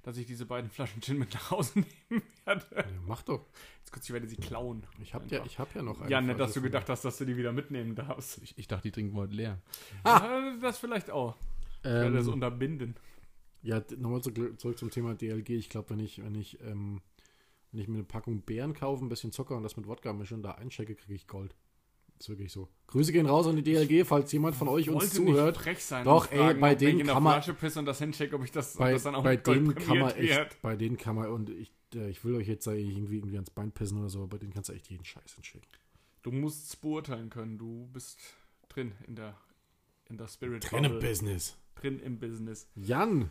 dass 0.05 0.17
ich 0.17 0.27
diese 0.27 0.45
beiden 0.45 0.69
Flaschen 0.69 1.01
Gin 1.01 1.17
mit 1.17 1.33
nach 1.33 1.51
Hause 1.51 1.79
nehmen 2.09 2.21
werde. 2.45 2.63
ja, 2.75 2.83
mach 3.07 3.23
doch. 3.23 3.45
Jetzt 3.79 3.91
kurz, 3.91 4.05
ich 4.05 4.13
werde 4.13 4.27
sie 4.27 4.35
klauen. 4.37 4.85
Ich 5.01 5.13
habe 5.13 5.25
ja, 5.27 5.43
ich 5.43 5.57
hab 5.59 5.73
ja 5.75 5.81
noch 5.81 5.99
eine. 5.99 6.09
Ja, 6.11 6.21
nicht, 6.21 6.35
Flasche 6.35 6.47
dass 6.47 6.53
du 6.53 6.61
gedacht 6.61 6.89
hast, 6.89 7.03
dass 7.05 7.17
du 7.17 7.25
die 7.25 7.35
wieder 7.37 7.51
mitnehmen 7.51 7.95
darfst. 7.95 8.37
Ich, 8.43 8.57
ich 8.57 8.67
dachte, 8.67 8.83
die 8.83 8.91
trinken 8.91 9.15
wir 9.15 9.21
heute 9.21 9.33
leer. 9.33 9.59
Ja, 10.05 10.55
das 10.61 10.77
vielleicht 10.77 11.09
auch. 11.09 11.35
Ich 11.79 11.85
werde 11.85 12.15
das 12.17 12.27
Ähm, 12.27 12.33
unterbinden. 12.33 12.95
ja, 13.63 13.81
nochmal 13.97 14.21
zu, 14.21 14.31
zurück 14.31 14.77
zum 14.77 14.91
Thema 14.91 15.15
DLG. 15.15 15.49
Ich 15.51 15.69
glaube, 15.69 15.89
wenn 15.89 15.99
ich, 15.99 16.23
wenn 16.23 16.35
ich, 16.35 16.59
ähm, 16.61 17.01
wenn 17.71 17.81
ich 17.81 17.87
mir 17.87 17.95
eine 17.95 18.03
Packung 18.03 18.41
Beeren 18.41 18.73
kaufe, 18.73 19.03
ein 19.03 19.09
bisschen 19.09 19.31
Zucker 19.31 19.55
und 19.57 19.63
das 19.63 19.75
mit 19.75 19.87
Wodka 19.87 20.13
mische 20.13 20.35
und 20.35 20.43
da 20.43 20.51
einchecke, 20.51 20.95
kriege 20.95 21.15
ich 21.15 21.27
Gold. 21.27 21.55
Ist 22.19 22.29
wirklich 22.29 22.51
so. 22.51 22.69
Grüße 22.87 23.11
gehen 23.11 23.25
raus 23.25 23.47
an 23.47 23.55
die 23.55 23.63
DLG, 23.63 24.05
falls 24.05 24.31
jemand 24.31 24.55
von 24.55 24.67
euch 24.67 24.89
uns 24.89 25.11
zuhört. 25.13 25.59
sein 25.79 26.05
Doch, 26.05 26.31
ey, 26.31 26.37
fragen, 26.37 26.61
bei 26.61 26.75
denen 26.75 27.05
kann 27.05 27.23
man- 27.23 27.41
und 27.43 27.85
das 27.85 27.99
hincheck, 27.99 28.33
ob 28.33 28.43
ich 28.43 28.51
das, 28.51 28.75
Bei, 28.77 28.93
das 28.93 29.03
dann 29.03 29.15
auch 29.15 29.23
bei 29.23 29.35
denen 29.37 29.75
kann 29.75 29.99
man 29.99 30.11
echt, 30.11 30.37
wird. 30.37 30.61
bei 30.61 30.75
denen 30.75 30.97
kann 30.97 31.15
man, 31.15 31.29
und 31.29 31.49
ich, 31.49 31.71
äh, 31.93 32.09
ich 32.09 32.23
will 32.23 32.35
euch 32.35 32.47
jetzt 32.47 32.65
irgendwie, 32.67 33.17
irgendwie 33.17 33.35
ans 33.35 33.49
Bein 33.49 33.71
pissen 33.71 33.99
oder 33.99 34.09
so, 34.09 34.19
aber 34.19 34.27
bei 34.29 34.37
denen 34.37 34.53
kannst 34.53 34.69
du 34.69 34.73
echt 34.73 34.89
jeden 34.89 35.03
Scheiß 35.03 35.33
hinschicken. 35.33 35.67
Du 36.23 36.31
musst 36.31 36.67
es 36.67 36.75
beurteilen 36.75 37.29
können. 37.29 37.57
Du 37.57 37.87
bist 37.93 38.17
drin 38.69 38.93
in 39.07 39.15
der, 39.15 39.35
in 40.09 40.17
der 40.17 40.27
Spirit 40.27 40.63
Bubble. 40.91 40.99
Business. 40.99 41.57
Drin 41.75 41.99
im 41.99 42.19
Business. 42.19 42.67
Jan, 42.75 43.29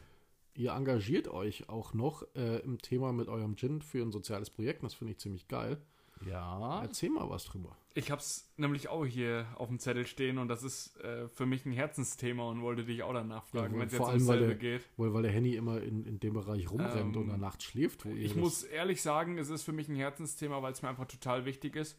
ihr 0.55 0.73
engagiert 0.73 1.27
euch 1.29 1.69
auch 1.69 1.95
noch 1.95 2.23
äh, 2.37 2.59
im 2.59 2.79
Thema 2.81 3.13
mit 3.13 3.29
eurem 3.29 3.57
Gin 3.57 3.83
für 3.83 4.03
ein 4.03 4.13
soziales 4.13 4.51
Projekt. 4.51 4.83
Das 4.85 4.95
finde 4.95 5.13
ich 5.13 5.19
ziemlich 5.19 5.49
geil. 5.49 5.79
Ja. 6.27 6.81
Erzähl 6.83 7.11
mal 7.11 7.29
was 7.29 7.45
drüber. 7.45 7.77
Ich 7.95 8.11
hab's 8.11 8.53
nämlich 8.57 8.89
auch 8.89 9.05
hier 9.05 9.47
auf 9.57 9.69
dem 9.69 9.79
Zettel 9.79 10.07
stehen 10.07 10.39
und 10.39 10.49
das 10.49 10.63
ist 10.63 10.97
äh, 11.01 11.29
für 11.29 11.47
mich 11.47 11.65
ein 11.65 11.73
Herzensthema 11.73 12.49
und 12.49 12.61
wollte 12.63 12.85
dich 12.85 13.03
auch 13.03 13.13
danach 13.13 13.45
fragen, 13.47 13.75
Ja, 13.75 13.81
wenn 13.81 13.87
es 13.87 13.93
jetzt 13.93 13.99
vor 13.99 14.09
ums 14.09 14.29
allem, 14.29 14.29
weil 14.29 14.39
selbe 14.49 14.57
der- 14.61 14.79
geht. 14.79 14.89
Weil, 14.97 15.15
weil 15.15 15.23
der 15.23 15.33
Henny 15.33 15.55
immer 15.55 15.81
in, 15.81 16.05
in 16.05 16.19
dem 16.19 16.33
Bereich 16.35 16.71
rumrennt 16.71 17.15
Ähm, 17.17 17.31
und 17.31 17.41
nachts 17.41 17.65
schläft. 17.65 18.05
Wo 18.05 18.11
ihr 18.11 18.25
Ich 18.25 18.35
muss 18.35 18.65
ehrlich 18.65 19.01
sagen, 19.03 19.39
es 19.39 19.49
ist 19.49 19.63
für 19.63 19.73
mich 19.73 19.89
ein 19.89 19.97
Herzensthema, 19.97 20.61
weil 20.63 20.73
es 20.73 20.83
mir 20.83 20.89
einfach 20.89 21.07
total 21.07 21.45
wichtig 21.45 21.77
ist 21.77 21.97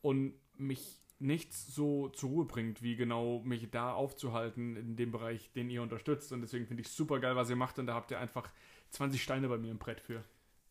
und 0.00 0.34
mich 0.56 0.98
nichts 1.20 1.72
so 1.72 2.08
zur 2.08 2.30
Ruhe 2.30 2.44
bringt, 2.46 2.82
wie 2.82 2.96
genau 2.96 3.42
mich 3.44 3.70
da 3.70 3.92
aufzuhalten 3.92 4.74
in 4.76 4.96
dem 4.96 5.12
Bereich, 5.12 5.52
den 5.52 5.70
ihr 5.70 5.82
unterstützt. 5.82 6.32
Und 6.32 6.40
deswegen 6.40 6.66
finde 6.66 6.80
ich 6.80 6.88
super 6.88 7.20
geil, 7.20 7.36
was 7.36 7.48
ihr 7.48 7.54
macht 7.54 7.78
und 7.78 7.86
da 7.86 7.94
habt 7.94 8.10
ihr 8.10 8.18
einfach 8.18 8.50
20 8.90 9.22
Steine 9.22 9.48
bei 9.48 9.56
mir 9.56 9.70
im 9.70 9.78
Brett 9.78 10.00
für. 10.00 10.24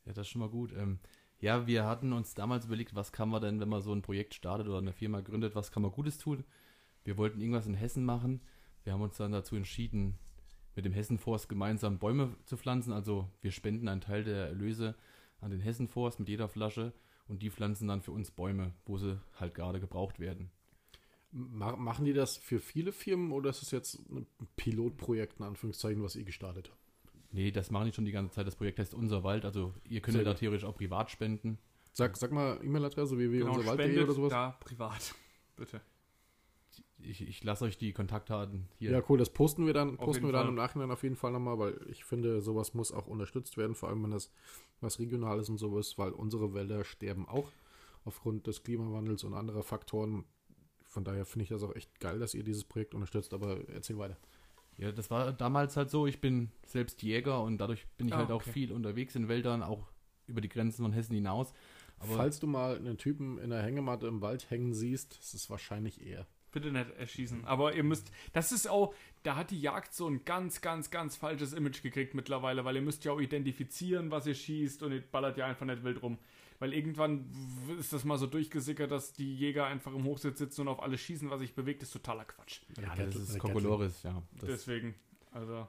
Ja, 0.05 0.13
das 0.13 0.27
ist 0.27 0.29
schon 0.29 0.41
mal 0.41 0.49
gut. 0.49 0.73
Ähm, 0.75 0.99
ja, 1.41 1.65
wir 1.65 1.85
hatten 1.85 2.13
uns 2.13 2.35
damals 2.35 2.65
überlegt, 2.65 2.95
was 2.95 3.11
kann 3.11 3.29
man 3.29 3.41
denn, 3.41 3.59
wenn 3.59 3.67
man 3.67 3.81
so 3.81 3.91
ein 3.91 4.03
Projekt 4.03 4.35
startet 4.35 4.67
oder 4.67 4.77
eine 4.77 4.93
Firma 4.93 5.21
gründet, 5.21 5.55
was 5.55 5.71
kann 5.71 5.81
man 5.81 5.91
Gutes 5.91 6.19
tun? 6.19 6.43
Wir 7.03 7.17
wollten 7.17 7.41
irgendwas 7.41 7.65
in 7.65 7.73
Hessen 7.73 8.05
machen. 8.05 8.41
Wir 8.83 8.93
haben 8.93 9.01
uns 9.01 9.17
dann 9.17 9.31
dazu 9.31 9.55
entschieden, 9.55 10.19
mit 10.75 10.85
dem 10.85 10.93
Hessenforst 10.93 11.49
gemeinsam 11.49 11.97
Bäume 11.97 12.35
zu 12.45 12.57
pflanzen. 12.57 12.93
Also 12.93 13.27
wir 13.41 13.51
spenden 13.51 13.87
einen 13.87 14.01
Teil 14.01 14.23
der 14.23 14.47
Erlöse 14.47 14.95
an 15.39 15.49
den 15.49 15.59
Hessenforst 15.59 16.19
mit 16.19 16.29
jeder 16.29 16.47
Flasche 16.47 16.93
und 17.27 17.41
die 17.41 17.49
pflanzen 17.49 17.87
dann 17.87 18.01
für 18.01 18.11
uns 18.11 18.29
Bäume, 18.29 18.73
wo 18.85 18.99
sie 18.99 19.19
halt 19.39 19.55
gerade 19.55 19.79
gebraucht 19.79 20.19
werden. 20.19 20.51
Ma 21.31 21.75
machen 21.75 22.05
die 22.05 22.13
das 22.13 22.37
für 22.37 22.59
viele 22.59 22.91
Firmen 22.91 23.31
oder 23.31 23.49
ist 23.49 23.63
es 23.63 23.71
jetzt 23.71 23.99
ein 24.11 24.27
Pilotprojekt, 24.57 25.39
in 25.39 25.45
Anführungszeichen, 25.45 26.03
was 26.03 26.15
ihr 26.15 26.25
gestartet 26.25 26.69
habt? 26.69 26.80
Nee, 27.31 27.51
das 27.51 27.71
machen 27.71 27.85
die 27.85 27.93
schon 27.93 28.05
die 28.05 28.11
ganze 28.11 28.33
Zeit. 28.33 28.47
Das 28.47 28.55
Projekt 28.55 28.79
heißt 28.79 28.93
Unser 28.93 29.23
Wald. 29.23 29.45
Also 29.45 29.73
ihr 29.87 30.01
könnt 30.01 30.15
Sehr 30.17 30.25
da 30.25 30.33
theoretisch 30.33 30.65
auch 30.65 30.75
privat 30.75 31.09
spenden. 31.11 31.57
Sag, 31.93 32.15
sag 32.17 32.31
mal 32.31 32.59
E-Mail-Adresse, 32.63 33.17
wie 33.17 33.31
wir 33.31 33.39
Genau, 33.39 33.53
unser 33.55 33.67
Wald.de 33.67 33.85
spendet 33.85 34.03
oder 34.05 34.13
sowas. 34.13 34.29
da 34.31 34.51
privat. 34.59 35.15
Bitte. 35.55 35.81
Ich, 37.03 37.27
ich 37.27 37.43
lasse 37.43 37.65
euch 37.65 37.77
die 37.77 37.93
Kontaktdaten 37.93 38.67
hier. 38.77 38.91
Ja, 38.91 39.03
cool, 39.09 39.17
das 39.17 39.31
posten 39.31 39.65
wir 39.65 39.73
dann, 39.73 39.97
Auf 39.97 40.05
posten 40.05 40.25
wir 40.25 40.31
dann 40.31 40.47
im 40.47 40.55
Nachhinein 40.55 40.91
auf 40.91 41.03
jeden 41.03 41.15
Fall 41.15 41.31
nochmal, 41.31 41.57
weil 41.57 41.79
ich 41.89 42.03
finde, 42.05 42.41
sowas 42.41 42.73
muss 42.73 42.91
auch 42.91 43.07
unterstützt 43.07 43.57
werden, 43.57 43.75
vor 43.75 43.89
allem 43.89 44.03
wenn 44.03 44.11
das 44.11 44.31
was 44.81 44.99
regional 44.99 45.39
ist 45.39 45.49
und 45.49 45.57
sowas, 45.57 45.97
weil 45.97 46.11
unsere 46.11 46.53
Wälder 46.53 46.83
sterben 46.83 47.27
auch 47.27 47.51
aufgrund 48.05 48.47
des 48.47 48.63
Klimawandels 48.63 49.23
und 49.23 49.33
anderer 49.33 49.63
Faktoren. 49.63 50.25
Von 50.85 51.03
daher 51.03 51.25
finde 51.25 51.43
ich 51.43 51.49
das 51.49 51.63
auch 51.63 51.75
echt 51.75 51.99
geil, 51.99 52.19
dass 52.19 52.33
ihr 52.33 52.43
dieses 52.43 52.65
Projekt 52.65 52.93
unterstützt, 52.93 53.33
aber 53.33 53.67
erzähl 53.69 53.97
weiter. 53.97 54.17
Ja, 54.81 54.91
das 54.91 55.09
war 55.11 55.31
damals 55.31 55.77
halt 55.77 55.89
so. 55.89 56.07
Ich 56.07 56.19
bin 56.19 56.51
selbst 56.65 57.01
Jäger 57.03 57.41
und 57.43 57.59
dadurch 57.59 57.85
bin 57.97 58.07
ich 58.07 58.13
Ah, 58.13 58.17
halt 58.17 58.31
auch 58.31 58.41
okay. 58.41 58.51
viel 58.51 58.71
unterwegs 58.71 59.15
in 59.15 59.27
Wäldern, 59.29 59.61
auch 59.63 59.87
über 60.27 60.41
die 60.41 60.49
Grenzen 60.49 60.81
von 60.83 60.91
Hessen 60.91 61.13
hinaus. 61.13 61.53
Aber 61.99 62.15
Falls 62.15 62.39
du 62.39 62.47
mal 62.47 62.77
einen 62.77 62.97
Typen 62.97 63.37
in 63.37 63.51
der 63.51 63.61
Hängematte 63.61 64.07
im 64.07 64.21
Wald 64.21 64.49
hängen 64.49 64.73
siehst, 64.73 65.17
ist 65.19 65.35
es 65.35 65.49
wahrscheinlich 65.51 66.03
er. 66.05 66.25
Bitte 66.51 66.71
nicht 66.71 66.89
erschießen. 66.97 67.45
Aber 67.45 67.75
ihr 67.75 67.83
müsst, 67.83 68.11
das 68.33 68.51
ist 68.51 68.67
auch, 68.67 68.93
da 69.23 69.35
hat 69.35 69.51
die 69.51 69.61
Jagd 69.61 69.93
so 69.93 70.07
ein 70.07 70.25
ganz, 70.25 70.61
ganz, 70.61 70.89
ganz 70.89 71.15
falsches 71.15 71.53
Image 71.53 71.81
gekriegt 71.83 72.13
mittlerweile, 72.15 72.65
weil 72.65 72.75
ihr 72.75 72.81
müsst 72.81 73.05
ja 73.05 73.11
auch 73.13 73.21
identifizieren, 73.21 74.09
was 74.11 74.25
ihr 74.25 74.33
schießt 74.33 74.83
und 74.83 74.91
ihr 74.91 75.01
ballert 75.01 75.37
ja 75.37 75.45
einfach 75.45 75.65
nicht 75.65 75.83
wild 75.83 76.01
rum. 76.01 76.17
Weil 76.61 76.75
irgendwann 76.75 77.25
ist 77.79 77.91
das 77.91 78.05
mal 78.05 78.19
so 78.19 78.27
durchgesickert, 78.27 78.91
dass 78.91 79.13
die 79.13 79.35
Jäger 79.35 79.65
einfach 79.65 79.95
im 79.95 80.03
Hochsitz 80.03 80.37
sitzen 80.37 80.61
und 80.61 80.67
auf 80.67 80.83
alles 80.83 81.01
schießen, 81.01 81.27
was 81.31 81.39
sich 81.39 81.55
bewegt, 81.55 81.81
ist 81.81 81.89
totaler 81.89 82.23
Quatsch. 82.23 82.61
Ja, 82.79 82.93
Der 82.93 83.07
das 83.07 83.15
ist 83.15 83.39
Kokolores, 83.39 84.03
ja. 84.03 84.21
Das, 84.33 84.47
Deswegen, 84.47 84.93
also. 85.31 85.67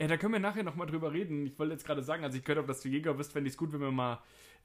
Ja, 0.00 0.08
da 0.08 0.16
können 0.16 0.32
wir 0.32 0.40
nachher 0.40 0.64
nochmal 0.64 0.88
drüber 0.88 1.12
reden. 1.12 1.46
Ich 1.46 1.56
wollte 1.60 1.74
jetzt 1.74 1.86
gerade 1.86 2.02
sagen, 2.02 2.24
als 2.24 2.34
ich 2.34 2.42
gehört 2.42 2.58
habe, 2.58 2.66
dass 2.66 2.80
du 2.80 2.88
Jäger 2.88 3.14
bist, 3.14 3.30
fände 3.30 3.46
ich 3.46 3.54
es 3.54 3.56
gut, 3.56 3.72
wenn 3.72 3.80
wir 3.82 3.92
mal 3.92 4.20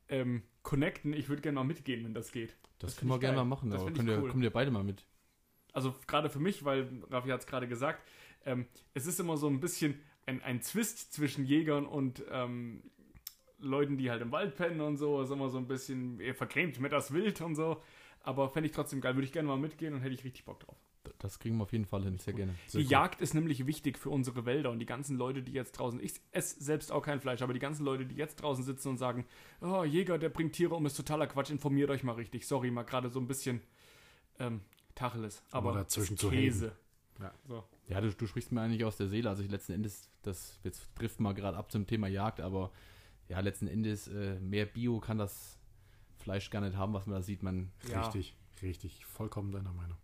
ähm, 0.08 0.42
connecten. 0.64 1.14
Ich 1.14 1.30
würde 1.30 1.44
gerne 1.44 1.58
mal 1.58 1.64
mitgehen, 1.64 2.04
wenn 2.06 2.16
das 2.16 2.32
geht. 2.32 2.58
das 2.80 2.94
das 2.94 2.96
können 2.98 3.12
wir 3.12 3.20
gerne 3.20 3.38
mal 3.38 3.46
machen. 3.46 3.70
Das 3.70 3.84
Aber 3.84 3.92
ihr, 3.92 4.20
cool. 4.24 4.32
kommt 4.32 4.44
ihr 4.44 4.50
beide 4.50 4.72
mal 4.72 4.84
mit. 4.84 5.06
Also 5.74 5.94
gerade 6.08 6.32
für 6.32 6.40
mich, 6.40 6.66
weil 6.66 6.90
Raffi 7.12 7.30
hat 7.30 7.42
es 7.42 7.46
gerade 7.46 7.68
gesagt, 7.68 8.02
ähm, 8.46 8.66
es 8.96 9.06
ist 9.06 9.20
immer 9.20 9.38
so 9.38 9.46
ein 9.46 9.60
bisschen 9.60 10.00
ein, 10.26 10.42
ein 10.42 10.64
Zwist 10.64 11.14
zwischen 11.14 11.46
Jägern 11.46 11.86
und 11.86 12.24
ähm, 12.32 12.82
Leuten, 13.60 13.98
die 13.98 14.10
halt 14.10 14.22
im 14.22 14.32
Wald 14.32 14.56
pennen 14.56 14.82
und 14.82 14.98
so. 14.98 15.22
Ist 15.22 15.32
immer 15.32 15.50
so 15.50 15.58
ein 15.58 15.68
bisschen 15.68 16.20
eher 16.20 16.36
vergrämt 16.36 16.80
mit 16.80 16.92
das 16.92 17.14
Wild 17.14 17.42
und 17.42 17.56
so. 17.56 17.82
Aber 18.22 18.50
fände 18.50 18.68
ich 18.68 18.76
trotzdem 18.76 19.02
geil. 19.02 19.16
Würde 19.16 19.26
ich 19.26 19.32
gerne 19.32 19.48
mal 19.48 19.58
mitgehen 19.58 19.94
und 19.94 20.02
hätte 20.02 20.14
ich 20.14 20.24
richtig 20.24 20.46
Bock 20.46 20.60
drauf. 20.60 20.78
Das 21.18 21.40
kriegen 21.40 21.58
wir 21.58 21.64
auf 21.64 21.72
jeden 21.72 21.86
Fall 21.86 22.04
hin, 22.04 22.18
sehr 22.18 22.34
gerne. 22.34 22.56
Sehr 22.68 22.80
die 22.80 22.86
cool. 22.86 22.92
Jagd 22.92 23.22
ist 23.22 23.34
nämlich 23.34 23.66
wichtig 23.66 23.98
für 23.98 24.10
unsere 24.10 24.46
Wälder 24.46 24.70
und 24.70 24.80
die 24.80 24.86
ganzen 24.86 25.18
Leute, 25.18 25.42
die 25.42 25.54
jetzt 25.54 25.74
draußen, 25.74 26.00
ich 26.02 26.14
esse 26.32 26.62
selbst 26.64 26.92
auch 26.92 27.02
kein 27.02 27.20
Fleisch, 27.20 27.42
aber 27.42 27.54
die 27.54 27.60
ganzen 27.60 27.84
Leute, 27.84 28.06
die 28.06 28.16
jetzt 28.16 28.36
draußen 28.42 28.64
sitzen 28.64 28.90
und 28.90 28.98
sagen, 28.98 29.26
oh, 29.62 29.84
Jäger, 29.84 30.18
der 30.18 30.30
bringt 30.30 30.54
Tiere 30.54 30.76
um, 30.76 30.86
ist 30.86 30.96
totaler 30.96 31.28
Quatsch, 31.28 31.50
informiert 31.50 31.90
euch 31.90 32.04
mal 32.04 32.14
richtig. 32.14 32.48
Sorry, 32.48 32.70
mal 32.70 32.84
gerade 32.84 33.10
so 33.10 33.20
ein 33.20 33.28
bisschen 33.28 33.62
ähm, 34.40 34.62
Tacheles, 34.96 35.44
aber 35.52 35.70
Aber 35.70 35.80
dazwischen 35.80 36.14
ist 36.14 36.20
zu 36.20 36.30
Käse. 36.30 36.76
Ja. 37.20 37.34
So. 37.48 37.64
Ja, 37.88 38.02
du, 38.02 38.14
du 38.14 38.28
sprichst 38.28 38.52
mir 38.52 38.62
eigentlich 38.62 38.86
aus 38.86 38.98
der 38.98 39.08
Seele. 39.08 39.30
Also 39.30 39.44
ich 39.44 39.50
letzten 39.50 39.74
Endes, 39.74 40.10
das 40.22 40.60
jetzt 40.64 40.96
trifft 40.96 41.20
mal 41.20 41.34
gerade 41.34 41.58
ab 41.58 41.72
zum 41.72 41.86
Thema 41.88 42.08
Jagd, 42.08 42.40
aber 42.40 42.72
ja, 43.30 43.40
letzten 43.40 43.68
Endes 43.68 44.08
äh, 44.08 44.40
mehr 44.40 44.66
Bio 44.66 45.00
kann 45.00 45.18
das 45.18 45.58
Fleisch 46.18 46.50
gar 46.50 46.62
nicht 46.62 46.76
haben, 46.76 46.94
was 46.94 47.06
man 47.06 47.16
da 47.16 47.22
sieht. 47.22 47.44
Man 47.44 47.72
Ja. 47.90 48.02
Richtig, 48.02 48.36
richtig. 48.62 49.06
Vollkommen 49.06 49.52
deiner 49.52 49.72
Meinung. 49.74 49.98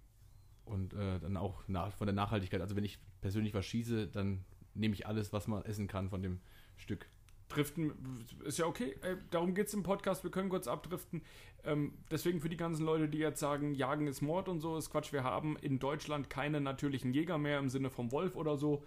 und 0.65 0.93
äh, 0.93 1.19
dann 1.19 1.37
auch 1.37 1.67
nach, 1.67 1.91
von 1.93 2.07
der 2.07 2.15
Nachhaltigkeit. 2.15 2.61
Also 2.61 2.75
wenn 2.75 2.85
ich 2.85 2.97
persönlich 3.21 3.53
was 3.53 3.65
schieße, 3.65 4.07
dann 4.07 4.43
nehme 4.73 4.93
ich 4.95 5.05
alles, 5.05 5.31
was 5.33 5.47
man 5.47 5.63
essen 5.65 5.87
kann 5.87 6.09
von 6.09 6.21
dem 6.23 6.39
Stück. 6.75 7.07
Driften 7.49 7.93
ist 8.43 8.57
ja 8.57 8.65
okay. 8.65 8.95
Äh, 9.01 9.17
darum 9.29 9.53
geht 9.53 9.67
es 9.67 9.73
im 9.75 9.83
Podcast. 9.83 10.23
Wir 10.23 10.31
können 10.31 10.49
kurz 10.49 10.67
abdriften. 10.67 11.21
Ähm, 11.63 11.93
deswegen 12.09 12.41
für 12.41 12.49
die 12.49 12.57
ganzen 12.57 12.83
Leute, 12.83 13.07
die 13.07 13.19
jetzt 13.19 13.39
sagen, 13.39 13.75
Jagen 13.75 14.07
ist 14.07 14.21
Mord 14.21 14.49
und 14.49 14.59
so, 14.59 14.75
ist 14.77 14.89
Quatsch. 14.89 15.13
Wir 15.13 15.23
haben 15.23 15.55
in 15.57 15.77
Deutschland 15.77 16.29
keine 16.29 16.59
natürlichen 16.59 17.13
Jäger 17.13 17.37
mehr 17.37 17.59
im 17.59 17.69
Sinne 17.69 17.91
vom 17.91 18.11
Wolf 18.11 18.35
oder 18.35 18.57
so. 18.57 18.83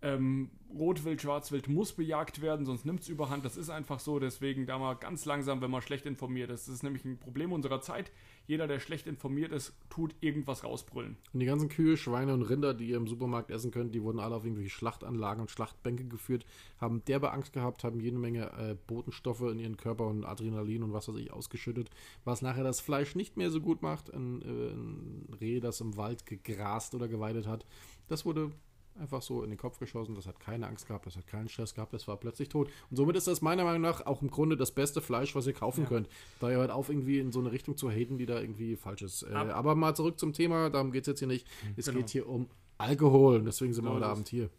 Ähm, 0.00 0.50
Rotwild, 0.76 1.22
Schwarzwild 1.22 1.68
muss 1.68 1.92
bejagt 1.92 2.42
werden, 2.42 2.66
sonst 2.66 2.84
nimmt 2.84 3.00
es 3.00 3.08
überhand. 3.08 3.44
Das 3.44 3.56
ist 3.56 3.70
einfach 3.70 4.00
so. 4.00 4.18
Deswegen 4.18 4.66
da 4.66 4.78
mal 4.78 4.94
ganz 4.94 5.24
langsam, 5.24 5.60
wenn 5.60 5.70
man 5.70 5.80
schlecht 5.80 6.04
informiert 6.06 6.50
ist. 6.50 6.68
Das 6.68 6.74
ist 6.74 6.82
nämlich 6.82 7.04
ein 7.04 7.18
Problem 7.18 7.52
unserer 7.52 7.80
Zeit. 7.80 8.12
Jeder, 8.46 8.66
der 8.66 8.78
schlecht 8.78 9.06
informiert 9.06 9.50
ist, 9.52 9.72
tut 9.88 10.14
irgendwas 10.20 10.64
rausbrüllen. 10.64 11.16
Und 11.32 11.40
die 11.40 11.46
ganzen 11.46 11.68
Kühe, 11.68 11.96
Schweine 11.96 12.34
und 12.34 12.42
Rinder, 12.42 12.74
die 12.74 12.88
ihr 12.88 12.96
im 12.96 13.06
Supermarkt 13.06 13.50
essen 13.50 13.70
könnt, 13.70 13.94
die 13.94 14.02
wurden 14.02 14.20
alle 14.20 14.36
auf 14.36 14.44
irgendwelche 14.44 14.70
Schlachtanlagen 14.70 15.40
und 15.40 15.50
Schlachtbänke 15.50 16.04
geführt, 16.04 16.44
haben 16.78 17.02
derbe 17.06 17.32
Angst 17.32 17.52
gehabt, 17.52 17.82
haben 17.82 18.00
jede 18.00 18.18
Menge 18.18 18.52
äh, 18.58 18.76
Botenstoffe 18.86 19.42
in 19.42 19.58
ihren 19.58 19.76
Körper 19.76 20.06
und 20.06 20.24
Adrenalin 20.24 20.82
und 20.82 20.92
was 20.92 21.08
weiß 21.08 21.16
ich 21.16 21.32
ausgeschüttet, 21.32 21.90
was 22.24 22.42
nachher 22.42 22.64
das 22.64 22.80
Fleisch 22.80 23.14
nicht 23.14 23.36
mehr 23.36 23.50
so 23.50 23.60
gut 23.60 23.82
macht. 23.82 24.12
Ein, 24.12 24.42
äh, 24.42 24.70
ein 24.72 25.28
Reh, 25.40 25.60
das 25.60 25.80
im 25.80 25.96
Wald 25.96 26.24
gegrast 26.26 26.94
oder 26.94 27.08
geweidet 27.08 27.46
hat, 27.46 27.66
das 28.08 28.24
wurde 28.24 28.52
einfach 28.98 29.22
so 29.22 29.42
in 29.42 29.50
den 29.50 29.58
Kopf 29.58 29.78
geschossen, 29.78 30.14
das 30.14 30.26
hat 30.26 30.40
keine 30.40 30.66
Angst 30.66 30.86
gehabt, 30.86 31.06
das 31.06 31.16
hat 31.16 31.26
keinen 31.26 31.48
Stress 31.48 31.74
gehabt, 31.74 31.92
das 31.92 32.06
war 32.08 32.16
plötzlich 32.16 32.48
tot. 32.48 32.68
Und 32.90 32.96
somit 32.96 33.16
ist 33.16 33.26
das 33.26 33.40
meiner 33.42 33.64
Meinung 33.64 33.82
nach 33.82 34.04
auch 34.06 34.22
im 34.22 34.30
Grunde 34.30 34.56
das 34.56 34.72
beste 34.72 35.00
Fleisch, 35.00 35.34
was 35.34 35.46
ihr 35.46 35.52
kaufen 35.52 35.82
Ja. 35.84 35.88
könnt. 35.88 36.08
Da 36.40 36.50
ihr 36.50 36.56
hört 36.58 36.70
auf, 36.70 36.88
irgendwie 36.88 37.18
in 37.18 37.32
so 37.32 37.40
eine 37.40 37.52
Richtung 37.52 37.76
zu 37.76 37.90
haten, 37.90 38.18
die 38.18 38.26
da 38.26 38.40
irgendwie 38.40 38.76
falsch 38.76 39.02
ist. 39.02 39.22
Äh, 39.22 39.32
Ab- 39.32 39.50
aber 39.54 39.74
mal 39.74 39.94
zurück 39.94 40.18
zum 40.18 40.32
Thema, 40.32 40.70
darum 40.70 40.92
geht 40.92 41.02
es 41.02 41.06
jetzt 41.08 41.18
hier 41.20 41.28
nicht. 41.28 41.46
Es 41.76 41.86
Genau. 41.86 41.98
geht 41.98 42.10
hier 42.10 42.28
um 42.28 42.48
Alkohol 42.78 43.36
und 43.36 43.44
deswegen 43.44 43.72
sind 43.72 43.84
wir 43.84 43.90
So 43.90 43.96
heute. 43.96 44.06
Abend 44.06 44.28
hier. 44.28 44.50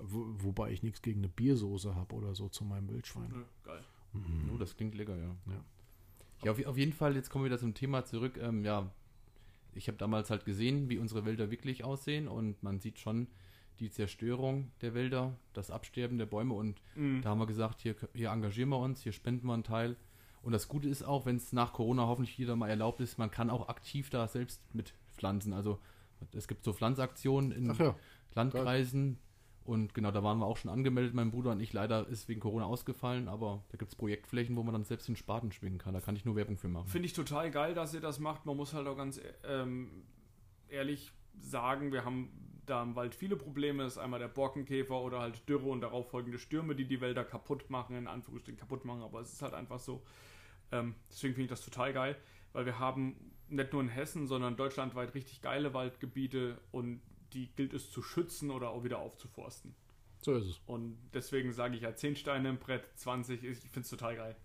Wo, 0.00 0.26
wobei 0.38 0.70
ich 0.70 0.82
nichts 0.82 1.02
gegen 1.02 1.20
eine 1.20 1.28
Biersoße 1.28 1.94
habe 1.94 2.14
oder 2.14 2.34
so 2.34 2.48
zu 2.48 2.64
meinem 2.64 2.88
Wildschwein. 2.88 3.44
geil. 3.64 3.82
Mhm. 4.12 4.50
Oh, 4.54 4.58
das 4.58 4.76
klingt 4.76 4.94
lecker, 4.94 5.16
ja. 5.16 5.34
Ja. 5.46 5.64
Ja, 6.44 6.52
auf, 6.52 6.66
auf 6.66 6.76
jeden 6.78 6.92
Fall, 6.92 7.16
jetzt 7.16 7.30
kommen 7.30 7.44
wir 7.44 7.50
wieder 7.50 7.58
zum 7.58 7.74
Thema 7.74 8.04
zurück. 8.04 8.38
Ähm, 8.40 8.64
ja, 8.64 8.88
ich 9.74 9.88
habe 9.88 9.98
damals 9.98 10.30
halt 10.30 10.44
gesehen, 10.44 10.88
wie 10.88 10.98
unsere 10.98 11.24
Wälder 11.24 11.50
wirklich 11.50 11.82
aussehen 11.84 12.28
und 12.28 12.62
man 12.62 12.78
sieht 12.80 12.98
schon 13.00 13.26
die 13.80 13.90
Zerstörung 13.90 14.70
der 14.80 14.94
Wälder, 14.94 15.36
das 15.52 15.70
Absterben 15.70 16.18
der 16.18 16.26
Bäume 16.26 16.54
und 16.54 16.80
Mhm. 16.94 17.22
da 17.22 17.30
haben 17.30 17.38
wir 17.38 17.46
gesagt, 17.46 17.80
hier, 17.80 17.94
hier 18.14 18.30
engagieren 18.30 18.68
wir 18.70 18.78
uns, 18.78 19.02
hier 19.02 19.12
spenden 19.12 19.46
wir 19.46 19.54
einen 19.54 19.64
Teil. 19.64 19.96
Und 20.42 20.52
das 20.52 20.68
Gute 20.68 20.88
ist 20.88 21.02
auch, 21.02 21.26
wenn 21.26 21.36
es 21.36 21.52
nach 21.52 21.72
Corona 21.72 22.06
hoffentlich 22.06 22.38
wieder 22.38 22.56
mal 22.56 22.68
erlaubt 22.70 23.00
ist, 23.00 23.18
man 23.18 23.30
kann 23.30 23.50
auch 23.50 23.68
aktiv 23.68 24.08
da 24.10 24.26
selbst 24.28 24.62
mit 24.74 24.94
pflanzen. 25.16 25.52
Also 25.52 25.78
es 26.32 26.48
gibt 26.48 26.64
so 26.64 26.72
Pflanzaktionen 26.72 27.52
in 27.52 27.74
ja, 27.74 27.94
Landkreisen 28.34 29.18
und 29.64 29.92
genau, 29.94 30.10
da 30.10 30.22
waren 30.22 30.38
wir 30.38 30.46
auch 30.46 30.56
schon 30.56 30.70
angemeldet, 30.70 31.12
mein 31.12 31.30
Bruder 31.30 31.50
und 31.50 31.60
ich. 31.60 31.72
Leider 31.74 32.08
ist 32.08 32.28
wegen 32.28 32.40
Corona 32.40 32.64
ausgefallen, 32.64 33.28
aber 33.28 33.62
da 33.68 33.76
gibt 33.76 33.90
es 33.92 33.96
Projektflächen, 33.96 34.56
wo 34.56 34.62
man 34.62 34.72
dann 34.72 34.84
selbst 34.84 35.08
den 35.08 35.16
Spaten 35.16 35.52
schwingen 35.52 35.78
kann. 35.78 35.92
Da 35.92 36.00
kann 36.00 36.16
ich 36.16 36.24
nur 36.24 36.36
Werbung 36.36 36.56
für 36.56 36.68
machen. 36.68 36.86
Finde 36.88 37.06
ich 37.06 37.12
total 37.12 37.50
geil, 37.50 37.74
dass 37.74 37.92
ihr 37.92 38.00
das 38.00 38.18
macht. 38.18 38.46
Man 38.46 38.56
muss 38.56 38.72
halt 38.72 38.86
auch 38.86 38.96
ganz 38.96 39.20
ähm, 39.44 40.04
ehrlich 40.68 41.12
sagen, 41.38 41.92
wir 41.92 42.04
haben 42.04 42.30
da 42.70 42.82
im 42.82 42.94
Wald 42.96 43.14
viele 43.14 43.36
Probleme. 43.36 43.84
Ist 43.84 43.98
einmal 43.98 44.20
der 44.20 44.28
Borkenkäfer 44.28 45.00
oder 45.00 45.20
halt 45.20 45.48
Dürre 45.48 45.68
und 45.68 45.80
darauf 45.80 46.10
folgende 46.10 46.38
Stürme, 46.38 46.74
die 46.74 46.86
die 46.86 47.00
Wälder 47.00 47.24
kaputt 47.24 47.70
machen, 47.70 47.96
in 47.96 48.06
Anführungsstrichen 48.06 48.58
kaputt 48.58 48.84
machen, 48.84 49.02
aber 49.02 49.20
es 49.20 49.32
ist 49.32 49.42
halt 49.42 49.54
einfach 49.54 49.78
so. 49.78 50.02
Ähm, 50.70 50.94
deswegen 51.10 51.34
finde 51.34 51.44
ich 51.44 51.50
das 51.50 51.64
total 51.64 51.92
geil, 51.92 52.16
weil 52.52 52.66
wir 52.66 52.78
haben 52.78 53.32
nicht 53.48 53.72
nur 53.72 53.82
in 53.82 53.88
Hessen, 53.88 54.26
sondern 54.26 54.56
deutschlandweit 54.56 55.14
richtig 55.14 55.40
geile 55.40 55.72
Waldgebiete 55.72 56.58
und 56.70 57.00
die 57.32 57.48
gilt 57.54 57.74
es 57.74 57.90
zu 57.90 58.02
schützen 58.02 58.50
oder 58.50 58.70
auch 58.70 58.84
wieder 58.84 58.98
aufzuforsten. 58.98 59.74
so 60.20 60.34
ist 60.34 60.46
es. 60.46 60.60
Und 60.66 60.98
deswegen 61.14 61.52
sage 61.52 61.76
ich 61.76 61.82
ja 61.82 61.94
10 61.94 62.16
Steine 62.16 62.50
im 62.50 62.58
Brett, 62.58 62.84
20, 62.96 63.42
ich 63.44 63.58
finde 63.58 63.80
es 63.80 63.90
total 63.90 64.16
geil. 64.16 64.36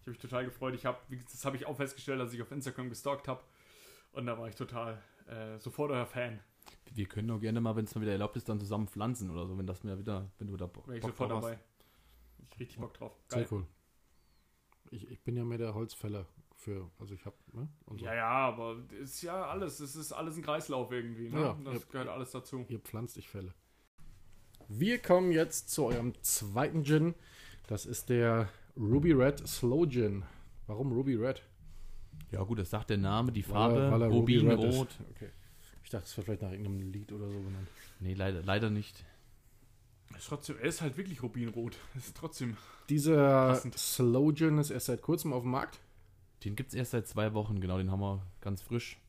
Ich 0.00 0.06
habe 0.06 0.10
mich 0.12 0.18
total 0.18 0.44
gefreut. 0.44 0.74
Ich 0.74 0.86
habe, 0.86 0.98
das 1.30 1.44
habe 1.44 1.56
ich 1.56 1.66
auch 1.66 1.76
festgestellt, 1.76 2.20
als 2.20 2.32
ich 2.32 2.40
auf 2.40 2.50
Instagram 2.50 2.88
gestalkt 2.88 3.28
habe. 3.28 3.42
Und 4.12 4.26
da 4.26 4.38
war 4.38 4.48
ich 4.48 4.54
total 4.54 5.00
äh, 5.28 5.58
sofort 5.58 5.90
euer 5.90 6.06
Fan. 6.06 6.40
Wir 6.92 7.06
können 7.06 7.30
auch 7.30 7.40
gerne 7.40 7.60
mal, 7.60 7.76
wenn 7.76 7.84
es 7.84 7.94
mal 7.94 8.00
wieder 8.02 8.12
erlaubt 8.12 8.36
ist, 8.36 8.48
dann 8.48 8.58
zusammen 8.58 8.88
pflanzen 8.88 9.30
oder 9.30 9.46
so, 9.46 9.56
wenn 9.56 9.66
das 9.66 9.84
mir 9.84 9.98
wieder, 9.98 10.30
wenn 10.38 10.48
du 10.48 10.56
da 10.56 10.66
Bock 10.66 10.86
Wäre 10.88 10.96
ich 10.98 11.02
Bock 11.02 11.10
sofort 11.12 11.30
drauf 11.30 11.42
dabei. 11.42 11.58
Ich 12.52 12.58
richtig 12.60 12.78
Bock 12.80 12.94
drauf. 12.94 13.12
Sehr 13.28 13.40
Geil. 13.42 13.48
cool. 13.52 13.66
Ich, 14.90 15.08
ich 15.08 15.22
bin 15.22 15.36
ja 15.36 15.44
mehr 15.44 15.58
der 15.58 15.74
Holzfäller 15.74 16.26
für, 16.56 16.90
also 16.98 17.14
ich 17.14 17.24
habe, 17.24 17.36
ne? 17.52 17.68
So. 17.86 18.04
Ja, 18.04 18.14
ja, 18.14 18.28
aber 18.28 18.76
ist 19.00 19.22
ja 19.22 19.46
alles. 19.46 19.78
Es 19.78 19.94
ist 19.94 20.12
alles 20.12 20.36
ein 20.36 20.42
Kreislauf 20.42 20.90
irgendwie. 20.90 21.28
Ne? 21.30 21.40
Ja, 21.40 21.56
das 21.64 21.74
ja. 21.74 21.80
gehört 21.92 22.08
alles 22.08 22.32
dazu. 22.32 22.64
Ihr 22.68 22.80
pflanzt, 22.80 23.16
ich 23.16 23.28
fälle. 23.28 23.54
Wir 24.68 24.98
kommen 25.00 25.30
jetzt 25.32 25.70
zu 25.70 25.84
eurem 25.84 26.12
zweiten 26.22 26.84
Gin. 26.84 27.14
Das 27.68 27.86
ist 27.86 28.08
der 28.08 28.48
Ruby 28.76 29.12
Red 29.12 29.46
Slow 29.46 29.86
Gin. 29.88 30.24
Warum 30.66 30.92
Ruby 30.92 31.14
Red? 31.14 31.42
Ja 32.32 32.42
gut, 32.42 32.58
das 32.58 32.70
sagt 32.70 32.90
der 32.90 32.98
Name, 32.98 33.30
die 33.32 33.44
Weil 33.46 33.52
Farbe, 33.52 33.78
er- 33.80 33.92
weil 33.92 34.02
er 34.02 34.08
Ruby 34.08 34.38
Red 34.38 34.58
Rubinrot. 34.58 34.88
ist. 34.90 35.00
Okay. 35.10 35.30
Ich 35.90 35.92
dachte, 35.92 36.06
es 36.06 36.16
wird 36.16 36.26
vielleicht 36.26 36.42
nach 36.42 36.52
irgendeinem 36.52 36.92
Lied 36.92 37.10
oder 37.10 37.26
so 37.28 37.40
benannt. 37.40 37.66
Nee, 37.98 38.14
leider, 38.14 38.44
leider 38.44 38.70
nicht. 38.70 39.04
Ist 40.16 40.28
trotzdem, 40.28 40.56
er 40.58 40.66
ist 40.66 40.82
halt 40.82 40.96
wirklich 40.96 41.20
Rubinrot. 41.20 41.76
Ist 41.96 42.16
trotzdem. 42.16 42.56
Dieser 42.88 43.48
Passend. 43.48 43.76
Slow 43.76 44.32
Gin 44.32 44.58
ist 44.58 44.70
erst 44.70 44.86
seit 44.86 45.02
kurzem 45.02 45.32
auf 45.32 45.42
dem 45.42 45.50
Markt. 45.50 45.80
Den 46.44 46.54
gibt 46.54 46.68
es 46.68 46.74
erst 46.76 46.92
seit 46.92 47.08
zwei 47.08 47.34
Wochen, 47.34 47.60
genau, 47.60 47.76
den 47.78 47.90
haben 47.90 47.98
wir 47.98 48.24
ganz 48.40 48.62
frisch 48.62 49.00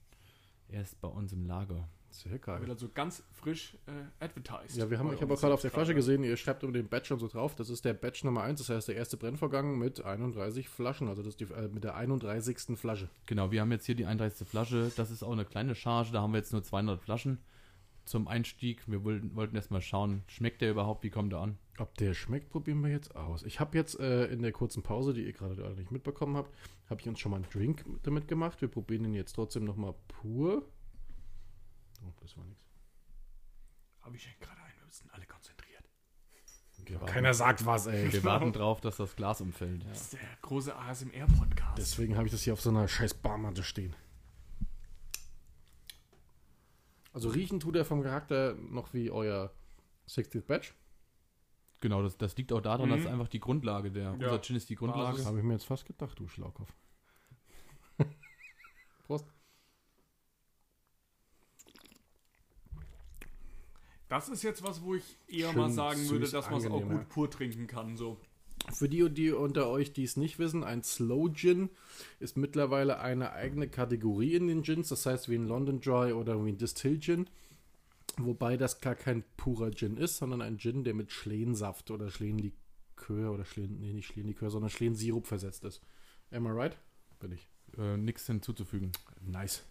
erst 0.69 0.99
bei 1.01 1.07
uns 1.07 1.31
im 1.33 1.45
Lager. 1.45 1.87
Sehr 2.12 2.34
Wird 2.34 2.43
geil. 2.43 2.65
also 2.69 2.89
ganz 2.93 3.24
frisch 3.32 3.78
äh, 3.88 4.24
advertised. 4.24 4.78
Ja, 4.78 4.89
wir 4.89 5.00
haben, 5.00 5.13
ich 5.13 5.21
habe 5.21 5.34
auch 5.34 5.39
gerade 5.39 5.54
auf 5.54 5.62
der 5.62 5.71
Flasche 5.71 5.95
gesehen, 5.95 6.24
ihr 6.24 6.36
schreibt 6.38 6.63
über 6.63 6.74
den 6.74 6.88
Batch 6.88 7.12
und 7.12 7.19
so 7.19 7.28
drauf. 7.28 7.56
Das 7.56 7.69
ist 7.69 7.86
der 7.86 7.93
Batch 7.93 8.24
Nummer 8.24 8.43
1, 8.43 8.60
das 8.60 8.69
heißt 8.69 8.88
der 8.89 8.95
erste 8.95 9.17
Brennvorgang 9.17 9.78
mit 9.78 10.04
31 10.04 10.69
Flaschen. 10.69 11.08
Also 11.08 11.24
das 11.24 11.36
ist 11.36 11.39
die, 11.39 11.45
äh, 11.45 11.69
mit 11.69 11.84
der 11.84 11.95
31. 11.95 12.78
Flasche. 12.78 13.10
Genau, 13.26 13.52
wir 13.52 13.62
haben 13.62 13.71
jetzt 13.71 13.86
hier 13.86 13.95
die 13.95 14.06
31. 14.06 14.47
Flasche. 14.47 14.91
Das 14.95 15.10
ist 15.10 15.24
auch 15.24 15.32
eine 15.32 15.45
kleine 15.45 15.74
Charge. 15.74 16.12
Da 16.12 16.22
haben 16.22 16.34
wir 16.34 16.38
jetzt 16.38 16.51
nur 16.51 16.64
200 16.64 17.01
Flaschen 17.01 17.39
zum 18.05 18.28
Einstieg. 18.28 18.84
Wir 18.88 19.03
wollten, 19.03 19.36
wollten 19.36 19.55
erstmal 19.55 19.82
schauen, 19.82 20.24
schmeckt 20.28 20.62
der 20.62 20.72
überhaupt? 20.72 21.03
Wie 21.03 21.09
kommt 21.09 21.32
der 21.32 21.39
an? 21.39 21.57
Ob 21.78 21.95
der 21.97 22.14
schmeckt, 22.14 22.49
probieren 22.49 22.82
wir 22.82 22.89
jetzt 22.89 23.16
aus. 23.16 23.43
Ich 23.43 23.59
habe 23.59 23.78
jetzt 23.78 23.99
äh, 23.99 24.26
in 24.26 24.41
der 24.41 24.51
kurzen 24.51 24.84
Pause, 24.84 25.14
die 25.14 25.26
ihr 25.26 25.34
gerade 25.34 25.55
nicht 25.76 25.91
mitbekommen 25.91 26.36
habt, 26.36 26.53
habe 26.89 27.01
ich 27.01 27.07
uns 27.07 27.20
schon 27.20 27.32
mal 27.32 27.38
einen 27.38 27.49
Drink 27.49 27.86
damit 28.03 28.28
gemacht. 28.28 28.62
Wir 28.62 28.68
probieren 28.68 29.05
ihn 29.05 29.14
jetzt 29.14 29.34
trotzdem 29.34 29.64
nochmal 29.64 29.95
pur. 30.07 30.64
Oh, 32.04 32.12
das 32.20 32.36
war 32.38 32.45
nichts. 32.45 32.66
Habe 34.02 34.16
ich 34.18 34.39
gerade 34.39 34.60
ein, 34.62 34.72
wir 34.84 34.91
sind 34.91 35.14
alle 35.14 35.26
konzentriert. 35.26 35.84
Keiner 37.06 37.34
sagt 37.36 37.64
was, 37.66 37.86
ey. 37.86 38.12
Wir 38.12 38.24
warten 38.24 38.52
drauf, 38.54 38.82
dass 38.82 38.97
das 38.97 39.16
Glas 39.16 39.39
umfällt. 39.39 39.86
Das 39.88 40.02
ist 40.02 40.14
der 40.14 40.20
große 40.41 40.76
ASMR-Podcast. 40.76 41.78
Deswegen 41.78 42.16
habe 42.18 42.26
ich 42.26 42.32
das 42.32 42.41
hier 42.41 42.54
auf 42.54 42.62
so 42.62 42.72
einer 42.72 42.88
scheiß 42.88 43.14
Barmatte 43.14 43.62
stehen. 43.64 43.95
Also 47.14 47.30
riechen 47.30 47.60
tut 47.60 47.76
er 47.76 47.86
vom 47.86 48.02
Charakter 48.04 48.56
noch 48.56 48.93
wie 48.93 49.12
euer 49.12 49.54
60th 50.08 50.41
Batch. 50.47 50.74
Genau, 51.82 52.02
das, 52.02 52.18
das 52.18 52.36
liegt 52.38 52.52
auch 52.54 52.62
daran, 52.62 52.89
Mhm. 52.89 52.95
dass 52.95 53.06
einfach 53.06 53.28
die 53.28 53.39
Grundlage 53.39 53.91
der. 53.91 54.04
Ja. 54.04 54.12
Unser 54.12 54.41
Gin 54.41 54.56
ist 54.56 54.70
die 54.70 54.76
Grundlage. 54.76 55.12
Basis. 55.12 55.26
Habe 55.26 55.38
ich 55.39 55.43
mir 55.43 55.54
jetzt 55.54 55.66
fast 55.66 55.86
gedacht, 55.86 56.18
du 56.18 56.28
Schlaukopf. 56.28 56.74
Prost. 59.04 59.26
Das 64.12 64.28
ist 64.28 64.43
jetzt 64.43 64.62
was, 64.62 64.82
wo 64.82 64.95
ich 64.95 65.05
eher 65.30 65.51
Schön 65.51 65.57
mal 65.57 65.72
sagen 65.72 66.09
würde, 66.09 66.26
süß, 66.26 66.32
dass 66.32 66.49
man 66.49 66.59
es 66.59 66.66
auch 66.70 66.86
gut 66.86 67.07
pur 67.07 67.32
trinken 67.32 67.66
kann. 67.66 67.95
So. 67.95 68.18
Für 68.74 68.89
die, 68.89 69.09
die 69.09 69.32
unter 69.32 69.70
euch, 69.70 69.93
die 69.93 70.03
es 70.03 70.18
nicht 70.18 70.38
wissen, 70.38 70.66
ein 70.66 70.84
Slow 70.84 71.32
Gin 71.34 71.70
ist 72.20 72.36
mittlerweile 72.36 72.99
eine 72.99 73.32
eigene 73.32 73.70
Kategorie 73.70 74.36
in 74.36 74.47
den 74.47 74.64
Gins. 74.64 74.89
Das 74.89 75.05
heißt 75.05 75.30
wie 75.30 75.36
ein 75.36 75.47
London 75.47 75.80
Dry 75.80 76.12
oder 76.12 76.43
wie 76.43 76.49
ein 76.49 76.57
Distill 76.57 76.99
Gin. 76.99 77.30
Wobei 78.18 78.57
das 78.57 78.82
gar 78.82 78.95
kein 78.95 79.24
purer 79.38 79.72
Gin 79.72 79.95
ist, 79.95 80.18
sondern 80.18 80.41
ein 80.41 80.57
Gin, 80.57 80.84
der 80.84 80.93
mit 80.93 81.14
Schlehensaft 81.14 81.89
oder 81.89 82.12
Schlehenlikör 82.12 83.32
oder 83.32 83.45
Schlehen, 83.45 83.80
nee, 83.80 83.93
nicht 83.93 84.07
Schlehenlikör, 84.07 84.49
sondern 84.49 84.72
Schlehensirup 84.72 85.26
versetzt 85.26 85.64
ist. 85.64 85.80
Am 86.32 86.45
I 86.47 86.49
right? 86.49 86.78
Bin 87.22 87.32
ich. 87.32 87.47
Äh, 87.78 87.95
Nichts 87.95 88.28
hinzuzufügen. 88.28 88.91
Nice. 89.22 89.64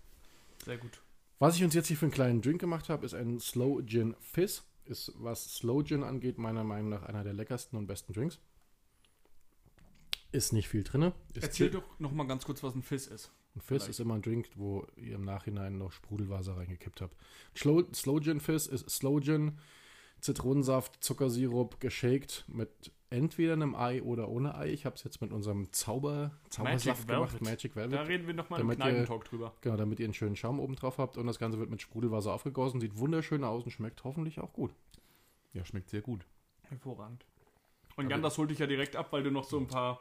Sehr 0.65 0.79
gut. 0.79 1.03
Was 1.41 1.57
ich 1.57 1.65
uns 1.65 1.73
jetzt 1.75 1.89
hier 1.89 1.97
für 1.97 2.05
einen 2.05 2.13
kleinen 2.13 2.43
Drink 2.43 2.61
gemacht 2.61 2.91
habe, 2.91 3.07
ist 3.07 3.15
ein 3.15 3.41
Slow 3.41 3.83
Gin 3.87 4.15
Fizz. 4.21 4.63
Ist, 4.85 5.13
was 5.17 5.55
Slow 5.55 5.83
Gin 5.83 6.05
angeht, 6.05 6.37
meiner 6.37 6.65
Meinung 6.65 6.91
nach 6.91 7.03
einer 7.05 7.25
der 7.25 7.33
leckersten 7.33 7.79
und 7.79 7.87
besten 7.87 8.13
Drinks. 8.13 8.39
Ist 10.33 10.53
nicht 10.53 10.69
viel 10.69 10.85
drin. 10.85 11.13
Erzähl 11.35 11.71
doch 11.71 11.99
noch 11.99 12.13
mal 12.13 12.27
ganz 12.27 12.45
kurz, 12.45 12.63
was 12.63 12.75
ein 12.75 12.83
Fizz 12.83 13.07
ist. 13.07 13.33
Ein 13.57 13.61
Fizz 13.63 13.67
vielleicht. 13.67 13.89
ist 13.89 14.01
immer 14.01 14.17
ein 14.17 14.23
Drink, 14.23 14.51
wo 14.55 14.87
ihr 14.97 15.15
im 15.15 15.25
Nachhinein 15.25 15.79
noch 15.79 15.93
Sprudelwasser 15.93 16.59
reingekippt 16.59 17.01
habt. 17.01 17.17
Slow, 17.57 17.87
Slow 17.95 18.21
Gin 18.21 18.41
Fizz 18.41 18.67
ist 18.67 18.91
Slow 18.91 19.23
Gin, 19.23 19.57
Zitronensaft, 20.21 21.03
Zuckersirup, 21.03 21.81
geshaked 21.81 22.45
mit 22.49 22.93
entweder 23.11 23.53
einem 23.55 23.75
Ei 23.75 24.03
oder 24.03 24.29
ohne 24.29 24.55
Ei. 24.55 24.69
Ich 24.73 24.87
habe 24.87 24.97
es 24.97 25.05
jetzt 25.05 25.21
mit 25.21 25.33
unserem 25.33 25.73
Zauber, 25.73 26.31
Zaubersaft 26.49 27.07
gemacht, 27.09 27.33
Velvet. 27.33 27.43
Magic 27.43 27.75
Da 27.75 27.81
Velvet. 27.81 28.09
reden 28.09 28.27
wir 28.27 28.35
noch 28.35 28.49
mal 28.51 28.61
im 28.61 28.69
Damit 28.69 28.79
ihr- 28.79 28.85
Kneipentalk 28.85 29.25
drüber. 29.25 29.55
Genau, 29.61 29.77
damit 29.77 29.99
ihr 30.01 30.07
einen 30.07 30.15
schönen 30.15 30.37
Schaum 30.37 30.61
oben 30.61 30.77
drauf 30.77 30.99
habt 30.99 31.17
und 31.17 31.27
das 31.27 31.39
Ganze 31.39 31.59
wird 31.59 31.71
mit 31.71 31.83
Sprudelwasser 31.83 32.33
aufgegossen. 32.33 32.81
Sieht 32.81 32.97
wunderschön 32.99 33.45
aus 33.45 33.65
und 33.65 33.71
schmeckt 33.71 34.03
hoffentlich 34.05 34.41
auch 34.41 34.53
gut. 34.53 34.73
Ja, 35.53 35.65
schmeckt 35.65 35.91
sehr 35.91 36.01
gut. 36.01 36.25
Hervorragend. 36.63 37.27
Und 37.97 38.09
Jan, 38.11 38.23
das 38.23 38.39
holte 38.39 38.53
ich 38.53 38.59
ja 38.61 38.67
direkt 38.67 38.95
ab, 38.97 39.13
weil 39.13 39.23
du 39.25 39.31
noch 39.31 39.45
so 39.45 39.59
ein 39.59 39.67
paar 39.67 40.01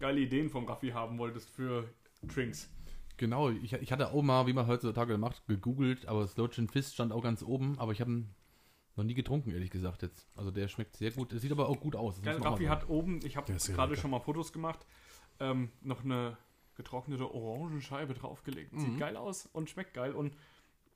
geile 0.00 0.20
Ideen 0.20 0.50
vom 0.50 0.64
Raffi 0.66 0.88
haben 0.90 1.18
wolltest 1.18 1.48
für 1.50 1.88
Drinks. 2.22 2.68
Genau, 3.16 3.50
ich, 3.50 3.72
ich 3.74 3.92
hatte 3.92 4.12
auch 4.12 4.22
mal, 4.22 4.46
wie 4.46 4.52
man 4.54 4.66
heutzutage 4.66 5.16
macht, 5.18 5.46
gegoogelt, 5.46 6.06
aber 6.06 6.26
Slow 6.26 6.48
Gin 6.48 6.68
Fizz 6.68 6.94
stand 6.94 7.12
auch 7.12 7.22
ganz 7.22 7.42
oben, 7.42 7.78
aber 7.78 7.92
ich 7.92 8.00
habe 8.00 8.24
noch 9.00 9.06
nie 9.06 9.14
getrunken, 9.14 9.50
ehrlich 9.50 9.70
gesagt 9.70 10.02
jetzt. 10.02 10.26
Also 10.36 10.50
der 10.50 10.68
schmeckt 10.68 10.96
sehr 10.96 11.10
gut. 11.10 11.32
Es 11.32 11.42
sieht 11.42 11.52
aber 11.52 11.68
auch 11.68 11.80
gut 11.80 11.96
aus. 11.96 12.20
das 12.22 12.44
Raffi 12.44 12.64
hat 12.66 12.88
oben, 12.88 13.20
ich 13.24 13.36
habe 13.36 13.52
gerade 13.52 13.96
schon 13.96 14.10
mal 14.10 14.20
Fotos 14.20 14.52
gemacht, 14.52 14.86
ähm, 15.40 15.70
noch 15.80 16.04
eine 16.04 16.36
getrocknete 16.76 17.32
Orangenscheibe 17.34 18.14
draufgelegt. 18.14 18.78
Sieht 18.78 18.92
Mhm. 18.94 18.98
geil 18.98 19.16
aus 19.16 19.46
und 19.52 19.68
schmeckt 19.70 19.94
geil 19.94 20.12
und 20.14 20.36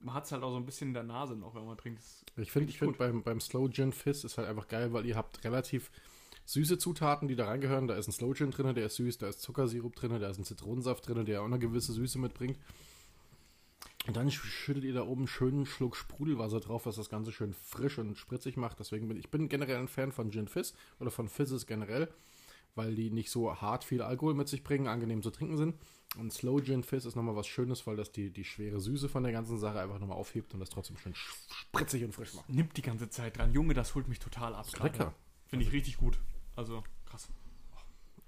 man 0.00 0.14
hat 0.14 0.24
es 0.24 0.32
halt 0.32 0.42
auch 0.42 0.50
so 0.50 0.56
ein 0.56 0.66
bisschen 0.66 0.88
in 0.88 0.94
der 0.94 1.02
Nase 1.02 1.34
noch, 1.36 1.54
wenn 1.54 1.64
man 1.64 1.76
trinkt. 1.78 1.98
Das- 2.00 2.24
Ich 2.36 2.50
finde, 2.52 2.68
ich 2.70 2.78
finde 2.78 2.98
beim, 2.98 3.22
beim 3.22 3.40
Slow 3.40 3.68
Gin 3.70 3.92
Fizz 3.92 4.24
ist 4.24 4.36
halt 4.38 4.48
einfach 4.48 4.68
geil, 4.68 4.92
weil 4.92 5.06
ihr 5.06 5.16
habt 5.16 5.42
relativ 5.44 5.90
süße 6.46 6.76
Zutaten, 6.76 7.26
die 7.28 7.36
da 7.36 7.46
reingehören. 7.46 7.86
Da 7.86 7.94
ist 7.96 8.06
ein 8.08 8.12
Slow 8.12 8.34
Gin 8.34 8.50
drin, 8.50 8.74
der 8.74 8.86
ist 8.86 8.96
süß, 8.96 9.16
da 9.18 9.28
ist 9.28 9.40
Zuckersirup 9.40 9.94
drin, 9.96 10.18
da 10.20 10.28
ist 10.28 10.38
ein 10.38 10.44
Zitronensaft 10.44 11.08
drin, 11.08 11.24
der 11.24 11.40
auch 11.40 11.46
eine 11.46 11.58
gewisse 11.58 11.92
Süße 11.94 12.18
mitbringt. 12.18 12.58
Und 14.06 14.16
dann 14.16 14.30
schüttet 14.30 14.84
ihr 14.84 14.92
da 14.92 15.02
oben 15.02 15.22
einen 15.22 15.28
schönen 15.28 15.66
Schluck 15.66 15.96
Sprudelwasser 15.96 16.60
drauf, 16.60 16.84
was 16.84 16.96
das 16.96 17.08
Ganze 17.08 17.32
schön 17.32 17.54
frisch 17.54 17.98
und 17.98 18.18
spritzig 18.18 18.56
macht. 18.56 18.78
Deswegen 18.78 19.08
bin 19.08 19.16
ich 19.16 19.30
bin 19.30 19.48
generell 19.48 19.78
ein 19.78 19.88
Fan 19.88 20.12
von 20.12 20.30
Gin 20.30 20.46
Fizz 20.46 20.74
oder 21.00 21.10
von 21.10 21.28
Fizzes 21.28 21.66
generell, 21.66 22.12
weil 22.74 22.94
die 22.94 23.10
nicht 23.10 23.30
so 23.30 23.60
hart 23.60 23.82
viel 23.82 24.02
Alkohol 24.02 24.34
mit 24.34 24.48
sich 24.48 24.62
bringen, 24.62 24.88
angenehm 24.88 25.22
zu 25.22 25.30
trinken 25.30 25.56
sind. 25.56 25.76
Und 26.18 26.32
Slow 26.32 26.62
Gin 26.62 26.84
Fizz 26.84 27.06
ist 27.06 27.16
nochmal 27.16 27.34
was 27.34 27.46
Schönes, 27.46 27.86
weil 27.86 27.96
das 27.96 28.12
die, 28.12 28.30
die 28.30 28.44
schwere 28.44 28.78
Süße 28.78 29.08
von 29.08 29.22
der 29.22 29.32
ganzen 29.32 29.58
Sache 29.58 29.80
einfach 29.80 29.98
nochmal 29.98 30.18
aufhebt 30.18 30.52
und 30.52 30.60
das 30.60 30.68
trotzdem 30.68 30.98
schön 30.98 31.14
spritzig 31.14 32.04
und 32.04 32.12
frisch 32.12 32.34
macht. 32.34 32.48
Nimmt 32.50 32.76
die 32.76 32.82
ganze 32.82 33.08
Zeit 33.08 33.38
dran. 33.38 33.52
Junge, 33.52 33.72
das 33.72 33.94
holt 33.94 34.06
mich 34.06 34.18
total 34.18 34.54
ab. 34.54 34.66
Lecker. 34.82 35.14
Finde 35.46 35.64
ich 35.64 35.72
richtig 35.72 35.96
gut. 35.96 36.18
Also, 36.56 36.84
krass. 37.06 37.28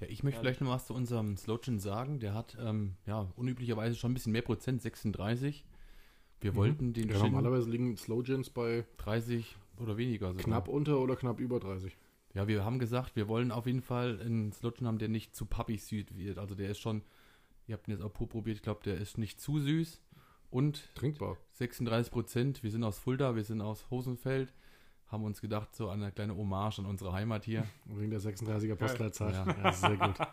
Ja, 0.01 0.07
ich 0.09 0.23
möchte 0.23 0.41
vielleicht 0.41 0.61
noch 0.61 0.71
was 0.71 0.87
zu 0.87 0.95
unserem 0.95 1.37
Slow 1.37 1.59
Gin 1.61 1.79
sagen. 1.79 2.21
Der 2.21 2.35
hat 2.35 2.57
ähm, 2.61 2.97
ja 3.07 3.31
unüblicherweise 3.37 3.97
schon 3.97 4.11
ein 4.11 4.15
bisschen 4.15 4.33
mehr 4.33 4.43
Prozent, 4.43 4.83
36. 4.83 5.65
Wir 6.41 6.55
wollten 6.55 6.93
den 6.93 7.09
Ja, 7.09 7.15
Gin 7.15 7.23
normalerweise 7.33 7.71
liegen 7.71 7.97
Slow 7.97 8.23
Gins 8.23 8.51
bei 8.51 8.85
30 8.99 9.57
oder 9.79 9.97
weniger. 9.97 10.29
sogar. 10.29 10.45
knapp 10.45 10.69
unter 10.69 10.99
oder 11.01 11.17
knapp 11.17 11.41
über 11.41 11.59
30. 11.61 11.97
Ja, 12.35 12.47
wir 12.47 12.65
haben 12.65 12.79
gesagt, 12.79 13.17
wir 13.17 13.29
wollen 13.29 13.51
auf 13.51 13.67
jeden 13.67 13.81
Fall 13.81 14.21
einen 14.21 14.53
Slow 14.53 14.73
Gin 14.77 14.87
haben, 14.87 14.99
der 14.99 15.09
nicht 15.09 15.35
zu 15.35 15.47
pappig 15.47 15.83
süß 15.83 16.07
wird. 16.17 16.37
Also 16.39 16.55
der 16.55 16.69
ist 16.71 16.79
schon, 16.81 17.03
ihr 17.67 17.73
habt 17.75 17.89
ihn 17.89 17.93
jetzt 17.93 18.03
auch 18.03 18.13
probiert, 18.13 18.57
ich 18.59 18.63
glaube, 18.63 18.81
der 18.85 18.99
ist 18.99 19.17
nicht 19.17 19.41
zu 19.41 19.59
süß. 19.59 20.03
Und 20.51 20.95
Trinkbar. 20.95 21.39
36 21.53 22.13
Prozent, 22.13 22.63
wir 22.63 22.71
sind 22.71 22.85
aus 22.85 22.99
Fulda, 22.99 23.35
wir 23.35 23.45
sind 23.45 23.61
aus 23.63 23.91
Hosenfeld, 23.91 24.53
haben 25.09 25.25
uns 25.25 25.41
gedacht, 25.41 25.75
so 25.75 25.89
eine 25.89 26.11
kleine 26.13 26.37
Hommage 26.37 26.81
an 26.81 26.87
unsere 26.87 27.13
Heimat 27.13 27.45
hier. 27.45 27.65
Wegen 27.85 28.11
der 28.11 28.21
36er 28.21 28.75
Postleitzahl. 28.75 29.33
Ja. 29.33 29.47
Ja. 29.63 29.73
sehr 29.73 29.97
gut. 29.97 30.15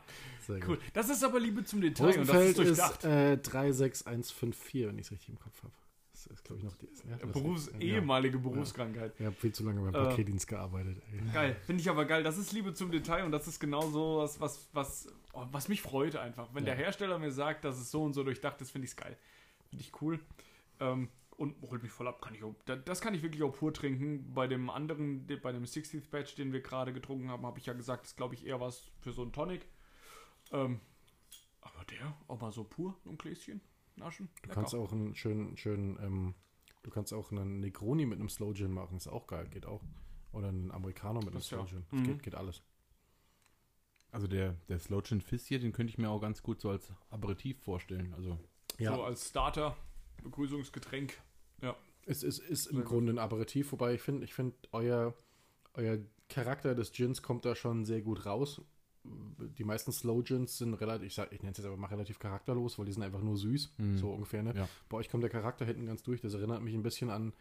Sehr 0.46 0.60
gut. 0.60 0.68
Cool. 0.70 0.80
Das 0.94 1.10
ist 1.10 1.24
aber 1.24 1.40
Liebe 1.40 1.64
zum 1.64 1.80
Detail 1.80 2.08
und 2.20 2.28
das 2.28 2.36
Rosenfeld 2.36 2.58
ist 2.60 2.70
ist, 2.72 2.80
durchdacht. 2.80 3.04
äh, 3.06 3.38
36154, 3.42 4.88
wenn 4.88 4.98
ich 4.98 5.06
es 5.06 5.12
richtig 5.12 5.30
im 5.30 5.40
Kopf 5.40 5.64
habe. 5.64 5.74
Das 6.12 6.28
ist, 6.28 6.44
glaube 6.44 6.60
ich, 6.60 6.66
noch 6.66 6.76
die. 6.76 6.88
Ja, 7.10 7.26
Berufs 7.26 7.70
ja. 7.74 7.80
ehemalige 7.80 8.38
Berufskrankheit. 8.40 9.14
Ich 9.20 9.26
habe 9.26 9.36
viel 9.36 9.52
zu 9.54 9.64
lange 9.64 9.80
beim 9.82 9.94
Äh, 9.96 10.10
Paketdienst 10.10 10.48
gearbeitet. 10.48 11.02
Ey. 11.12 11.32
Geil, 11.34 11.56
finde 11.66 11.82
ich 11.82 11.90
aber 11.90 12.06
geil. 12.06 12.24
Das 12.24 12.38
ist 12.38 12.52
Liebe 12.52 12.74
zum 12.74 12.92
Detail 12.92 13.24
und 13.24 13.32
das 13.32 13.48
ist 13.48 13.60
genau 13.60 13.90
so 13.90 14.18
was, 14.20 14.40
was, 14.42 14.68
was, 14.74 15.08
oh, 15.34 15.46
was 15.52 15.70
mich 15.70 15.82
freut 15.82 16.16
einfach. 16.16 16.50
Wenn 16.54 16.66
Ja. 16.66 16.76
der 16.76 16.84
Hersteller 16.86 17.20
mir 17.20 17.32
sagt, 17.32 17.64
dass 17.66 17.78
es 17.78 17.90
so 17.90 18.04
und 18.04 18.14
so 18.14 18.24
durchdacht 18.24 18.60
ist, 18.62 18.72
finde 18.72 18.86
ich 18.86 18.92
es 18.92 18.98
geil. 18.98 19.18
Finde 19.70 19.84
ich 19.84 19.92
cool. 20.02 20.20
Ähm, 20.80 21.08
und 21.44 21.62
holt 21.70 21.84
mich 21.84 21.92
voll 21.92 22.08
ab. 22.08 22.22
Kann 22.22 22.34
ich 22.34 22.44
auch, 22.44 22.56
das 22.86 23.02
kann 23.02 23.14
ich 23.14 23.22
wirklich 23.22 23.44
auch 23.44 23.52
pur 23.54 23.74
trinken. 23.74 24.34
Bei 24.34 24.48
dem 24.48 24.70
anderen, 24.70 25.28
de- 25.28 25.38
bei 25.38 25.52
dem 25.52 25.64
60th 25.66 26.10
Batch, 26.10 26.36
den 26.36 26.52
wir 26.54 26.62
gerade 26.62 26.94
getrunken 26.94 27.30
haben, 27.30 27.46
habe 27.46 27.60
ich 27.60 27.66
ja 27.66 27.74
gesagt, 27.74 28.04
das 28.04 28.12
ist 28.12 28.18
glaube 28.18 28.36
ich 28.36 28.46
eher 28.46 28.60
was 28.60 28.90
für 29.02 29.12
so 29.14 29.22
einen 29.22 29.32
Tonic. 29.34 29.68
Ähm, 30.52 30.80
aber 31.62 31.86
der, 31.86 32.18
auch 32.28 32.40
mal 32.42 32.52
so 32.52 32.64
pur, 32.64 32.96
ein 33.06 33.18
Gläschen 33.18 33.62
naschen. 33.96 34.30
Du 34.44 34.50
kannst 34.50 34.74
auch 34.76 34.92
einen 34.92 35.16
schönen, 35.16 35.56
schönen, 35.58 35.98
ähm, 36.02 36.34
du 36.84 36.90
kannst 36.90 37.14
auch 37.14 37.32
einen 37.32 37.60
Negroni 37.60 38.06
mit 38.06 38.20
einem 38.20 38.30
Slow 38.30 38.54
Gin 38.54 38.72
machen, 38.72 38.98
ist 38.98 39.08
auch 39.08 39.28
geil, 39.28 39.48
geht 39.50 39.66
auch. 39.66 39.82
Oder 40.32 40.48
einen 40.50 40.72
Americano 40.72 41.20
mit 41.20 41.28
einem 41.30 41.36
Das 41.36 41.50
ja. 41.52 41.58
Slow 41.60 41.70
Gin. 41.70 41.86
Das 41.92 42.00
Mhm. 42.00 42.04
geht, 42.06 42.24
geht 42.24 42.36
alles. 42.36 42.64
Also 44.12 44.28
der, 44.28 44.54
der 44.68 44.80
Slow 44.80 45.02
Gin 45.02 45.22
Fizz 45.22 45.48
hier, 45.48 45.60
den 45.60 45.72
könnte 45.74 45.90
ich 45.92 45.98
mir 45.98 46.10
auch 46.10 46.20
ganz 46.20 46.44
gut 46.44 46.60
so 46.62 46.70
als 46.70 46.92
Aperitif 47.10 47.60
vorstellen. 47.64 48.14
Also 48.14 48.38
Ja, 48.78 48.96
So 48.96 49.04
als 49.04 49.30
Starter, 49.30 49.76
Begrüßungsgetränk. 50.24 51.20
Es 52.06 52.24
ist, 52.24 52.40
ist 52.40 52.68
im 52.68 52.76
Sehr 52.78 52.84
gut. 52.84 52.92
Grunde 52.92 53.14
ein 53.14 53.20
Aperitif, 53.20 53.72
wobei 53.72 53.94
ich 53.94 54.02
finde, 54.02 54.26
ich 54.26 54.34
finde, 54.34 54.56
euer, 54.72 55.14
euer 55.74 55.98
Charakter 56.30 56.76
des 56.76 56.92
Gins 56.92 57.22
kommt 57.22 57.46
da 57.46 57.56
schon 57.56 57.86
sehr 57.86 58.02
gut 58.02 58.26
raus. 58.26 58.62
Die 59.06 59.66
meisten 59.66 59.92
Slow 59.92 60.24
Gins 60.24 60.58
sind 60.58 60.74
relativ, 60.76 61.08
ich, 61.08 61.14
sag- 61.14 61.32
ich 61.34 61.42
nenne 61.42 61.52
es 61.52 61.58
jetzt 61.58 61.68
aber 61.68 61.76
mal 61.76 61.88
relativ 61.88 62.20
charakterlos, 62.20 62.80
weil 62.80 62.86
die 62.86 62.94
sind 62.94 63.04
einfach 63.04 63.22
nur 63.22 63.36
süß, 63.38 63.74
Mhm. 63.78 63.98
so 63.98 64.10
ungefähr. 64.12 64.44
Ne? 64.44 64.54
Ja. 64.56 64.70
Bei 64.88 64.96
euch 64.98 65.10
kommt 65.10 65.24
der 65.24 65.30
Charakter 65.30 65.66
hinten 65.66 65.86
ganz 65.86 66.04
durch. 66.04 66.22
Das 66.22 66.34
erinnert 66.34 66.62
mich 66.62 66.74
ein 66.74 66.84
bisschen 66.84 67.10
an, 67.10 67.34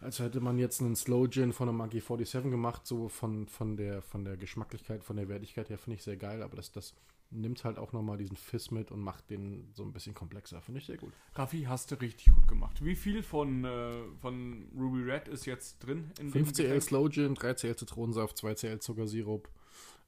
als 0.00 0.20
hätte 0.20 0.40
man 0.40 0.58
jetzt 0.58 0.80
einen 0.80 0.94
Slow 0.94 1.28
Gin 1.28 1.52
von 1.52 1.68
einem 1.68 1.78
Monkey 1.78 2.00
47 2.00 2.50
gemacht, 2.52 2.86
so 2.86 3.08
von, 3.08 3.48
von, 3.48 3.76
der, 3.76 4.00
von 4.00 4.24
der 4.24 4.36
Geschmacklichkeit, 4.36 5.02
von 5.02 5.16
der 5.16 5.28
Wertigkeit 5.28 5.68
her 5.70 5.78
finde 5.78 5.96
ich 5.96 6.04
sehr 6.04 6.16
geil, 6.16 6.40
aber 6.40 6.54
das, 6.56 6.70
das 6.70 6.94
nimmt 7.32 7.64
halt 7.64 7.78
auch 7.78 7.92
nochmal 7.92 8.18
diesen 8.18 8.36
Fizz 8.36 8.70
mit 8.70 8.90
und 8.90 9.00
macht 9.00 9.30
den 9.30 9.70
so 9.72 9.82
ein 9.82 9.92
bisschen 9.92 10.14
komplexer. 10.14 10.60
Finde 10.60 10.80
ich 10.80 10.86
sehr 10.86 10.96
gut. 10.96 11.12
Raffi, 11.34 11.62
hast 11.62 11.90
du 11.90 12.00
richtig 12.00 12.32
gut 12.34 12.46
gemacht. 12.46 12.84
Wie 12.84 12.94
viel 12.94 13.22
von, 13.22 13.64
äh, 13.64 14.02
von 14.20 14.68
Ruby 14.76 15.02
Red 15.02 15.28
ist 15.28 15.46
jetzt 15.46 15.78
drin? 15.80 16.10
In 16.20 16.30
5 16.30 16.52
CL? 16.52 16.80
Slow 16.80 17.08
Gin, 17.08 17.34
3 17.34 17.54
CL 17.54 17.76
Zitronensaft, 17.76 18.36
2 18.36 18.54
CL 18.54 18.80
Zuckersirup. 18.80 19.48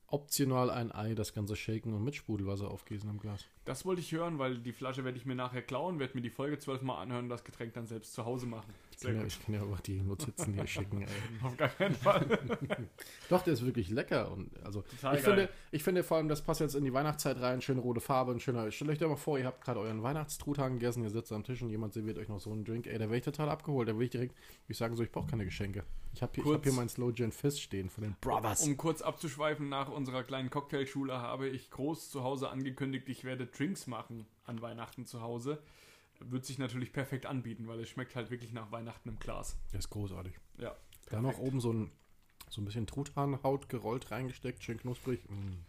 Optional 0.07 0.71
ein 0.71 0.93
Ei, 0.93 1.15
das 1.15 1.33
Ganze 1.35 1.57
shaken 1.57 1.95
und 1.95 2.05
mit 2.05 2.15
Sprudelwasser 2.15 2.71
aufgießen 2.71 3.09
im 3.09 3.19
Glas. 3.19 3.45
Das 3.65 3.87
wollte 3.87 4.01
ich 4.03 4.13
hören, 4.13 4.39
weil 4.39 4.59
die 4.59 4.73
Flasche 4.73 5.05
werde 5.05 5.17
ich 5.17 5.25
mir 5.25 5.35
nachher 5.35 5.63
klauen, 5.63 5.99
werde 5.99 6.15
mir 6.15 6.21
die 6.21 6.31
Folge 6.31 6.59
zwölfmal 6.59 7.03
anhören 7.03 7.25
und 7.25 7.29
das 7.31 7.45
Getränk 7.45 7.73
dann 7.73 7.87
selbst 7.87 8.13
zu 8.13 8.25
Hause 8.27 8.47
machen. 8.47 8.75
Ich 8.93 8.99
Sehr 8.99 9.11
kann, 9.11 9.17
ja, 9.17 9.23
gut. 9.23 9.33
ich 9.33 9.45
kann 9.45 9.55
ja 9.55 9.63
auch 9.63 9.81
die 9.81 10.01
Notizen 10.03 10.53
hier 10.55 10.67
schicken. 10.67 11.01
Ey. 11.01 11.09
Auf 11.43 11.57
gar 11.57 11.69
keinen 11.69 11.95
Fall. 11.95 12.39
Doch, 13.31 13.43
der 13.43 13.55
ist 13.55 13.65
wirklich 13.65 13.89
lecker. 13.89 14.31
Und 14.31 14.51
also 14.65 14.83
Total 14.83 15.17
ich 15.17 15.25
geil. 15.25 15.35
finde, 15.35 15.53
ich 15.73 15.83
finde 15.83 16.05
vor 16.05 16.19
allem, 16.19 16.29
das 16.29 16.43
passt 16.43 16.61
jetzt 16.61 16.75
in 16.75 16.85
die 16.85 16.93
Weihnachtszeit 16.93 17.41
rein. 17.41 17.63
Schöne 17.63 17.81
rote 17.81 18.01
Farbe, 18.01 18.33
ein 18.33 18.41
schöner. 18.41 18.71
Stellt 18.71 18.91
euch 18.91 18.99
doch 18.99 19.09
mal 19.09 19.17
vor, 19.17 19.39
ihr 19.39 19.47
habt 19.47 19.65
gerade 19.65 19.81
euren 19.81 20.03
Weihnachtstruthahn 20.03 20.75
gegessen, 20.75 21.03
ihr 21.03 21.11
sitzt 21.11 21.33
am 21.33 21.43
Tisch 21.43 21.63
und 21.63 21.71
jemand 21.71 21.95
serviert 21.95 22.19
euch 22.19 22.29
noch 22.29 22.41
so 22.41 22.53
einen 22.53 22.65
Drink. 22.65 22.87
Ey, 22.87 22.99
da 22.99 23.07
wäre 23.07 23.17
ich 23.17 23.25
total 23.25 23.49
abgeholt. 23.49 23.89
Da 23.89 23.97
will 23.97 24.05
ich 24.05 24.11
direkt, 24.11 24.37
ich 24.69 24.77
sagen 24.77 24.95
so, 24.95 25.03
ich 25.03 25.11
brauche 25.11 25.29
keine 25.29 25.45
Geschenke. 25.45 25.85
Ich 26.15 26.23
habe 26.23 26.33
hier, 26.35 26.45
ich 26.45 26.53
hab 26.53 26.63
hier 26.63 26.73
mein 26.73 26.89
Slow 26.89 27.13
Gin 27.13 27.33
Fizz 27.33 27.59
stehen 27.59 27.91
von 27.91 28.05
den 28.05 28.15
Brothers. 28.21 28.63
Um 28.63 28.77
kurz 28.77 29.03
abzuschweifen, 29.03 29.69
nach 29.69 29.89
unserer 29.91 30.23
kleinen 30.23 30.49
Cocktailschule 30.49 31.15
habe 31.15 31.49
ich 31.49 31.71
groß 31.71 32.11
zu 32.11 32.23
Hause 32.23 32.51
angekündigt, 32.51 33.09
ich 33.09 33.25
werde 33.25 33.51
Drinks 33.57 33.87
machen 33.87 34.27
an 34.45 34.61
Weihnachten 34.61 35.07
zu 35.07 35.23
Hause. 35.23 35.63
wird 36.21 36.45
sich 36.45 36.59
natürlich 36.59 36.93
perfekt 36.93 37.27
anbieten, 37.27 37.67
weil 37.67 37.81
es 37.81 37.89
schmeckt 37.89 38.15
halt 38.15 38.31
wirklich 38.31 38.53
nach 38.53 38.71
Weihnachten 38.71 39.09
im 39.09 39.19
Glas. 39.19 39.59
Der 39.73 39.79
ist 39.81 39.91
großartig. 39.91 40.35
Ja. 40.59 40.75
Da 41.11 41.21
noch 41.21 41.31
perfekt. 41.31 41.49
oben 41.49 41.61
so 41.61 41.73
ein, 41.73 41.91
so 42.49 42.61
ein 42.61 42.65
bisschen 42.65 42.87
Truthahnhaut 42.87 43.69
gerollt 43.69 44.11
reingesteckt, 44.11 44.63
schön 44.63 44.79
knusprig. 44.79 45.21
Mm. 45.29 45.65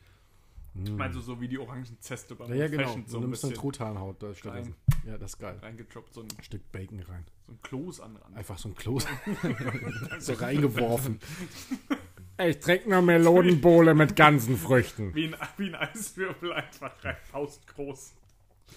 Mm. 0.76 1.02
Also 1.02 1.22
so 1.22 1.40
wie 1.40 1.48
die 1.48 1.58
Orangenzeste 1.58 2.36
beim 2.36 2.50
ja, 2.50 2.56
ja, 2.56 2.68
genau. 2.68 2.90
So 2.90 2.94
du 2.94 3.00
ein 3.00 3.04
nimmst 3.04 3.16
eine 3.16 3.30
bisschen 3.32 3.54
Truthahnhaut 3.54 4.22
da 4.22 4.34
stattdessen. 4.34 4.76
Ja, 5.06 5.18
das 5.18 5.32
ist 5.32 5.40
geil. 5.40 5.58
reingedroppt, 5.62 6.14
so 6.14 6.22
ein, 6.22 6.28
Ein 6.38 6.44
Stück 6.44 6.72
Bacon 6.72 7.00
rein. 7.00 7.26
so 7.46 7.54
ein 7.54 7.62
Kloß 7.62 8.02
an 8.02 8.18
Rand. 8.18 8.36
Einfach 8.36 8.58
so 8.58 8.70
ein 8.70 8.76
Kloß. 8.76 9.06
so 10.20 10.34
reingeworfen. 10.34 11.20
Ich 12.38 12.60
trinke 12.60 12.90
nur 12.90 13.02
Melonenbowle 13.02 13.94
mit 13.94 14.16
ganzen 14.16 14.58
Früchten. 14.58 15.16
Wie 15.16 15.28
ein, 15.28 15.36
wie 15.58 15.68
ein 15.68 15.76
Eiswürfel 15.76 16.52
einfach 16.54 16.92
rein, 17.04 17.16
faustgroß. 17.32 18.14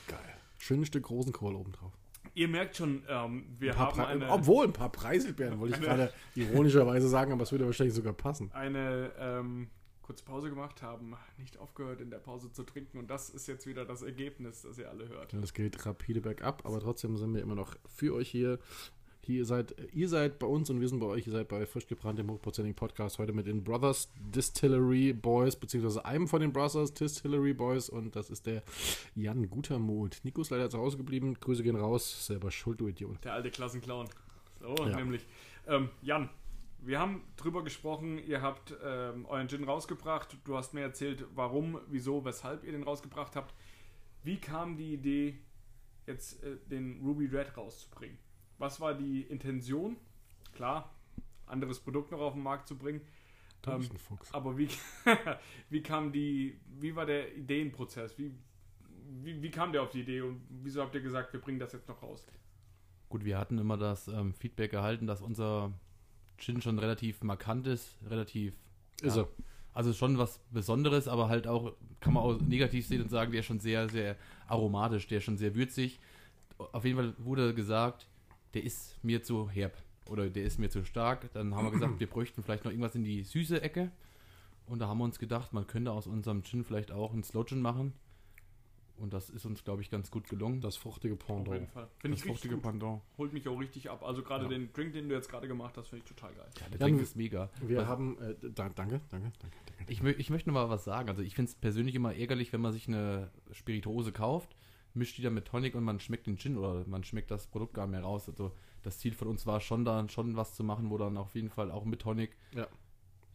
Geil. 0.07 0.19
Schönes 0.59 0.89
Stück 0.89 1.11
Rosenkohl 1.11 1.55
obendrauf. 1.57 1.93
Ihr 2.35 2.47
merkt 2.47 2.77
schon, 2.77 3.03
ähm, 3.09 3.47
wir 3.59 3.73
Ein 3.73 3.79
haben 3.79 3.97
Pre- 3.97 4.07
eine, 4.07 4.31
Obwohl, 4.31 4.67
ein 4.67 4.73
paar 4.73 4.93
Preiselbeeren, 4.93 5.59
wollte 5.59 5.75
ich 5.77 5.81
gerade 5.83 6.13
ironischerweise 6.37 7.09
sagen, 7.09 7.33
aber 7.33 7.43
es 7.43 7.51
würde 7.51 7.67
wahrscheinlich 7.67 7.95
sogar 7.97 8.13
passen. 8.13 8.51
eine 8.53 9.11
ähm, 9.19 9.69
kurze 10.03 10.25
Pause 10.25 10.49
gemacht 10.49 10.81
haben, 10.81 11.17
nicht 11.39 11.59
aufgehört 11.59 12.01
in 12.01 12.11
der 12.11 12.19
Pause 12.19 12.53
zu 12.53 12.63
trinken 12.63 12.99
und 12.99 13.11
das 13.11 13.29
ist 13.29 13.49
jetzt 13.49 13.67
wieder 13.67 13.85
das 13.85 14.03
Ergebnis, 14.03 14.63
das 14.63 14.79
ihr 14.79 14.89
alle 14.89 15.09
hört. 15.09 15.33
Ja, 15.33 15.41
Das 15.41 15.53
geht 15.53 15.85
rapide 15.85 16.21
bergab, 16.21 16.65
aber 16.65 16.79
trotzdem 16.81 17.17
sind 17.17 17.35
wir 17.35 17.43
immer 17.43 17.57
noch 17.57 17.75
für 17.87 18.15
euch 18.15 18.31
hier. 18.31 18.59
Hier 19.29 19.45
seid, 19.45 19.75
ihr 19.93 20.09
seid 20.09 20.39
bei 20.39 20.47
uns 20.47 20.71
und 20.71 20.81
wir 20.81 20.89
sind 20.89 21.01
bei 21.01 21.07
euch. 21.07 21.27
Ihr 21.27 21.35
seid 21.35 21.49
bei 21.49 21.67
frisch 21.67 21.87
gebrannt 21.87 22.19
dem 22.19 22.31
hochprozentigen 22.31 22.75
Podcast 22.75 23.19
heute 23.19 23.35
mit 23.35 23.47
den 23.47 23.63
Brothers 23.63 24.11
Distillery 24.19 25.13
Boys, 25.13 25.55
beziehungsweise 25.55 26.03
einem 26.07 26.27
von 26.27 26.41
den 26.41 26.51
Brothers 26.51 26.95
Distillery 26.95 27.53
Boys 27.53 27.91
und 27.91 28.17
das 28.17 28.31
ist 28.31 28.47
der 28.47 28.63
Jan 29.15 29.51
Gutermut. 29.51 30.21
Nico 30.23 30.41
ist 30.41 30.49
leider 30.49 30.71
zu 30.71 30.79
Hause 30.79 30.97
geblieben. 30.97 31.35
Grüße 31.39 31.63
gehen 31.63 31.77
raus. 31.77 32.25
Selber 32.27 32.51
schuld, 32.51 32.81
du 32.81 32.89
Idiot. 32.89 33.23
Der 33.23 33.35
alte 33.35 33.51
Klassenclown. 33.51 34.09
So, 34.61 34.75
Ja. 34.87 34.97
nämlich. 34.97 35.27
Ähm, 35.67 35.91
Jan, 36.01 36.31
wir 36.79 36.99
haben 36.99 37.21
drüber 37.37 37.63
gesprochen, 37.63 38.17
ihr 38.27 38.41
habt 38.41 38.75
ähm, 38.83 39.27
euren 39.27 39.47
Gin 39.51 39.65
rausgebracht. 39.65 40.39
Du 40.47 40.57
hast 40.57 40.73
mir 40.73 40.81
erzählt, 40.81 41.27
warum, 41.35 41.79
wieso, 41.91 42.25
weshalb 42.25 42.65
ihr 42.65 42.73
den 42.73 42.83
rausgebracht 42.83 43.37
habt. 43.37 43.55
Wie 44.23 44.39
kam 44.39 44.79
die 44.79 44.95
Idee, 44.95 45.39
jetzt 46.07 46.43
äh, 46.43 46.57
den 46.71 47.03
Ruby 47.05 47.27
Red 47.27 47.59
rauszubringen? 47.59 48.17
Was 48.59 48.81
war 48.81 48.95
die 48.95 49.23
Intention? 49.23 49.97
Klar, 50.55 50.91
anderes 51.47 51.81
Produkt 51.81 52.11
noch 52.11 52.21
auf 52.21 52.35
den 52.35 52.43
Markt 52.43 52.67
zu 52.69 52.77
bringen. 52.77 53.01
Du 53.63 53.71
Ähm, 53.71 53.79
bist 53.79 53.93
ein 53.93 53.99
Fuchs. 53.99 54.35
Aber 54.35 54.57
wie, 54.59 54.69
wie 55.71 55.83
kam 55.83 56.13
die, 56.13 56.59
wie 56.79 56.95
war 56.95 57.07
der 57.07 57.37
Ideenprozess? 57.37 58.19
Wie, 58.19 58.33
wie, 59.23 59.43
wie 59.43 59.51
kam 59.51 59.73
der 59.73 59.83
auf 59.83 59.91
die 59.91 60.01
Idee 60.01 60.21
und 60.21 60.41
wieso 60.49 60.83
habt 60.83 60.95
ihr 60.95 61.01
gesagt, 61.01 61.33
wir 61.33 61.41
bringen 61.41 61.59
das 61.59 61.73
jetzt 61.73 61.89
noch 61.89 62.03
raus? 62.03 62.27
Gut, 63.09 63.25
wir 63.25 63.39
hatten 63.39 63.59
immer 63.59 63.77
das 63.77 64.09
ähm, 64.09 64.35
Feedback 64.35 64.73
erhalten, 64.73 65.07
dass 65.07 65.23
unser 65.23 65.73
Gin 66.37 66.61
schon 66.61 66.79
relativ 66.79 67.23
markant 67.23 67.67
ist, 67.67 67.97
relativ. 68.09 68.55
Ist 69.01 69.17
ja, 69.17 69.23
er. 69.23 69.29
Also 69.73 69.93
schon 69.93 70.19
was 70.19 70.41
Besonderes, 70.51 71.07
aber 71.09 71.29
halt 71.29 71.47
auch, 71.47 71.75
kann 72.01 72.13
man 72.13 72.25
auch 72.25 72.41
negativ 72.41 72.87
sehen 72.87 73.03
und 73.03 73.11
sagen, 73.11 73.31
der 73.31 73.41
ist 73.41 73.47
schon 73.47 73.61
sehr, 73.61 73.89
sehr 73.89 74.17
aromatisch, 74.49 75.07
der 75.07 75.19
ist 75.19 75.25
schon 75.25 75.37
sehr 75.37 75.55
würzig. 75.55 76.01
Auf 76.59 76.85
jeden 76.85 76.97
Fall 76.97 77.15
wurde 77.19 77.55
gesagt, 77.55 78.09
der 78.55 78.65
ist 78.65 79.03
mir 79.05 79.23
zu 79.23 79.49
herb 79.51 79.77
oder 80.09 80.29
der 80.31 80.45
ist 80.45 80.59
mir 80.59 80.71
zu 80.71 80.85
stark. 80.85 81.33
Dann 81.33 81.55
haben 81.55 81.67
wir 81.67 81.73
gesagt, 81.73 81.93
wir 82.01 82.07
bräuchten 82.07 82.43
vielleicht 82.43 82.65
noch 82.65 82.71
irgendwas 82.73 82.95
in 82.95 83.05
die 83.05 83.23
süße 83.25 83.61
Ecke. 83.63 83.91
Und 84.67 84.81
da 84.81 84.89
haben 84.89 84.99
wir 84.99 85.05
uns 85.05 85.19
gedacht, 85.19 85.53
man 85.53 85.67
könnte 85.67 85.93
aus 85.93 86.07
unserem 86.07 86.43
Gin 86.43 86.63
vielleicht 86.65 86.93
auch 86.93 87.13
einen 87.13 87.25
Slow 87.25 87.45
Gin 87.47 87.61
machen. 87.63 87.95
Und 88.99 89.13
das 89.15 89.31
ist 89.31 89.47
uns, 89.47 89.63
glaube 89.63 89.81
ich, 89.81 89.91
ganz 89.91 90.11
gut 90.11 90.29
gelungen. 90.29 90.61
Das 90.61 90.77
fruchtige 90.77 91.15
Auf 91.15 91.21
jeden 91.29 91.45
Pendant. 91.45 91.71
Fall. 91.71 91.89
Finde 91.99 92.17
das 92.17 92.25
ich 92.27 92.33
richtig 92.33 92.51
gut. 92.51 92.63
Pendant. 92.63 93.01
Holt 93.17 93.33
mich 93.33 93.47
auch 93.49 93.57
richtig 93.61 93.89
ab. 93.91 94.03
Also 94.03 94.23
gerade 94.25 94.45
Ja. 94.45 94.51
den 94.51 94.73
Drink, 94.73 94.93
den 94.93 95.09
du 95.09 95.15
jetzt 95.15 95.29
gerade 95.31 95.47
gemacht 95.47 95.77
hast, 95.77 95.89
finde 95.89 96.05
ich 96.05 96.09
total 96.17 96.35
geil. 96.35 96.47
Ja, 96.61 96.69
der 96.69 96.81
Jan, 96.81 96.89
Drink 96.91 97.03
ist 97.03 97.15
mega. 97.17 97.49
Wir 97.65 97.79
Was- 97.79 97.87
haben. 97.87 98.19
Äh, 98.21 98.35
da, 98.43 98.69
danke, 98.69 99.01
danke, 99.09 99.31
danke, 99.39 99.57
danke. 99.67 99.93
Ich, 99.93 100.03
mö 100.03 100.11
ich 100.11 100.31
möchte 100.31 100.49
noch 100.51 100.55
mal 100.55 100.69
was 100.69 100.83
sagen. 100.85 101.09
Also 101.09 101.23
ich 101.23 101.37
finde 101.37 101.49
es 101.51 101.55
persönlich 101.55 101.95
immer 101.95 102.13
ärgerlich, 102.15 102.53
wenn 102.53 102.61
man 102.61 102.73
sich 102.73 102.89
eine 102.89 103.31
Spirituose 103.53 104.11
kauft, 104.11 104.57
mischt 104.95 105.19
die 105.19 105.23
dann 105.23 105.35
mit 105.35 105.45
Tonic 105.47 105.75
und 105.75 105.85
man 105.85 106.01
schmeckt 106.01 106.27
den 106.27 106.37
Gin 106.39 106.57
oder 106.57 106.85
man 106.87 107.05
schmeckt 107.05 107.31
das 107.31 107.47
Produkt 107.47 107.75
gar 107.75 107.87
nicht 107.87 107.93
mehr 107.93 108.03
raus. 108.03 108.29
Also 108.29 108.53
das 108.83 108.99
Ziel 108.99 109.13
von 109.15 109.29
uns 109.29 109.47
war 109.47 109.61
schon 109.61 109.85
da 109.85 110.09
schon 110.09 110.37
was 110.37 110.55
zu 110.55 110.65
machen, 110.65 110.91
wo 110.91 110.99
dann 110.99 111.17
auf 111.17 111.35
jeden 111.35 111.51
Fall 111.51 111.71
auch 111.71 111.85
mit 111.85 112.01
Tonic 112.01 112.37
Ja. 112.55 112.67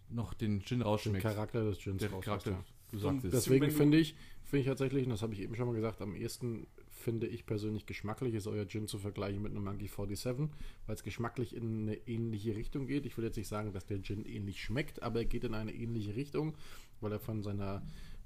noch 0.10 0.34
den 0.34 0.62
Gin 0.62 0.80
Den 0.80 0.82
rausschmeckt. 0.88 1.24
Charakter 1.24 1.64
des 1.64 1.80
Gins 1.80 2.00
Der 2.00 2.10
Charakter, 2.10 2.52
ja. 2.52 2.64
du 2.92 2.98
sagst 3.00 3.26
es. 3.26 3.32
Deswegen 3.32 3.72
finde 3.72 3.98
ich, 3.98 4.16
finde 4.44 4.62
ich 4.62 4.68
tatsächlich, 4.68 5.04
und 5.06 5.12
das 5.12 5.22
habe 5.22 5.34
ich 5.34 5.42
eben 5.42 5.56
schon 5.56 5.68
mal 5.68 5.76
gesagt, 5.76 6.02
am 6.02 6.16
ehesten 6.16 6.68
finde 6.90 7.28
ich 7.28 7.46
persönlich 7.46 7.86
geschmacklich 7.86 8.34
ist 8.34 8.48
euer 8.48 8.66
Gin 8.66 8.88
zu 8.88 8.98
vergleichen 8.98 9.42
mit 9.42 9.52
einem 9.52 9.64
Monkey 9.66 9.88
47, 9.88 10.50
weil 10.86 10.96
es 10.96 11.04
geschmacklich 11.04 11.54
in 11.56 11.82
eine 11.84 11.96
ähnliche 12.08 12.56
Richtung 12.56 12.88
geht. 12.88 13.06
Ich 13.06 13.18
will 13.18 13.26
jetzt 13.26 13.36
nicht 13.36 13.50
sagen, 13.50 13.74
dass 13.74 13.86
der 13.86 14.02
Gin 14.02 14.26
ähnlich 14.26 14.62
schmeckt, 14.62 15.04
aber 15.04 15.20
er 15.20 15.26
geht 15.26 15.44
in 15.44 15.54
eine 15.54 15.74
ähnliche 15.74 16.16
Richtung, 16.16 16.56
weil 17.02 17.12
er 17.12 17.20
von 17.20 17.44
seiner, 17.44 17.82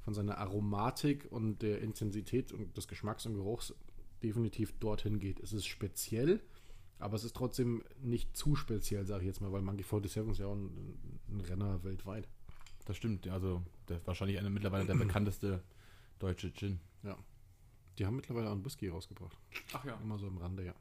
von 0.07 0.13
seiner 0.13 0.37
Aromatik 0.37 1.27
und 1.31 1.61
der 1.61 1.81
Intensität 1.81 2.53
und 2.53 2.77
des 2.77 2.87
Geschmacks 2.87 3.25
und 3.25 3.33
Geruchs 3.33 3.75
definitiv 4.23 4.71
dorthin 4.79 5.19
geht. 5.19 5.41
Es 5.41 5.51
ist 5.51 5.65
speziell, 5.65 6.39
aber 6.97 7.17
es 7.17 7.25
ist 7.25 7.35
trotzdem 7.35 7.83
nicht 8.01 8.37
zu 8.37 8.55
speziell, 8.55 9.05
sage 9.05 9.23
ich 9.23 9.27
jetzt 9.27 9.41
mal, 9.41 9.51
weil 9.51 9.61
Monkey 9.61 9.83
47 9.83 10.31
ist 10.31 10.37
ja 10.37 10.45
auch 10.45 10.55
ein, 10.55 11.19
ein 11.27 11.41
Renner 11.41 11.83
weltweit. 11.83 12.29
Das 12.85 12.95
stimmt. 12.95 13.27
Also 13.27 13.61
der, 13.89 13.99
wahrscheinlich 14.07 14.39
eine, 14.39 14.49
mittlerweile 14.49 14.85
der 14.85 14.95
bekannteste 15.05 15.61
deutsche 16.19 16.53
Gin. 16.53 16.79
Die 17.97 18.05
haben 18.05 18.15
mittlerweile 18.15 18.47
auch 18.47 18.53
einen 18.53 18.63
Whisky 18.63 18.87
rausgebracht. 18.87 19.37
Ach 19.73 19.83
ja, 19.83 19.99
Immer 20.01 20.17
so 20.19 20.27
am 20.27 20.37
Rande, 20.37 20.63
ja. 20.63 20.73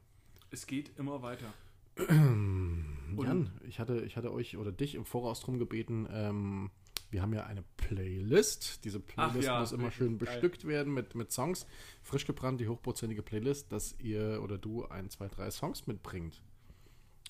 es 0.51 0.67
geht 0.67 0.97
immer 0.97 1.21
weiter. 1.21 1.53
Jan, 2.07 3.51
ich 3.67 3.81
hatte, 3.81 4.05
ich 4.05 4.15
hatte 4.15 4.31
euch 4.31 4.55
oder 4.55 4.71
dich 4.71 4.95
im 4.95 5.03
Voraus 5.03 5.41
drum 5.41 5.59
gebeten, 5.59 6.07
ähm, 6.09 6.71
wir 7.09 7.21
haben 7.21 7.33
ja 7.33 7.45
eine 7.45 7.63
Playlist. 7.77 8.83
Diese 8.83 8.99
Playlist 8.99 9.47
ja, 9.47 9.59
muss 9.59 9.71
immer 9.71 9.91
schön 9.91 10.17
geil. 10.17 10.27
bestückt 10.33 10.65
werden 10.67 10.93
mit, 10.93 11.15
mit 11.15 11.31
Songs. 11.31 11.65
Frisch 12.03 12.25
gebrannt, 12.25 12.59
die 12.59 12.67
hochprozentige 12.67 13.21
Playlist, 13.23 13.71
dass 13.71 13.95
ihr 13.99 14.41
oder 14.43 14.57
du 14.57 14.85
ein, 14.87 15.09
zwei, 15.09 15.27
drei 15.27 15.49
Songs 15.51 15.87
mitbringt. 15.87 16.41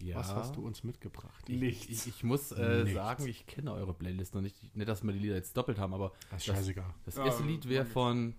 Ja. 0.01 0.17
Was 0.17 0.33
hast 0.35 0.55
du 0.55 0.65
uns 0.65 0.83
mitgebracht? 0.83 1.49
Nichts. 1.49 1.87
Ich, 1.89 2.07
ich 2.07 2.23
muss 2.23 2.51
äh, 2.51 2.79
Nichts. 2.83 2.93
sagen, 2.93 3.25
ich 3.27 3.47
kenne 3.47 3.73
eure 3.73 3.93
Playlist 3.95 4.35
noch 4.35 4.41
nicht. 4.41 4.75
Nicht, 4.75 4.87
dass 4.87 5.03
wir 5.03 5.11
die 5.11 5.19
Lieder 5.19 5.35
jetzt 5.35 5.57
doppelt 5.57 5.79
haben, 5.79 5.93
aber 5.93 6.11
Das 6.29 6.41
ist 6.41 6.49
das- 6.49 6.55
scheißegal. 6.57 6.93
das 7.05 7.15
Ja, 7.15 7.25
erste 7.25 7.43
Lied 7.43 7.67
wäre 7.67 7.85
ich. 7.85 7.91
von 7.91 8.35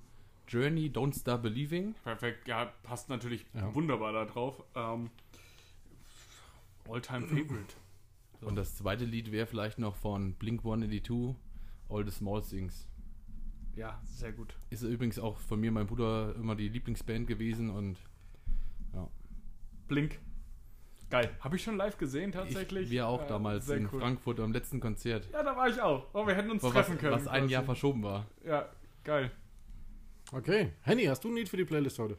Journey, 0.47 0.89
Don't 0.89 1.19
Stop 1.19 1.43
Believing. 1.43 1.95
Perfekt, 2.05 2.47
ja, 2.49 2.67
passt 2.85 3.09
natürlich 3.09 3.45
Ja. 3.55 3.75
wunderbar 3.75 4.13
da 4.13 4.25
drauf. 4.25 4.63
Ähm, 4.77 5.11
All-Time 6.89 7.27
Favorite. 7.27 7.75
Und 8.41 8.57
das 8.57 8.77
zweite 8.77 9.05
Lied 9.05 9.33
wäre 9.33 9.47
vielleicht 9.47 9.79
noch 9.79 9.97
von 9.97 10.35
Blink 10.35 10.61
182, 10.61 11.35
All 11.89 12.05
the 12.05 12.11
Small 12.11 12.43
Things. 12.43 12.87
Ja, 13.75 14.01
sehr 14.05 14.33
gut. 14.33 14.55
Ist 14.71 14.83
übrigens 14.83 15.19
auch 15.19 15.39
von 15.39 15.61
mir, 15.61 15.71
meinem 15.73 15.87
Bruder, 15.87 16.35
immer 16.37 16.55
die 16.57 16.69
Lieblingsband 16.69 17.27
gewesen 17.27 17.71
und 17.71 17.97
Blink. 19.89 20.19
Geil. 21.09 21.31
Habe 21.41 21.57
ich 21.57 21.63
schon 21.63 21.79
live 21.79 21.97
gesehen 21.97 22.33
tatsächlich? 22.33 22.85
ich, 22.85 22.91
wir 22.91 23.07
auch 23.07 23.23
Äh, 23.25 23.29
damals 23.29 23.69
in 23.71 23.89
cool. 23.91 24.01
Frankfurt 24.01 24.39
am 24.41 24.53
letzten 24.53 24.79
Konzert. 24.81 25.27
Ja, 25.33 25.43
da 25.43 25.57
war 25.57 25.67
ich 25.69 25.81
auch. 25.81 26.07
Oh, 26.13 26.27
wir 26.27 26.35
hätten 26.35 26.51
uns 26.51 26.63
Was, 26.63 26.73
treffen 26.73 26.99
können. 26.99 27.15
was 27.15 27.27
ein 27.27 27.43
quasi. 27.45 27.53
Jahr 27.55 27.63
verschoben 27.65 28.03
war. 28.03 28.27
Ja, 28.45 28.69
geil. 29.05 29.31
Okay. 30.33 30.73
Henny, 30.83 31.05
hast 31.05 31.25
du 31.25 31.29
ein 31.31 31.37
Lied 31.37 31.49
für 31.49 31.57
die 31.57 31.65
Playlist 31.65 31.99
heute? 31.99 32.19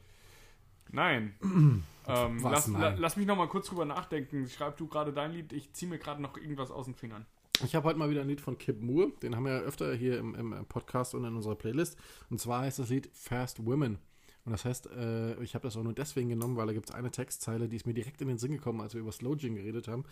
Nein. 0.92 1.36
ähm, 2.10 2.44
Was, 2.44 2.68
lass? 2.68 2.82
La, 2.82 2.96
lass 2.98 3.18
mich 3.18 3.28
noch 3.28 3.38
mal 3.38 3.48
kurz 3.48 3.68
drüber 3.68 3.86
nachdenken. 3.86 4.48
Schreib 4.48 4.78
du 4.78 4.88
gerade 4.88 5.14
dein 5.14 5.32
Lied. 5.32 5.54
Ich 5.54 5.74
ziehe 5.74 5.90
mir 5.90 6.00
gerade 6.00 6.22
noch 6.22 6.38
irgendwas 6.38 6.72
aus 6.72 6.86
den 6.86 6.96
Fingern. 6.96 7.26
Ich 7.64 7.76
habe 7.76 7.88
heute 7.88 8.00
mal 8.00 8.10
wieder 8.10 8.22
ein 8.22 8.28
Lied 8.28 8.42
von 8.42 8.58
Kip 8.58 8.82
Moore. 8.82 9.12
Den 9.22 9.36
haben 9.36 9.44
wir 9.44 9.54
ja 9.54 9.60
öfter 9.60 9.94
hier 9.94 10.18
im, 10.18 10.34
im 10.36 10.66
Podcast 10.66 11.14
und 11.14 11.26
in 11.26 11.36
unserer 11.36 11.56
Playlist. 11.56 11.98
Und 12.30 12.40
zwar 12.40 12.62
heißt 12.62 12.80
das 12.80 12.90
Lied 12.90 13.10
Fast 13.14 13.66
Women. 13.66 14.00
Und 14.46 14.52
das 14.54 14.66
heißt, 14.66 14.88
äh, 14.88 15.42
ich 15.44 15.54
habe 15.56 15.64
das 15.64 15.76
auch 15.78 15.84
nur 15.84 15.94
deswegen 15.94 16.30
genommen, 16.30 16.56
weil 16.56 16.68
da 16.68 16.74
gibt 16.74 16.90
es 16.90 16.96
eine 16.96 17.12
Textzeile, 17.12 17.68
die 17.68 17.76
ist 17.76 17.86
mir 17.86 17.94
direkt 17.94 18.22
in 18.22 18.30
den 18.30 18.38
Sinn 18.38 18.54
gekommen, 18.54 18.82
als 18.82 18.94
wir 18.94 19.02
über 19.02 19.12
Slow 19.12 19.38
Gin 19.38 19.56
geredet 19.56 19.88
haben. 19.88 20.06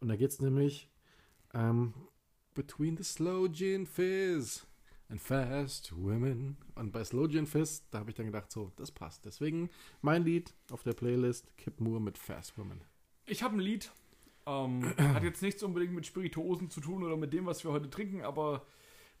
Und 0.00 0.08
da 0.08 0.16
geht 0.16 0.30
es 0.30 0.40
nämlich 0.40 0.90
ähm, 1.54 1.94
Between 2.54 2.96
the 2.96 3.04
Slow 3.04 3.48
Gin 3.50 3.86
Fizz 3.86 4.66
and 5.08 5.20
Fast 5.20 5.96
Women. 5.96 6.56
Und 6.74 6.92
bei 6.92 7.02
Slow 7.04 7.28
Gin 7.28 7.46
Fizz, 7.46 7.90
da 7.90 8.00
habe 8.00 8.10
ich 8.10 8.16
dann 8.16 8.26
gedacht, 8.26 8.50
so, 8.50 8.72
das 8.76 8.92
passt. 8.92 9.24
Deswegen 9.24 9.70
mein 10.02 10.24
Lied 10.24 10.54
auf 10.70 10.82
der 10.82 10.92
Playlist, 10.92 11.56
Kip 11.56 11.80
Moore 11.80 12.00
mit 12.00 12.18
Fast 12.18 12.58
Women. 12.58 12.82
Ich 13.26 13.42
habe 13.42 13.56
ein 13.56 13.60
Lied. 13.60 13.90
Ähm, 14.46 14.94
hat 14.98 15.22
jetzt 15.22 15.42
nichts 15.42 15.62
unbedingt 15.62 15.94
mit 15.94 16.06
Spirituosen 16.06 16.70
zu 16.70 16.80
tun 16.80 17.02
oder 17.02 17.16
mit 17.16 17.32
dem, 17.32 17.46
was 17.46 17.64
wir 17.64 17.72
heute 17.72 17.90
trinken, 17.90 18.22
aber 18.22 18.66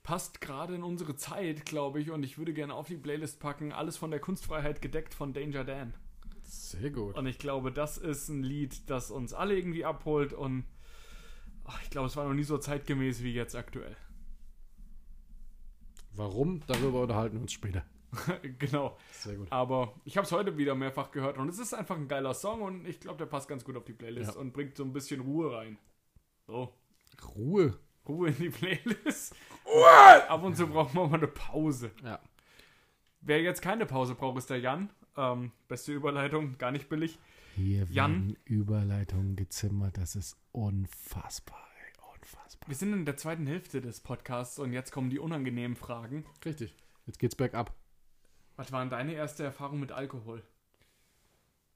passt 0.02 0.40
gerade 0.40 0.74
in 0.74 0.82
unsere 0.82 1.16
Zeit, 1.16 1.66
glaube 1.66 2.00
ich. 2.00 2.10
Und 2.10 2.22
ich 2.22 2.38
würde 2.38 2.52
gerne 2.52 2.74
auf 2.74 2.88
die 2.88 2.96
Playlist 2.96 3.40
packen. 3.40 3.72
Alles 3.72 3.96
von 3.96 4.10
der 4.10 4.20
Kunstfreiheit 4.20 4.80
gedeckt 4.80 5.14
von 5.14 5.32
Danger 5.32 5.64
Dan. 5.64 5.94
Sehr 6.42 6.90
gut. 6.90 7.16
Und 7.16 7.26
ich 7.26 7.38
glaube, 7.38 7.72
das 7.72 7.98
ist 7.98 8.28
ein 8.28 8.42
Lied, 8.42 8.88
das 8.88 9.10
uns 9.10 9.34
alle 9.34 9.56
irgendwie 9.56 9.84
abholt. 9.84 10.32
Und 10.32 10.64
ach, 11.64 11.82
ich 11.82 11.90
glaube, 11.90 12.06
es 12.06 12.16
war 12.16 12.26
noch 12.26 12.34
nie 12.34 12.44
so 12.44 12.56
zeitgemäß 12.56 13.22
wie 13.22 13.34
jetzt 13.34 13.54
aktuell. 13.54 13.96
Warum? 16.18 16.60
Darüber 16.66 17.02
unterhalten 17.02 17.36
wir 17.36 17.42
uns 17.42 17.52
später. 17.52 17.84
genau. 18.58 18.96
Sehr 19.12 19.36
gut. 19.36 19.46
Aber 19.50 19.94
ich 20.04 20.16
habe 20.16 20.24
es 20.26 20.32
heute 20.32 20.56
wieder 20.58 20.74
mehrfach 20.74 21.10
gehört 21.10 21.38
und 21.38 21.48
es 21.48 21.58
ist 21.58 21.74
einfach 21.74 21.96
ein 21.96 22.08
geiler 22.08 22.34
Song 22.34 22.62
und 22.62 22.86
ich 22.86 23.00
glaube, 23.00 23.18
der 23.18 23.26
passt 23.26 23.48
ganz 23.48 23.64
gut 23.64 23.76
auf 23.76 23.84
die 23.84 23.92
Playlist 23.92 24.34
Ja. 24.34 24.40
und 24.40 24.52
bringt 24.52 24.76
so 24.76 24.84
ein 24.84 24.92
bisschen 24.92 25.20
Ruhe 25.20 25.54
rein. 25.56 25.78
So, 26.46 26.72
Ruhe. 27.36 27.78
Ruhe 28.08 28.28
in 28.30 28.36
die 28.38 28.48
Playlist. 28.50 29.34
Ruhe! 29.66 30.28
Ab 30.30 30.42
und 30.42 30.56
zu 30.56 30.66
brauchen 30.66 30.94
wir 30.94 31.06
mal 31.06 31.18
eine 31.18 31.26
Pause. 31.28 31.90
Ja. 32.02 32.18
Wer 33.20 33.42
jetzt 33.42 33.60
keine 33.60 33.84
Pause 33.84 34.14
braucht, 34.14 34.38
ist 34.38 34.48
der 34.48 34.58
Jan. 34.60 34.88
Ähm, 35.16 35.52
beste 35.68 35.92
Überleitung, 35.92 36.56
gar 36.56 36.70
nicht 36.70 36.88
billig. 36.88 37.18
Hier 37.54 37.84
Jan? 37.90 38.12
werden 38.12 38.36
Überleitungen 38.46 39.36
gezimmert. 39.36 39.98
Das 39.98 40.16
ist 40.16 40.38
unfassbar. 40.52 41.67
Unfassbar. 42.32 42.68
Wir 42.68 42.76
sind 42.76 42.92
in 42.92 43.04
der 43.04 43.16
zweiten 43.16 43.46
Hälfte 43.46 43.80
des 43.80 44.00
Podcasts 44.00 44.58
und 44.58 44.72
jetzt 44.72 44.92
kommen 44.92 45.10
die 45.10 45.18
unangenehmen 45.18 45.76
Fragen. 45.76 46.24
Richtig. 46.44 46.74
Jetzt 47.06 47.18
geht's 47.18 47.34
bergab. 47.34 47.72
Was 48.56 48.72
war 48.72 48.80
denn 48.80 48.90
deine 48.90 49.12
erste 49.14 49.44
Erfahrung 49.44 49.80
mit 49.80 49.92
Alkohol? 49.92 50.42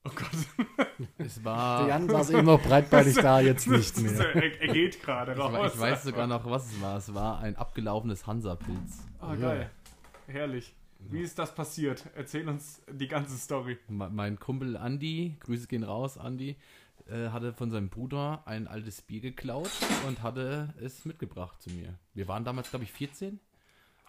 Oh 0.04 0.10
Gott. 0.14 0.68
Es 1.18 1.44
war. 1.44 1.80
Der 1.80 1.88
Jan 1.88 2.08
saß 2.08 2.30
eben 2.30 2.44
noch 2.44 2.60
breitbeinig 2.62 3.14
da, 3.22 3.40
jetzt 3.40 3.66
nicht 3.68 3.96
mehr. 3.98 4.12
er, 4.34 4.60
er 4.60 4.72
geht 4.72 5.00
gerade 5.02 5.32
ich, 5.32 5.38
raus. 5.38 5.52
we- 5.52 5.66
ich 5.68 5.78
weiß 5.80 6.02
sogar 6.04 6.26
noch, 6.26 6.44
was 6.48 6.66
es 6.72 6.80
war. 6.80 6.96
Es 6.96 7.14
war 7.14 7.38
ein 7.40 7.56
abgelaufenes 7.56 8.26
Hansa-Pilz. 8.26 8.98
Ah, 9.20 9.34
geil. 9.36 9.70
Herrlich. 10.26 10.74
Wie 10.98 11.20
ist 11.20 11.38
das 11.38 11.54
passiert? 11.54 12.04
Erzähl 12.14 12.48
uns 12.48 12.82
die 12.90 13.08
ganze 13.08 13.36
Story. 13.36 13.78
Me- 13.88 14.10
Mein 14.10 14.38
Kumpel 14.38 14.76
Andi, 14.76 15.36
Grüße 15.40 15.66
gehen 15.66 15.82
raus, 15.82 16.18
Andi, 16.18 16.56
äh, 17.08 17.28
hatte 17.30 17.52
von 17.52 17.70
seinem 17.70 17.88
Bruder 17.88 18.42
ein 18.46 18.66
altes 18.68 19.02
Bier 19.02 19.20
geklaut 19.20 19.70
und 20.06 20.22
hatte 20.22 20.74
es 20.80 21.04
mitgebracht 21.04 21.60
zu 21.62 21.70
mir. 21.70 21.98
Wir 22.14 22.28
waren 22.28 22.44
damals, 22.44 22.70
glaube 22.70 22.84
ich, 22.84 22.92
14 22.92 23.40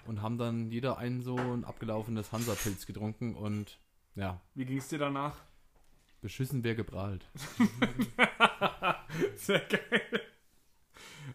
und 0.06 0.22
haben 0.22 0.38
dann 0.38 0.70
jeder 0.72 0.98
ein 0.98 1.22
so 1.22 1.36
ein 1.38 1.64
abgelaufenes 1.66 2.32
Hansa-Pilz 2.32 2.86
getrunken 2.86 3.36
und 3.36 3.80
ja, 4.16 4.40
Wie 4.56 4.66
ging 4.66 4.78
es 4.78 4.88
dir 4.90 5.00
danach? 5.00 5.36
beschissen 6.22 6.64
wer 6.64 6.74
geprahlt. 6.76 7.26
Sehr 9.36 9.60
geil. 9.60 10.22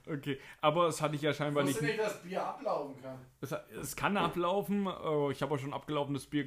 Okay, 0.06 0.38
aber 0.60 0.86
es 0.88 1.02
hatte 1.02 1.16
ich 1.16 1.22
ja 1.22 1.34
scheinbar 1.34 1.64
nicht. 1.64 1.80
dass 1.98 2.22
Bier 2.22 2.42
ablaufen 2.44 3.00
kann. 3.02 3.18
Es, 3.40 3.52
es 3.52 3.96
kann 3.96 4.16
ablaufen. 4.16 4.86
äh, 4.86 5.30
Ich 5.32 5.42
habe 5.42 5.54
auch 5.54 5.58
schon 5.58 5.74
abgelaufenes 5.74 6.26
Bier 6.26 6.44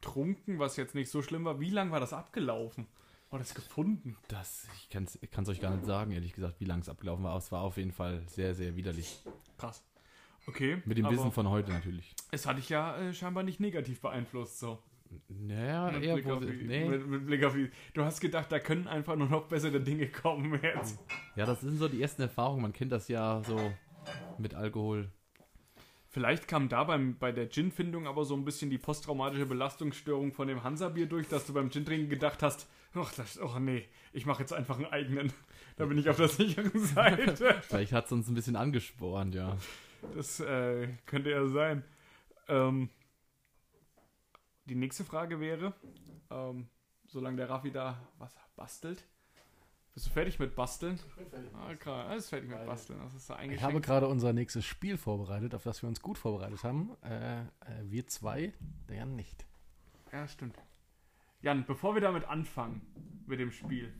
getrunken, 0.00 0.58
was 0.60 0.76
jetzt 0.76 0.94
nicht 0.94 1.10
so 1.10 1.20
schlimm 1.22 1.44
war. 1.44 1.58
Wie 1.60 1.70
lange 1.70 1.90
war 1.90 2.00
das 2.00 2.12
abgelaufen? 2.12 2.86
War 3.30 3.38
das 3.38 3.54
gefunden? 3.54 4.16
Das, 4.26 4.66
ich 4.74 4.88
kann 4.90 5.04
es 5.04 5.48
euch 5.48 5.60
gar 5.60 5.70
nicht 5.70 5.86
sagen, 5.86 6.10
ehrlich 6.10 6.32
gesagt, 6.32 6.60
wie 6.60 6.64
lang 6.64 6.80
es 6.80 6.88
abgelaufen 6.88 7.22
war, 7.24 7.30
aber 7.30 7.38
es 7.38 7.52
war 7.52 7.62
auf 7.62 7.76
jeden 7.76 7.92
Fall 7.92 8.24
sehr, 8.26 8.54
sehr 8.56 8.74
widerlich. 8.74 9.20
Krass. 9.56 9.84
Okay. 10.46 10.82
Mit 10.84 10.98
dem 10.98 11.08
Wissen 11.08 11.30
von 11.30 11.48
heute 11.48 11.70
natürlich. 11.70 12.12
Es 12.32 12.44
hat 12.46 12.58
dich 12.58 12.68
ja 12.68 12.96
äh, 12.96 13.14
scheinbar 13.14 13.44
nicht 13.44 13.60
negativ 13.60 14.00
beeinflusst, 14.00 14.58
so. 14.58 14.82
Naja, 15.28 15.90
Mit 15.92 16.02
eher 16.02 16.14
Blick, 16.14 16.26
auf 16.26 16.40
die, 16.40 16.46
nee. 16.46 16.88
mit, 16.88 17.06
mit 17.06 17.26
Blick 17.26 17.44
auf 17.44 17.54
die. 17.54 17.70
Du 17.94 18.04
hast 18.04 18.20
gedacht, 18.20 18.50
da 18.50 18.58
können 18.58 18.88
einfach 18.88 19.16
nur 19.16 19.28
noch 19.28 19.46
bessere 19.48 19.80
Dinge 19.80 20.08
kommen 20.08 20.58
jetzt. 20.62 20.98
Ja, 21.36 21.46
das 21.46 21.60
sind 21.60 21.78
so 21.78 21.88
die 21.88 22.02
ersten 22.02 22.22
Erfahrungen. 22.22 22.62
Man 22.62 22.72
kennt 22.72 22.90
das 22.90 23.08
ja 23.08 23.42
so 23.44 23.72
mit 24.38 24.54
Alkohol. 24.54 25.10
Vielleicht 26.08 26.48
kam 26.48 26.68
da 26.68 26.82
beim, 26.84 27.16
bei 27.18 27.30
der 27.30 27.48
Gin-Findung 27.48 28.08
aber 28.08 28.24
so 28.24 28.34
ein 28.34 28.44
bisschen 28.44 28.70
die 28.70 28.78
posttraumatische 28.78 29.46
Belastungsstörung 29.46 30.32
von 30.32 30.48
dem 30.48 30.64
Hansa-Bier 30.64 31.06
durch, 31.06 31.28
dass 31.28 31.46
du 31.46 31.54
beim 31.54 31.70
Gin-Trinken 31.70 32.08
gedacht 32.08 32.42
hast, 32.42 32.68
ach, 32.94 33.12
das, 33.14 33.40
oh 33.40 33.58
nee, 33.58 33.88
ich 34.12 34.26
mache 34.26 34.40
jetzt 34.42 34.52
einfach 34.52 34.76
einen 34.76 34.86
eigenen. 34.86 35.32
Da 35.76 35.86
bin 35.86 35.98
ich 35.98 36.08
auf 36.08 36.16
der 36.16 36.28
sicheren 36.28 36.78
Seite. 36.86 37.60
Vielleicht 37.62 37.92
hat 37.92 38.06
es 38.06 38.12
uns 38.12 38.28
ein 38.28 38.34
bisschen 38.34 38.56
angespornt, 38.56 39.34
ja. 39.34 39.56
Das 40.14 40.40
äh, 40.40 40.88
könnte 41.06 41.30
ja 41.30 41.46
sein. 41.46 41.84
Ähm, 42.48 42.90
die 44.66 44.74
nächste 44.74 45.04
Frage 45.04 45.40
wäre, 45.40 45.74
ähm, 46.30 46.68
solange 47.06 47.36
der 47.36 47.50
Raffi 47.50 47.70
da 47.70 48.00
was 48.18 48.34
bastelt. 48.56 49.04
Bist 49.94 50.06
du 50.06 50.10
fertig 50.10 50.38
mit 50.38 50.54
Basteln? 50.54 51.00
Ah, 51.54 51.74
klar, 51.74 52.14
ist 52.14 52.28
fertig 52.28 52.48
mit 52.48 52.64
Basteln. 52.64 53.00
Das 53.00 53.14
ist 53.14 53.26
so 53.26 53.34
Ich 53.50 53.62
habe 53.62 53.80
gerade 53.80 54.06
unser 54.06 54.32
nächstes 54.32 54.64
Spiel 54.64 54.96
vorbereitet, 54.96 55.54
auf 55.54 55.64
das 55.64 55.82
wir 55.82 55.88
uns 55.88 56.00
gut 56.00 56.16
vorbereitet 56.16 56.62
haben. 56.62 56.96
Äh, 57.02 57.40
äh, 57.40 57.46
wir 57.84 58.06
zwei, 58.06 58.52
der 58.88 58.96
Jan 58.96 59.16
nicht. 59.16 59.44
Ja, 60.12 60.28
stimmt. 60.28 60.56
Jan, 61.42 61.64
bevor 61.66 61.94
wir 61.94 62.02
damit 62.02 62.24
anfangen, 62.24 62.82
mit 63.26 63.40
dem 63.40 63.50
Spiel, 63.50 63.92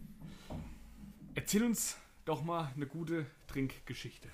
erzähl 1.34 1.64
uns 1.64 1.96
doch 2.24 2.42
mal 2.42 2.70
eine 2.76 2.86
gute 2.86 3.26
Trinkgeschichte 3.46 4.28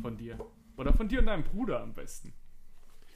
von 0.00 0.16
dir. 0.16 0.38
Oder 0.76 0.92
von 0.92 1.08
dir 1.08 1.20
und 1.20 1.26
deinem 1.26 1.42
Bruder 1.42 1.80
am 1.82 1.92
besten. 1.92 2.32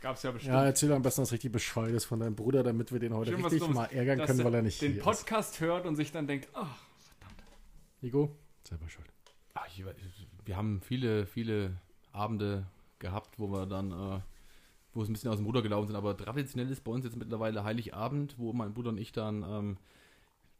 Gab's 0.02 0.22
ja 0.24 0.30
bestimmt. 0.30 0.54
Ja, 0.54 0.64
erzähl 0.64 0.92
am 0.92 1.02
besten 1.02 1.22
was 1.22 1.32
richtig 1.32 1.52
Bescheuertes 1.52 2.04
von 2.04 2.20
deinem 2.20 2.34
Bruder, 2.34 2.62
damit 2.62 2.92
wir 2.92 2.98
den 2.98 3.14
heute 3.14 3.40
was 3.42 3.52
richtig 3.52 3.72
mal 3.72 3.86
ärgern 3.86 4.26
können, 4.26 4.44
weil 4.44 4.54
er 4.54 4.62
nicht 4.62 4.82
den 4.82 4.92
hier 4.92 5.00
ist. 5.00 5.04
Podcast 5.04 5.60
hört 5.60 5.86
und 5.86 5.96
sich 5.96 6.12
dann 6.12 6.26
denkt, 6.26 6.48
ach, 6.52 6.78
Nico, 8.00 8.36
selber 8.62 8.88
schuld. 8.88 9.06
Ach, 9.54 9.66
ich, 9.68 9.84
wir 10.44 10.56
haben 10.56 10.82
viele, 10.82 11.26
viele 11.26 11.80
Abende 12.12 12.66
gehabt, 12.98 13.38
wo 13.38 13.48
wir 13.50 13.66
dann, 13.66 13.90
äh, 13.92 14.20
wo 14.96 15.02
es 15.02 15.08
ein 15.08 15.12
bisschen 15.12 15.30
aus 15.30 15.36
dem 15.36 15.46
Ruder 15.46 15.62
gelaufen 15.62 15.88
sind. 15.88 15.96
Aber 15.96 16.16
traditionell 16.16 16.70
ist 16.70 16.82
bei 16.82 16.90
uns 16.90 17.04
jetzt 17.04 17.16
mittlerweile 17.16 17.64
Heiligabend, 17.64 18.34
wo 18.38 18.52
mein 18.52 18.72
Bruder 18.72 18.88
und 18.90 18.98
ich 18.98 19.12
dann 19.12 19.44
ähm, 19.48 19.76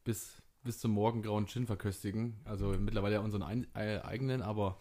bis, 0.04 0.42
bis 0.62 0.78
zum 0.78 0.92
Morgengrauen 0.92 1.46
Gin 1.46 1.66
verköstigen. 1.66 2.34
Also 2.44 2.74
mittlerweile 2.78 3.16
ja 3.16 3.20
unseren 3.20 3.42
ein, 3.42 3.66
äh, 3.74 3.98
eigenen, 4.00 4.42
aber 4.42 4.78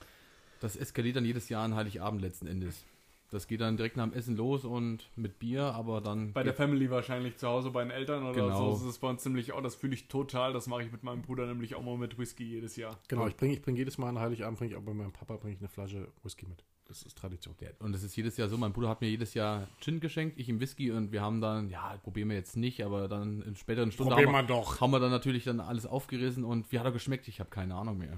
das 0.59 0.75
eskaliert 0.75 1.15
dann 1.15 1.25
jedes 1.25 1.49
Jahr 1.49 1.63
an 1.63 1.75
Heiligabend 1.75 2.21
letzten 2.21 2.47
Endes. 2.47 2.85
Das 3.31 3.47
geht 3.47 3.59
dann 3.61 3.75
direkt 3.75 3.97
nach 3.97 4.05
dem 4.05 4.13
Essen 4.13 4.37
los 4.37 4.65
und 4.65 5.09
mit 5.15 5.39
Bier, 5.39 5.63
aber 5.63 5.99
dann. 5.99 6.31
bei 6.31 6.43
der 6.43 6.53
Family 6.53 6.91
wahrscheinlich 6.91 7.37
zu 7.37 7.47
Hause 7.47 7.71
bei 7.71 7.81
den 7.83 7.91
Eltern 7.91 8.23
oder 8.23 8.33
Genau. 8.33 8.73
so 8.75 8.85
ist 8.85 8.89
es 8.91 8.99
bei 8.99 9.09
uns 9.09 9.23
ziemlich 9.23 9.51
auch. 9.51 9.61
Das 9.61 9.75
fühle 9.75 9.95
ich 9.95 10.07
total. 10.07 10.53
Das 10.53 10.67
mache 10.67 10.83
ich 10.83 10.91
mit 10.91 11.03
meinem 11.03 11.21
Bruder 11.21 11.47
nämlich 11.47 11.75
auch 11.75 11.81
mal 11.81 11.97
mit 11.97 12.17
Whisky 12.19 12.43
jedes 12.43 12.75
Jahr. 12.75 12.99
Genau, 13.07 13.27
ich 13.27 13.35
bringe 13.35 13.53
ich 13.53 13.61
bring 13.61 13.75
jedes 13.75 13.97
Mal 13.97 14.09
an 14.09 14.19
Heiligabend, 14.19 14.59
bringe 14.59 14.71
ich 14.71 14.77
auch 14.77 14.83
bei 14.83 14.93
meinem 14.93 15.11
Papa 15.11 15.37
bringe 15.37 15.55
ich 15.55 15.59
eine 15.59 15.69
Flasche 15.69 16.07
Whisky 16.23 16.45
mit. 16.45 16.63
Das 16.87 17.01
ist 17.01 17.17
Tradition. 17.17 17.55
Ja, 17.61 17.69
und 17.79 17.93
das 17.93 18.03
ist 18.03 18.15
jedes 18.15 18.37
Jahr 18.37 18.47
so. 18.47 18.57
Mein 18.57 18.71
Bruder 18.71 18.89
hat 18.89 19.01
mir 19.01 19.09
jedes 19.09 19.33
Jahr 19.33 19.67
Gin 19.79 19.99
geschenkt, 19.99 20.39
ich 20.39 20.49
ihm 20.49 20.59
Whisky 20.59 20.91
und 20.91 21.11
wir 21.11 21.21
haben 21.21 21.41
dann, 21.41 21.69
ja, 21.69 21.97
probieren 22.03 22.29
wir 22.29 22.35
jetzt 22.35 22.57
nicht, 22.57 22.83
aber 22.83 23.07
dann 23.07 23.41
in 23.41 23.55
späteren 23.55 23.91
Stunden 23.91 24.13
haben, 24.13 24.31
wir, 24.31 24.43
doch. 24.43 24.79
haben 24.81 24.91
wir 24.91 24.99
dann 24.99 25.09
natürlich 25.09 25.45
dann 25.45 25.59
alles 25.59 25.87
aufgerissen 25.87 26.43
und 26.43 26.71
wie 26.71 26.77
hat 26.77 26.85
er 26.85 26.91
geschmeckt? 26.91 27.27
Ich 27.27 27.39
habe 27.39 27.49
keine 27.49 27.73
Ahnung 27.73 27.97
mehr. 27.97 28.17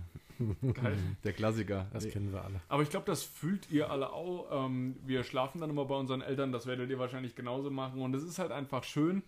Geil. 0.73 0.97
Der 1.23 1.33
Klassiker. 1.33 1.87
Das 1.93 2.09
kennen 2.09 2.31
wir 2.33 2.43
alle. 2.43 2.61
Aber 2.67 2.83
ich 2.83 2.89
glaube, 2.89 3.05
das 3.05 3.23
fühlt 3.23 3.71
ihr 3.71 3.89
alle 3.89 4.11
auch. 4.11 4.65
Ähm, 4.65 4.97
wir 5.05 5.23
schlafen 5.23 5.61
dann 5.61 5.69
immer 5.69 5.85
bei 5.85 5.95
unseren 5.95 6.21
Eltern, 6.21 6.51
das 6.51 6.65
werdet 6.67 6.89
ihr 6.89 6.99
wahrscheinlich 6.99 7.35
genauso 7.35 7.69
machen. 7.71 8.01
Und 8.01 8.13
es 8.15 8.23
ist 8.23 8.37
halt 8.37 8.51
einfach 8.51 8.83
schön, 8.83 9.23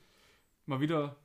mal 0.65 0.81
wieder 0.81 1.15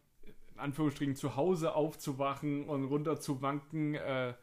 in 0.55 0.61
Anführungsstrichen 0.61 1.17
zu 1.17 1.35
Hause 1.35 1.75
aufzuwachen 1.75 2.65
und 2.65 2.85
runter 2.85 3.19
zu 3.19 3.43
wanken. 3.43 3.97
Äh, 3.97 4.35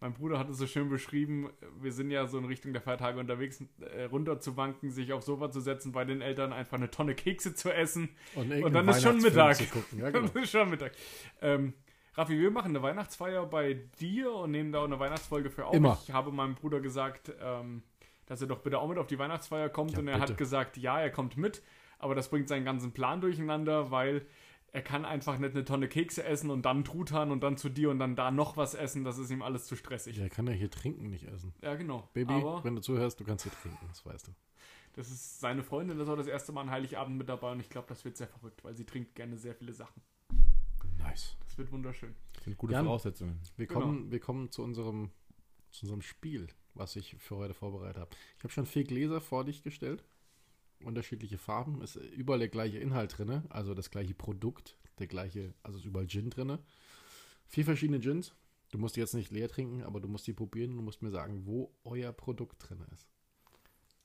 mein 0.00 0.14
Bruder 0.14 0.38
hat 0.38 0.48
es 0.48 0.56
so 0.56 0.66
schön 0.66 0.88
beschrieben, 0.88 1.50
wir 1.78 1.92
sind 1.92 2.10
ja 2.10 2.26
so 2.26 2.38
in 2.38 2.46
Richtung 2.46 2.72
der 2.72 2.80
Feiertage 2.80 3.20
unterwegs, 3.20 3.62
äh, 3.80 4.04
runter 4.04 4.40
zu 4.40 4.56
wanken, 4.56 4.90
sich 4.90 5.12
aufs 5.12 5.26
Sofa 5.26 5.50
zu 5.50 5.60
setzen, 5.60 5.92
bei 5.92 6.04
den 6.06 6.22
Eltern 6.22 6.52
einfach 6.54 6.78
eine 6.78 6.90
Tonne 6.90 7.14
Kekse 7.14 7.54
zu 7.54 7.72
essen. 7.72 8.08
Und, 8.34 8.50
Und 8.50 8.72
dann 8.72 8.88
ist 8.88 9.02
schon 9.02 9.18
Mittag. 9.18 9.60
Ja, 9.96 10.10
genau. 10.10 10.26
Das 10.26 10.34
ist 10.34 10.50
schon 10.50 10.70
Mittag. 10.70 10.92
Ähm, 11.42 11.74
Raffi, 12.14 12.38
wir 12.38 12.50
machen 12.50 12.70
eine 12.70 12.82
Weihnachtsfeier 12.82 13.44
bei 13.46 13.74
dir 14.00 14.32
und 14.32 14.50
nehmen 14.50 14.72
da 14.72 14.80
auch 14.80 14.84
eine 14.84 14.98
Weihnachtsfolge 14.98 15.50
für 15.50 15.66
auf. 15.66 15.74
Immer. 15.74 15.98
Ich 16.02 16.12
habe 16.12 16.32
meinem 16.32 16.54
Bruder 16.54 16.80
gesagt, 16.80 17.32
ähm, 17.40 17.82
dass 18.26 18.40
er 18.40 18.46
doch 18.46 18.60
bitte 18.60 18.78
auch 18.78 18.88
mit 18.88 18.96
auf 18.98 19.06
die 19.06 19.18
Weihnachtsfeier 19.18 19.68
kommt 19.68 19.92
Ja, 19.92 19.98
und 19.98 20.08
er 20.08 20.14
bitte. 20.18 20.32
hat 20.32 20.38
gesagt, 20.38 20.76
ja, 20.78 20.98
er 21.00 21.10
kommt 21.10 21.36
mit, 21.36 21.62
aber 21.98 22.14
das 22.14 22.30
bringt 22.30 22.48
seinen 22.48 22.64
ganzen 22.64 22.92
Plan 22.92 23.20
durcheinander, 23.20 23.90
weil 23.90 24.26
er 24.72 24.82
kann 24.82 25.04
einfach 25.04 25.38
nicht 25.38 25.54
eine 25.54 25.64
Tonne 25.64 25.88
Kekse 25.88 26.24
essen 26.24 26.50
und 26.50 26.62
dann 26.62 26.84
Truthahn 26.84 27.30
und 27.32 27.42
dann 27.42 27.56
zu 27.56 27.68
dir 27.68 27.90
und 27.90 27.98
dann 27.98 28.16
da 28.16 28.30
noch 28.30 28.56
was 28.56 28.74
essen, 28.74 29.04
das 29.04 29.18
ist 29.18 29.30
ihm 29.30 29.42
alles 29.42 29.66
zu 29.66 29.76
stressig. 29.76 30.16
Ja, 30.16 30.22
Der 30.22 30.30
kann 30.30 30.46
ja 30.46 30.52
hier 30.52 30.70
trinken, 30.70 31.10
nicht 31.10 31.24
essen. 31.26 31.52
genau. 31.60 32.08
Baby, 32.14 32.34
aber 32.34 32.62
wenn 32.64 32.76
du 32.76 32.80
zuhörst, 32.82 33.18
du 33.20 33.24
kannst 33.24 33.44
hier 33.44 33.52
trinken, 33.52 33.84
das 33.88 34.04
weißt 34.06 34.28
du. 34.28 34.32
das 34.94 35.10
ist 35.10 35.40
seine 35.40 35.62
Freundin, 35.62 35.98
das 35.98 36.08
war 36.08 36.16
das 36.16 36.26
erste 36.26 36.52
Mal 36.52 36.62
an 36.62 36.70
Heiligabend 36.70 37.16
mit 37.18 37.28
dabei 37.28 37.52
und 37.52 37.60
ich 37.60 37.68
glaube, 37.70 37.88
das 37.88 38.04
wird 38.04 38.16
sehr 38.16 38.28
verrückt, 38.28 38.62
weil 38.64 38.74
sie 38.74 38.84
trinkt 38.84 39.14
gerne 39.14 39.36
sehr 39.36 39.54
viele 39.54 39.72
Sachen. 39.72 40.02
Nice. 40.98 41.36
Das 41.44 41.56
wird 41.58 41.72
wunderschön. 41.72 42.14
Das 42.34 42.44
sind 42.44 42.56
gute 42.58 42.74
Jan. 42.74 42.84
Voraussetzungen. 42.84 43.40
Wir 43.56 43.66
Genau. 43.66 43.80
kommen, 43.80 44.10
wir 44.10 44.20
kommen 44.20 44.50
zu 44.50 44.62
unserem, 44.62 45.10
zu 45.70 45.84
unserem 45.86 46.02
Spiel, 46.02 46.48
was 46.74 46.94
ich 46.96 47.16
für 47.18 47.36
heute 47.36 47.54
vorbereitet 47.54 47.96
habe. 48.00 48.10
Ich 48.38 48.44
habe 48.44 48.52
schon 48.52 48.66
vier 48.66 48.84
Gläser 48.84 49.20
vor 49.20 49.44
dich 49.44 49.62
gestellt. 49.62 50.04
Unterschiedliche 50.84 51.38
Farben. 51.38 51.80
Ist 51.82 51.96
überall 51.96 52.38
der 52.38 52.48
gleiche 52.48 52.78
Inhalt 52.78 53.18
drin, 53.18 53.42
also 53.48 53.74
das 53.74 53.90
gleiche 53.90 54.14
Produkt, 54.14 54.76
der 54.98 55.06
gleiche, 55.06 55.54
also 55.62 55.78
ist 55.78 55.84
überall 55.84 56.08
Gin 56.08 56.30
drin. 56.30 56.58
Vier 57.46 57.64
verschiedene 57.64 58.00
Gins. 58.00 58.34
Du 58.70 58.78
musst 58.78 58.96
die 58.96 59.00
jetzt 59.00 59.14
nicht 59.14 59.32
leer 59.32 59.48
trinken, 59.48 59.82
aber 59.82 60.00
du 60.00 60.08
musst 60.08 60.26
die 60.26 60.32
probieren 60.32 60.70
und 60.70 60.76
du 60.76 60.82
musst 60.82 61.02
mir 61.02 61.10
sagen, 61.10 61.44
wo 61.44 61.74
euer 61.84 62.12
Produkt 62.12 62.68
drin 62.68 62.84
ist. 62.92 63.08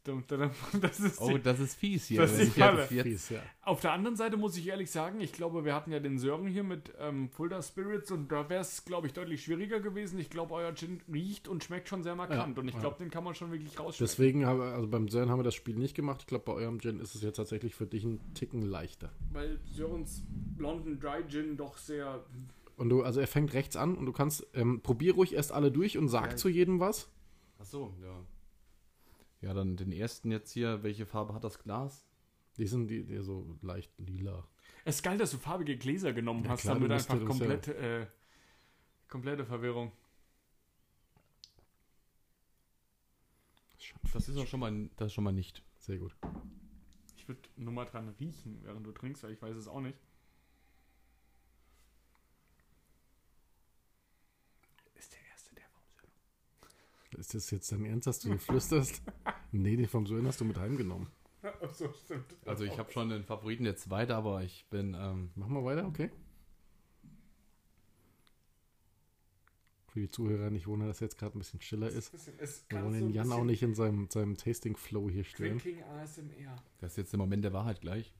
Das 0.82 1.00
ist 1.00 1.20
Oh, 1.22 1.30
die, 1.30 1.42
das 1.42 1.60
ist 1.60 1.76
fies 1.76 2.06
hier. 2.08 2.22
Das 2.22 2.38
ist 2.38 2.56
die 2.56 2.60
Falle. 2.60 2.86
Fies, 2.86 3.30
ja. 3.30 3.40
Auf 3.64 3.82
der 3.82 3.94
anderen 3.94 4.16
Seite 4.16 4.38
muss 4.38 4.56
ich 4.58 4.68
ehrlich 4.68 4.92
sagen, 4.92 5.20
ich 5.22 5.32
glaube, 5.34 5.66
wir 5.66 5.74
hatten 5.74 5.92
ja 5.92 6.00
den 6.00 6.20
Sören 6.20 6.48
hier 6.48 6.64
mit 6.64 6.94
ähm, 7.00 7.30
Fulda 7.30 7.62
Spirits 7.62 8.12
und 8.12 8.32
da 8.32 8.48
wäre 8.50 8.62
es, 8.62 8.86
glaube 8.86 9.08
ich, 9.08 9.14
deutlich 9.14 9.44
schwieriger 9.44 9.80
gewesen. 9.80 10.20
Ich 10.20 10.30
glaube, 10.30 10.54
euer 10.54 10.74
Gin 10.76 11.02
riecht 11.12 11.48
und 11.48 11.64
schmeckt 11.64 11.90
schon 11.90 12.04
sehr 12.04 12.16
markant 12.16 12.56
Ja, 12.56 12.62
und 12.62 12.68
ich 12.68 12.76
ja. 12.76 12.82
glaube, 12.82 12.98
den 13.00 13.10
kann 13.10 13.24
man 13.24 13.34
schon 13.36 13.52
wirklich 13.52 13.80
rausschmecken. 13.80 14.06
Deswegen 14.08 14.46
haben 14.46 14.60
wir, 14.60 14.66
also 14.68 14.88
beim 14.88 15.08
Sören 15.08 15.30
haben 15.30 15.40
wir 15.40 15.44
das 15.44 15.56
Spiel 15.56 15.76
nicht 15.76 15.96
gemacht. 15.96 16.22
Ich 16.22 16.28
glaube, 16.28 16.46
bei 16.46 16.54
eurem 16.54 16.80
Gin 16.80 17.00
ist 17.00 17.16
es 17.16 17.22
jetzt 17.22 17.38
tatsächlich 17.38 17.74
für 17.76 17.88
dich 17.88 18.04
ein 18.04 18.20
Ticken 18.34 18.62
leichter. 18.62 19.12
Weil 19.32 19.60
Sörens 19.72 20.24
London 20.58 21.00
Dry 21.00 21.24
Gin 21.28 21.58
doch 21.58 21.78
sehr. 21.78 22.24
Und 22.78 22.90
du, 22.90 23.04
also 23.04 23.20
er 23.22 23.28
fängt 23.28 23.54
rechts 23.54 23.76
an 23.76 23.96
und 23.96 24.06
du 24.06 24.12
kannst, 24.12 24.46
ähm, 24.54 24.82
probier 24.82 25.16
ruhig 25.16 25.34
erst 25.34 25.52
alle 25.52 25.72
durch 25.72 25.98
und 25.98 26.10
sag 26.10 26.32
Ja. 26.32 26.36
zu 26.36 26.50
jedem 26.50 26.80
was. 26.80 27.10
Ach 27.60 27.66
so, 27.66 27.94
ja. 28.04 28.14
Ja, 29.46 29.54
dann 29.54 29.78
den 29.78 29.92
ersten 29.92 30.32
jetzt 30.32 30.52
hier. 30.52 30.82
Welche 30.82 31.06
Farbe 31.06 31.36
hat 31.36 31.44
das 31.44 31.60
Glas? 31.60 32.04
Die 32.58 32.66
sind 32.66 32.88
die, 32.88 33.04
die 33.06 33.22
so 33.22 33.56
leicht 33.62 33.92
lila. 34.00 34.48
Es 34.86 34.96
ist 34.96 35.04
geil, 35.04 35.20
dass 35.20 35.30
du 35.30 35.38
farbige 35.38 35.78
Gläser 35.78 36.14
genommen 36.14 36.44
Ja, 36.46 36.50
hast, 36.50 36.62
klar, 36.62 36.74
damit 36.74 36.92
einfach 36.92 37.20
ja- 37.20 37.26
komplett, 37.28 37.68
äh, 37.68 38.08
komplette 39.08 39.46
Verwirrung. 39.46 39.92
Das 44.14 44.28
ist 44.28 44.36
auch 44.38 44.48
schon 44.48 44.60
mal, 44.62 44.90
das 44.96 45.08
ist 45.08 45.14
schon 45.14 45.24
mal 45.24 45.32
nicht. 45.32 45.64
sehr 45.78 46.00
gut. 46.00 46.16
Ich 47.18 47.28
würde 47.28 47.42
nur 47.56 47.72
mal 47.74 47.86
dran 47.86 48.10
riechen, 48.20 48.60
während 48.64 48.84
du 48.88 48.92
trinkst, 48.94 49.22
weil 49.24 49.34
ich 49.34 49.42
weiß 49.44 49.56
es 49.56 49.68
auch 49.68 49.82
nicht. 49.82 49.98
Ist 54.96 55.14
der 55.14 55.20
erste 55.32 55.54
der 55.54 55.66
Sören. 56.62 57.20
Ist 57.20 57.34
das 57.36 57.52
jetzt 57.52 57.72
dein 57.72 57.86
Ernst, 57.86 58.08
dass 58.08 58.20
du 58.20 58.30
hier 58.30 58.40
flüsterst? 58.40 59.04
nee, 59.58 59.76
den 59.76 59.88
vom 59.88 60.06
Sören 60.06 60.28
hast 60.28 60.42
du 60.42 60.46
mit 60.46 60.58
heimgenommen. 60.58 61.08
Ach 61.44 61.74
so, 61.74 61.92
stimmt. 61.94 62.36
Also 62.46 62.64
ich 62.64 62.78
habe 62.78 62.92
schon 62.92 63.10
den 63.10 63.24
Favoriten 63.24 63.64
der 63.66 63.76
zweite, 63.76 64.16
aber 64.16 64.44
ich 64.44 64.66
bin, 64.70 64.96
ähm, 65.00 65.32
Machen 65.36 65.54
wir 65.54 65.64
weiter, 65.64 65.86
okay? 65.88 66.10
Für 69.88 70.00
die 70.02 70.10
Zuhörer 70.10 70.50
nicht 70.50 70.68
wundern, 70.68 70.90
dass 70.90 71.00
jetzt 71.00 71.18
gerade 71.18 71.38
ein 71.38 71.40
bisschen 71.40 71.60
chiller 71.60 71.88
ist. 71.88 72.12
Wir 72.70 72.84
wollen 72.84 72.94
den 72.94 73.10
Jan 73.12 73.32
auch 73.32 73.46
nicht 73.46 73.64
in 73.64 73.76
seinem, 73.76 74.10
seinem 74.10 74.36
Tasting-Flow 74.36 75.10
hier 75.10 75.24
stören. 75.24 75.58
Drinking 75.60 75.84
ASMR. 75.84 76.56
das 76.80 76.92
ist 76.94 76.98
jetzt 76.98 77.14
der 77.14 77.20
Moment 77.20 77.46
der 77.46 77.54
Wahrheit 77.54 77.80
gleich. 77.80 78.14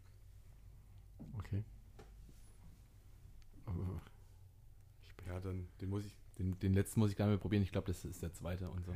Okay. 1.40 1.64
Aber 3.66 4.02
Ja, 5.28 5.40
dann 5.42 5.68
den 5.82 5.90
muss 5.90 6.06
ich, 6.06 6.16
den, 6.38 6.58
den 6.60 6.74
letzten 6.74 7.00
muss 7.02 7.10
ich 7.12 7.18
gar 7.18 7.26
nicht 7.26 7.34
mehr 7.34 7.40
probieren. 7.42 7.64
Ich 7.64 7.72
glaube, 7.74 7.88
das 7.88 8.06
ist 8.06 8.22
der 8.22 8.32
zweite 8.34 8.70
und 8.70 8.86
so. 8.86 8.94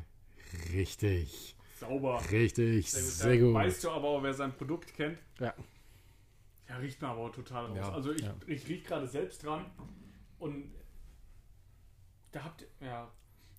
richtig. 0.73 1.57
Sauber. 1.79 2.21
Richtig. 2.31 2.91
Sehr 2.91 3.01
gut. 3.01 3.11
Sehr 3.11 3.37
gut. 3.39 3.53
Weißt 3.55 3.83
du 3.83 3.89
aber 3.91 4.07
auch, 4.07 4.23
wer 4.23 4.33
sein 4.33 4.53
Produkt 4.53 4.93
kennt? 4.93 5.19
Ja. 5.39 5.53
Ja, 6.67 6.77
riecht 6.77 7.01
man 7.01 7.11
aber 7.11 7.21
auch 7.21 7.31
total 7.31 7.65
raus. 7.65 7.77
Ja, 7.77 7.91
also 7.91 8.11
ich, 8.11 8.21
ja. 8.21 8.35
ich 8.45 8.67
riech 8.67 8.83
gerade 8.83 9.07
selbst 9.07 9.43
dran 9.43 9.65
und 10.37 10.71
da 12.31 12.43
habt 12.43 12.61
ihr, 12.61 12.67
ja, 12.87 13.11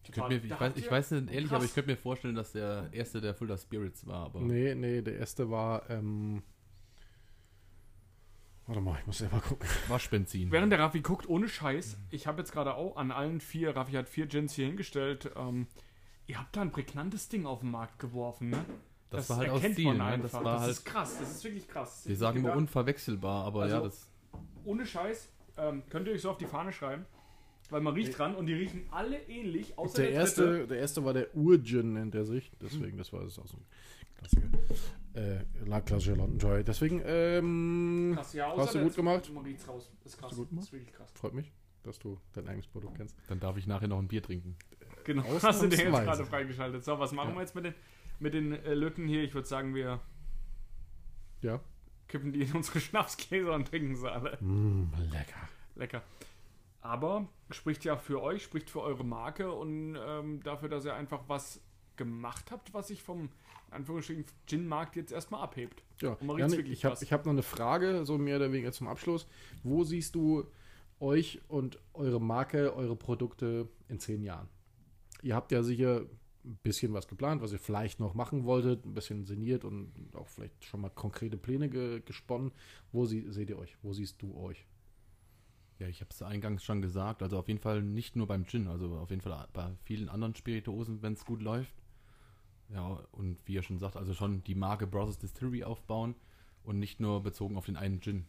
Ich, 0.08 0.16
mir, 0.16 0.44
ich, 0.44 0.60
weiß, 0.60 0.72
ich 0.76 0.90
weiß 0.90 1.10
nicht 1.12 1.32
ehrlich, 1.32 1.48
krass. 1.48 1.56
aber 1.56 1.64
ich 1.64 1.74
könnte 1.74 1.90
mir 1.90 1.96
vorstellen, 1.96 2.36
dass 2.36 2.52
der 2.52 2.88
erste 2.92 3.20
der 3.20 3.34
Fulda 3.34 3.56
Spirits 3.58 4.06
war. 4.06 4.26
Aber 4.26 4.40
Nee, 4.40 4.74
nee, 4.76 5.02
der 5.02 5.16
erste 5.16 5.50
war, 5.50 5.90
ähm, 5.90 6.42
warte 8.66 8.80
mal, 8.80 8.96
ich 9.00 9.06
muss 9.06 9.18
selber 9.18 9.40
gucken. 9.40 9.68
Waschbenzin. 9.88 10.52
Während 10.52 10.70
der 10.72 10.78
Raffi 10.78 11.00
guckt, 11.00 11.28
ohne 11.28 11.48
Scheiß, 11.48 11.98
ich 12.10 12.28
habe 12.28 12.38
jetzt 12.38 12.52
gerade 12.52 12.74
auch 12.74 12.96
an 12.96 13.10
allen 13.10 13.40
vier, 13.40 13.74
Raffi 13.74 13.92
hat 13.92 14.08
vier 14.08 14.26
Gins 14.26 14.54
hier 14.54 14.66
hingestellt, 14.66 15.32
ähm, 15.36 15.66
ihr 16.30 16.38
habt 16.38 16.54
da 16.56 16.62
ein 16.62 16.70
prägnantes 16.70 17.28
Ding 17.28 17.44
auf 17.46 17.60
den 17.60 17.70
Markt 17.72 17.98
geworfen, 17.98 18.50
ne? 18.50 18.64
Das 19.10 19.28
war 19.28 19.38
halt 19.38 19.50
aus 19.50 19.56
erkennt 19.56 19.74
Stil, 19.74 19.86
man 19.86 19.96
ne? 19.96 20.04
einfach. 20.04 20.22
Das 20.30 20.34
war 20.34 20.42
das 20.54 20.60
halt- 20.62 20.70
ist 20.72 20.84
krass, 20.84 21.18
das 21.18 21.30
ist 21.32 21.42
wirklich 21.44 21.66
krass. 21.68 22.02
Wir 22.06 22.16
sagen 22.16 22.38
immer 22.38 22.54
unverwechselbar, 22.56 23.44
aber 23.44 23.62
Also- 23.62 23.76
ja, 23.76 23.82
das. 23.82 24.08
Ohne 24.64 24.86
Scheiß, 24.86 25.28
ähm, 25.56 25.82
könnt 25.90 26.06
ihr 26.06 26.14
euch 26.14 26.22
so 26.22 26.30
auf 26.30 26.38
die 26.38 26.46
Fahne 26.46 26.72
schreiben, 26.72 27.04
weil 27.70 27.80
man 27.80 27.94
riecht 27.94 28.16
dran 28.16 28.36
und 28.36 28.46
die 28.46 28.54
riechen 28.54 28.84
alle 28.92 29.20
ähnlich, 29.28 29.76
außer 29.76 29.96
Der 30.02 30.06
der, 30.12 30.14
erste, 30.20 30.66
der 30.68 30.78
erste 30.78 31.04
war 31.04 31.12
der 31.12 31.34
Ur-Gin, 31.34 31.94
nennt 31.94 32.14
er 32.14 32.24
sich. 32.24 32.52
Deswegen, 32.62 32.96
das 32.98 33.12
war 33.12 33.24
das 33.24 33.32
ist 33.32 33.38
auch 33.40 33.48
so 33.48 33.56
ein 33.56 33.64
Klassiker. 34.18 34.46
Äh, 35.14 35.40
La 35.66 35.80
Klassische 35.80 36.14
London 36.14 36.38
Dry. 36.38 36.62
Deswegen, 36.62 37.02
ähm, 37.04 38.12
Krass, 38.14 38.32
ja, 38.34 38.48
außer 38.52 38.62
Hast 38.62 38.74
du 38.74 38.78
der 38.78 38.86
gut 38.86 38.96
gemacht? 38.96 39.32
Man 39.34 39.44
riecht's 39.44 39.66
raus. 39.66 39.90
Das 40.04 40.12
ist 40.14 40.20
krass. 40.20 40.30
du 40.30 40.36
gut 40.36 40.48
Das 40.52 40.64
ist 40.66 40.72
wirklich 40.72 40.92
krass. 40.92 41.10
freut 41.14 41.34
mich, 41.34 41.50
dass 41.82 41.98
du 41.98 42.20
dein 42.32 42.46
eigenes 42.46 42.68
Produkt 42.68 42.96
kennst. 42.96 43.16
Dann 43.26 43.40
darf 43.40 43.56
ich 43.56 43.66
nachher 43.66 43.88
noch 43.88 43.98
ein 43.98 44.06
Bier 44.06 44.22
trinken. 44.22 44.54
Genau, 45.14 45.24
hast 45.42 45.62
du 45.62 45.68
den 45.68 45.78
jetzt 45.78 45.92
gerade 46.04 46.24
freigeschaltet. 46.24 46.84
So, 46.84 46.98
was 46.98 47.12
machen 47.12 47.30
Ja. 47.30 47.34
wir 47.36 47.40
jetzt 47.42 47.54
mit 47.54 47.64
den, 47.64 47.74
mit 48.18 48.34
den 48.34 48.52
äh, 48.52 48.74
Lütten 48.74 49.06
hier? 49.08 49.22
Ich 49.22 49.34
würde 49.34 49.48
sagen, 49.48 49.74
wir 49.74 50.00
Ja. 51.42 51.60
kippen 52.08 52.32
die 52.32 52.42
in 52.42 52.52
unsere 52.52 52.80
Schnapsgläser 52.80 53.52
und 53.54 53.68
trinken 53.68 53.96
sie 53.96 54.10
alle. 54.10 54.36
Mm, 54.40 54.90
lecker. 55.12 55.48
Lecker. 55.76 56.02
Aber 56.82 57.28
spricht 57.50 57.84
ja 57.84 57.96
für 57.96 58.22
euch, 58.22 58.42
spricht 58.42 58.70
für 58.70 58.80
eure 58.80 59.04
Marke 59.04 59.52
und 59.52 59.96
ähm, 60.00 60.42
dafür, 60.42 60.68
dass 60.68 60.84
ihr 60.84 60.94
einfach 60.94 61.20
was 61.28 61.60
gemacht 61.96 62.50
habt, 62.50 62.72
was 62.72 62.88
sich 62.88 63.02
vom 63.02 63.28
Anführungsstrichen 63.70 64.24
Gin-Markt 64.46 64.96
jetzt 64.96 65.12
erstmal 65.12 65.42
abhebt. 65.42 65.82
Ja, 66.00 66.12
Und 66.12 66.26
man 66.26 66.38
Jan, 66.38 66.50
riecht's 66.50 66.56
wirklich 66.56 66.78
ich 66.78 66.84
habe 66.84 66.96
hab 66.96 67.26
noch 67.26 67.32
eine 67.32 67.42
Frage, 67.42 68.04
so 68.06 68.16
mehr 68.18 68.36
oder 68.36 68.50
weniger 68.50 68.72
zum 68.72 68.88
Abschluss. 68.88 69.26
Wo 69.62 69.84
siehst 69.84 70.14
du 70.14 70.46
euch 70.98 71.40
und 71.48 71.78
eure 71.92 72.20
Marke, 72.20 72.74
eure 72.74 72.96
Produkte 72.96 73.68
in 73.88 73.98
zehn 74.00 74.22
Jahren? 74.22 74.48
Ihr 75.22 75.34
habt 75.34 75.52
ja 75.52 75.62
sicher 75.62 76.06
ein 76.44 76.58
bisschen 76.62 76.92
was 76.92 77.06
geplant, 77.06 77.42
was 77.42 77.52
ihr 77.52 77.58
vielleicht 77.58 78.00
noch 78.00 78.14
machen 78.14 78.44
wolltet, 78.44 78.84
ein 78.86 78.94
bisschen 78.94 79.24
sinniert 79.24 79.64
und 79.64 79.92
auch 80.14 80.28
vielleicht 80.28 80.64
schon 80.64 80.80
mal 80.80 80.88
konkrete 80.88 81.36
Pläne 81.36 81.68
ge 81.68 82.00
gesponnen. 82.04 82.52
Wo 82.92 83.04
sie 83.04 83.30
seht 83.30 83.50
ihr 83.50 83.58
euch? 83.58 83.76
Wo 83.82 83.92
siehst 83.92 84.22
du 84.22 84.36
euch? 84.36 84.66
Ja, 85.78 85.88
ich 85.88 86.00
habe 86.00 86.10
es 86.10 86.22
eingangs 86.22 86.64
schon 86.64 86.82
gesagt. 86.82 87.22
Also 87.22 87.38
auf 87.38 87.48
jeden 87.48 87.60
Fall 87.60 87.82
nicht 87.82 88.16
nur 88.16 88.26
beim 88.26 88.46
Gin, 88.46 88.68
also 88.68 88.96
auf 88.98 89.10
jeden 89.10 89.22
Fall 89.22 89.48
bei 89.52 89.70
vielen 89.84 90.08
anderen 90.08 90.34
Spirituosen, 90.34 91.02
wenn 91.02 91.14
es 91.14 91.24
gut 91.24 91.42
läuft. 91.42 91.74
Ja, 92.68 93.00
und 93.12 93.38
wie 93.46 93.54
ihr 93.54 93.62
schon 93.62 93.78
sagt, 93.78 93.96
also 93.96 94.14
schon 94.14 94.44
die 94.44 94.54
Marke 94.54 94.86
Brothers 94.86 95.18
Distillery 95.18 95.64
aufbauen 95.64 96.14
und 96.62 96.78
nicht 96.78 97.00
nur 97.00 97.22
bezogen 97.22 97.56
auf 97.56 97.66
den 97.66 97.76
einen 97.76 98.00
Gin. 98.00 98.26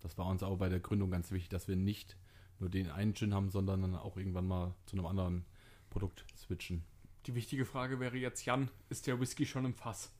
Das 0.00 0.18
war 0.18 0.26
uns 0.26 0.42
auch 0.42 0.56
bei 0.56 0.68
der 0.68 0.80
Gründung 0.80 1.10
ganz 1.10 1.30
wichtig, 1.30 1.48
dass 1.48 1.68
wir 1.68 1.76
nicht 1.76 2.16
nur 2.58 2.70
den 2.70 2.90
einen 2.90 3.14
Gin 3.14 3.34
haben, 3.34 3.50
sondern 3.50 3.82
dann 3.82 3.94
auch 3.96 4.16
irgendwann 4.16 4.46
mal 4.46 4.74
zu 4.86 4.96
einem 4.96 5.06
anderen 5.06 5.44
Produkt 5.92 6.24
switchen. 6.36 6.82
Die 7.26 7.34
wichtige 7.34 7.64
Frage 7.64 8.00
wäre 8.00 8.16
jetzt, 8.16 8.44
Jan, 8.46 8.68
ist 8.88 9.06
der 9.06 9.20
Whisky 9.20 9.46
schon 9.46 9.64
im 9.64 9.74
Fass? 9.74 10.10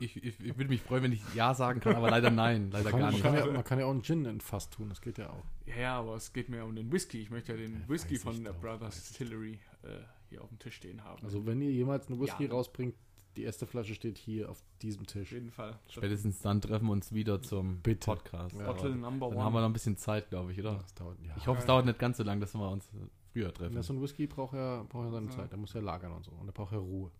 Ich, 0.00 0.16
ich, 0.16 0.24
ich, 0.24 0.40
ich 0.40 0.56
würde 0.58 0.68
mich 0.70 0.82
freuen, 0.82 1.04
wenn 1.04 1.12
ich 1.12 1.22
Ja 1.34 1.54
sagen 1.54 1.78
kann, 1.78 1.94
aber 1.94 2.10
leider 2.10 2.30
nein, 2.30 2.70
leider 2.72 2.90
Man 2.90 3.00
gar 3.00 3.10
kann, 3.10 3.14
nicht. 3.14 3.22
man, 3.24 3.34
kann 3.36 3.46
ja, 3.46 3.52
man 3.52 3.64
kann 3.64 3.78
ja 3.78 3.84
auch 3.86 3.90
einen 3.92 4.02
Gin 4.02 4.24
in 4.24 4.40
Fass 4.40 4.68
tun, 4.70 4.88
das 4.88 5.00
geht 5.00 5.18
ja 5.18 5.30
auch. 5.30 5.44
Ja, 5.66 5.76
ja, 5.76 5.98
aber 6.00 6.16
es 6.16 6.32
geht 6.32 6.48
mir 6.48 6.64
um 6.64 6.74
den 6.74 6.90
Whisky. 6.90 7.20
Ich 7.20 7.30
möchte 7.30 7.52
ja 7.52 7.58
den 7.58 7.82
Ja, 7.82 7.88
Whisky 7.88 8.18
von 8.18 8.42
der 8.42 8.54
doch, 8.54 8.60
Brothers 8.60 8.96
Distillery 8.96 9.60
äh, 9.84 9.88
hier 10.30 10.42
auf 10.42 10.48
dem 10.48 10.58
Tisch 10.58 10.74
stehen 10.76 11.04
haben. 11.04 11.22
Also 11.24 11.46
wenn 11.46 11.60
ihr 11.62 11.70
jemals 11.70 12.08
eine 12.08 12.18
Whisky 12.18 12.46
Ja. 12.46 12.50
rausbringt, 12.50 12.96
die 13.36 13.44
erste 13.44 13.68
Flasche 13.68 13.94
steht 13.94 14.18
hier 14.18 14.50
auf 14.50 14.60
diesem 14.82 15.02
auf 15.02 15.06
Tisch. 15.06 15.30
jeden 15.30 15.52
Fall. 15.52 15.78
Spätestens 15.88 16.40
dann 16.40 16.60
treffen 16.60 16.86
wir 16.86 16.92
uns 16.92 17.12
wieder 17.12 17.40
zum 17.40 17.78
Bitte. 17.80 18.06
Podcast. 18.06 18.56
Ja. 18.58 18.64
Bottle 18.72 18.96
Number 18.96 19.28
Dann 19.28 19.36
One. 19.36 19.44
haben 19.44 19.52
wir 19.52 19.60
noch 19.60 19.68
ein 19.68 19.72
bisschen 19.74 19.96
Zeit, 19.96 20.28
glaube 20.28 20.50
ich, 20.50 20.58
oder? 20.58 20.74
Das 20.74 20.92
dauert, 20.94 21.18
ja. 21.22 21.34
Ich 21.36 21.46
hoffe, 21.46 21.58
es 21.58 21.64
Ja. 21.64 21.68
dauert 21.68 21.86
nicht 21.86 22.00
ganz 22.00 22.16
so 22.16 22.24
lang, 22.24 22.40
dass 22.40 22.52
wir 22.54 22.68
uns 22.68 22.88
früher 23.38 23.52
treffen. 23.54 23.76
Ja, 23.76 23.82
so 23.82 23.92
ein 23.92 24.02
Whisky 24.02 24.26
braucht 24.26 24.54
ja, 24.54 24.82
braucht 24.88 25.04
ja 25.06 25.10
seine 25.10 25.26
Ja. 25.26 25.32
Zeit. 25.32 25.50
Der 25.50 25.58
muss 25.58 25.72
ja 25.72 25.80
lagern 25.80 26.12
und 26.12 26.24
so. 26.24 26.32
Und 26.32 26.46
der 26.46 26.52
braucht 26.52 26.72
ja 26.72 26.78
Ruhe. 26.78 27.10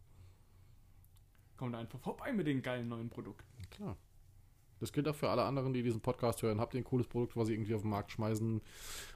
Kommt 1.56 1.74
einfach 1.74 1.98
vorbei 2.00 2.32
mit 2.32 2.46
den 2.46 2.62
geilen 2.62 2.88
neuen 2.88 3.08
Produkten. 3.08 3.44
Klar. 3.70 3.96
Das 4.80 4.92
gilt 4.92 5.08
auch 5.08 5.14
für 5.14 5.28
alle 5.28 5.42
anderen, 5.42 5.72
die 5.72 5.82
diesen 5.82 6.00
Podcast 6.00 6.40
hören. 6.42 6.60
Habt 6.60 6.72
ihr 6.74 6.80
ein 6.80 6.84
cooles 6.84 7.08
Produkt, 7.08 7.36
was 7.36 7.48
ihr 7.48 7.54
irgendwie 7.54 7.74
auf 7.74 7.80
den 7.82 7.90
Markt 7.90 8.12
schmeißen 8.12 8.60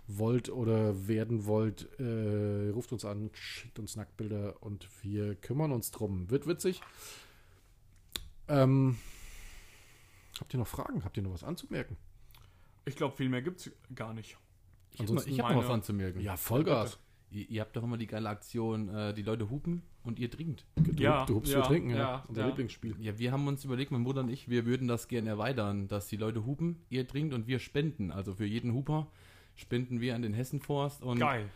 wollt 0.08 0.48
oder 0.50 1.06
werden 1.06 1.46
wollt, 1.46 1.88
äh, 2.00 2.70
ruft 2.70 2.92
uns 2.92 3.04
an, 3.04 3.30
schickt 3.32 3.78
uns 3.78 3.94
Nacktbilder 3.94 4.60
und 4.60 4.88
wir 5.04 5.36
kümmern 5.36 5.70
uns 5.70 5.92
drum. 5.92 6.28
Wird 6.30 6.48
witzig. 6.48 6.80
Ähm, 8.48 8.98
habt 10.40 10.52
ihr 10.52 10.58
noch 10.58 10.66
Fragen? 10.66 11.04
Habt 11.04 11.16
ihr 11.16 11.22
noch 11.22 11.32
was 11.32 11.44
anzumerken? 11.44 11.96
Ich 12.84 12.96
glaube, 12.96 13.16
viel 13.16 13.28
mehr 13.28 13.42
gibt's 13.42 13.70
gar 13.94 14.12
nicht. 14.14 14.36
Ich 14.92 15.00
habe 15.00 15.04
noch, 15.04 15.10
ansonsten 15.10 15.30
ich 15.32 15.40
hab 15.40 15.48
noch 15.50 15.56
was 15.56 15.64
meine- 15.64 15.74
anzumerken. 15.74 16.20
Ja, 16.20 16.36
Vollgas. 16.36 16.98
Ihr, 17.30 17.48
ihr 17.48 17.60
habt 17.62 17.74
doch 17.76 17.82
immer 17.82 17.96
die 17.96 18.06
geile 18.06 18.28
Aktion, 18.28 18.88
äh, 18.94 19.14
die 19.14 19.22
Leute 19.22 19.48
hupen 19.48 19.82
und 20.04 20.18
ihr 20.18 20.30
trinkt. 20.30 20.66
Du, 20.76 20.92
Ja, 21.02 21.24
du 21.24 21.36
hupst 21.36 21.50
ja, 21.52 21.62
für 21.62 21.68
trinken, 21.68 21.90
ja. 21.90 21.96
ja, 21.96 22.24
Unser 22.28 22.42
ja. 22.42 22.46
Lieblingsspiel. 22.48 22.94
Ja, 23.00 23.18
wir 23.18 23.32
haben 23.32 23.46
uns 23.48 23.64
überlegt, 23.64 23.90
mein 23.90 24.04
Bruder 24.04 24.20
und 24.20 24.28
ich, 24.28 24.48
wir 24.50 24.66
würden 24.66 24.86
das 24.86 25.08
gerne 25.08 25.30
erweitern, 25.30 25.88
dass 25.88 26.08
die 26.08 26.16
Leute 26.18 26.44
hupen, 26.44 26.84
ihr 26.90 27.06
trinkt 27.08 27.32
und 27.32 27.46
wir 27.46 27.58
spenden. 27.58 28.10
Also 28.12 28.34
für 28.34 28.44
jeden 28.44 28.74
Huper 28.74 29.06
spenden 29.54 30.00
wir 30.00 30.14
an 30.14 30.20
den 30.22 30.34
Hessenforst 30.34 31.02
und, 31.02 31.18
Geil. 31.18 31.48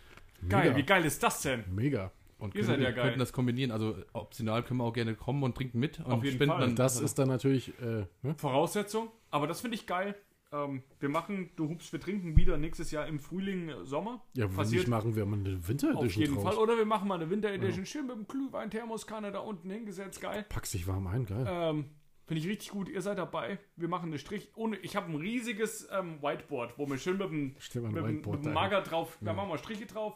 Geil, 0.49 0.65
Mega. 0.69 0.77
wie 0.77 0.83
geil 0.83 1.05
ist 1.05 1.23
das 1.23 1.43
denn? 1.43 1.65
Mega. 1.75 2.11
und 2.39 2.55
Ihr 2.55 2.65
seid 2.65 2.81
ja 2.81 2.91
geil. 2.91 3.05
könnten 3.05 3.19
das 3.19 3.33
kombinieren. 3.33 3.71
Also 3.71 3.97
optional 4.13 4.63
können 4.63 4.81
wir 4.81 4.85
auch 4.85 4.93
gerne 4.93 5.15
kommen 5.15 5.43
und 5.43 5.55
trinken 5.55 5.79
mit 5.79 5.99
und 6.01 6.07
Auf 6.13 6.25
jeden 6.25 6.37
spenden 6.37 6.53
Fall. 6.57 6.61
dann 6.67 6.77
Das 6.77 7.01
ist 7.01 7.19
dann 7.19 7.29
natürlich, 7.29 7.71
äh, 7.81 8.05
ne? 8.23 8.35
Voraussetzung, 8.37 9.09
aber 9.31 9.47
das 9.47 9.61
finde 9.63 9.77
ich 9.77 9.87
geil. 9.87 10.15
Ähm, 10.53 10.83
wir 11.01 11.09
machen, 11.09 11.51
du 11.57 11.69
hupst, 11.69 11.93
wir 11.93 12.01
trinken 12.01 12.37
wieder 12.37 12.57
nächstes 12.57 12.91
Jahr 12.93 13.07
im 13.09 13.19
Frühling, 13.19 13.69
äh, 13.69 13.85
Sommer. 13.85 14.23
Ja, 14.35 14.55
wenn 14.57 14.69
nicht 14.69 14.87
machen 14.89 15.17
wir 15.17 15.27
mal 15.27 15.39
eine 15.41 15.67
Winter 15.67 15.89
auf 15.95 16.03
Edition 16.05 16.23
jeden 16.23 16.35
draus. 16.37 16.45
Fall. 16.55 16.57
Oder 16.63 16.77
wir 16.79 16.85
machen 16.87 17.09
mal 17.09 17.17
eine 17.17 17.29
Winter 17.31 17.51
Edition, 17.51 17.85
schön 17.85 18.07
mit 18.07 18.17
dem 18.17 18.27
Glühwein, 18.29 18.71
Thermoskanne 18.71 19.33
da 19.33 19.41
unten 19.41 19.69
hingesetzt, 19.71 20.21
geil. 20.21 20.47
Packst 20.49 20.75
dich 20.75 20.87
warm 20.87 21.07
ein, 21.09 21.27
geil. 21.27 21.45
Ähm, 21.49 21.85
Finde 22.27 22.41
ich 22.43 22.49
richtig 22.49 22.71
gut, 22.71 22.89
ihr 22.89 23.03
seid 23.03 23.19
dabei. 23.19 23.59
Wir 23.77 23.87
machen 23.89 24.07
eine 24.11 24.19
Strich. 24.19 24.51
Ohne, 24.57 24.77
ich 24.79 24.97
habe 24.97 25.11
ein 25.11 25.17
riesiges 25.17 25.89
ähm, 25.93 26.21
Whiteboard, 26.23 26.77
wo 26.77 26.89
wir 26.89 26.99
schön 26.99 27.19
mit 27.19 27.29
dem, 27.31 27.55
mit, 27.55 27.75
dem- 27.97 28.15
mit 28.17 28.25
dem 28.27 28.43
da 28.43 28.51
Marker 28.51 28.83
drauf, 28.83 29.17
da 29.21 29.33
machen 29.33 29.49
wir 29.49 29.59
Striche 29.59 29.87
drauf. 29.87 30.15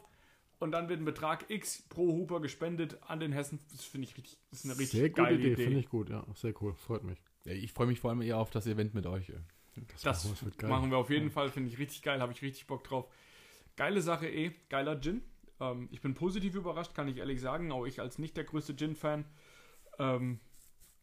Und 0.59 0.73
dann 0.73 0.89
wird 0.89 1.01
ein 1.01 1.05
Betrag 1.07 1.49
X 1.49 1.83
pro 1.89 2.09
Huper 2.13 2.41
gespendet 2.41 2.99
an 3.07 3.19
den 3.21 3.33
Hessen. 3.33 3.61
Das 3.71 3.85
finde 3.85 4.09
ich 4.09 4.17
richtig, 4.17 4.39
das 4.51 4.61
ist 4.61 4.65
eine 4.71 4.79
richtig 4.79 5.01
Sehr 5.01 5.09
gute 5.09 5.23
geile 5.23 5.39
Idee, 5.39 5.53
Idee. 5.53 5.63
finde 5.65 5.79
ich 5.81 5.89
gut, 5.89 6.11
ja. 6.11 6.25
Sehr 6.35 6.53
cool, 6.61 6.75
freut 6.75 7.03
mich. 7.05 7.19
Ja, 7.45 7.53
ich 7.53 7.73
freue 7.73 7.87
mich 7.87 7.99
vor 8.01 8.11
allem 8.11 8.21
eher 8.23 8.37
auf 8.39 8.51
das 8.51 8.67
Event 8.67 8.93
mit 8.93 9.07
euch. 9.07 9.33
Das 9.75 10.05
machen 10.05 10.25
wir, 10.25 10.31
das 10.31 10.45
wird 10.45 10.59
geil. 10.59 10.71
machen 10.71 10.91
wir 10.91 10.99
auf 10.99 11.11
jeden 11.11 11.31
Fall, 11.31 11.51
finde 11.51 11.71
ich 11.71 11.79
richtig 11.79 12.03
geil, 12.03 12.21
habe 12.21 12.33
ich 12.33 12.43
richtig 12.43 12.67
Bock 12.67 12.85
drauf. 12.85 13.07
Geile 13.77 14.03
Sache 14.03 14.29
eh, 14.29 14.53
geiler 14.69 15.01
Gin. 15.01 15.23
Ähm, 15.61 15.89
ich 15.91 16.01
bin 16.01 16.15
positiv 16.15 16.55
überrascht, 16.55 16.95
kann 16.95 17.09
ich 17.09 17.17
ehrlich 17.19 17.41
sagen, 17.41 17.71
auch 17.73 17.87
ich 17.87 18.01
als 18.01 18.19
nicht 18.19 18.37
der 18.37 18.45
größte 18.45 18.75
Gin-Fan. 18.77 19.25
Ähm, 19.99 20.41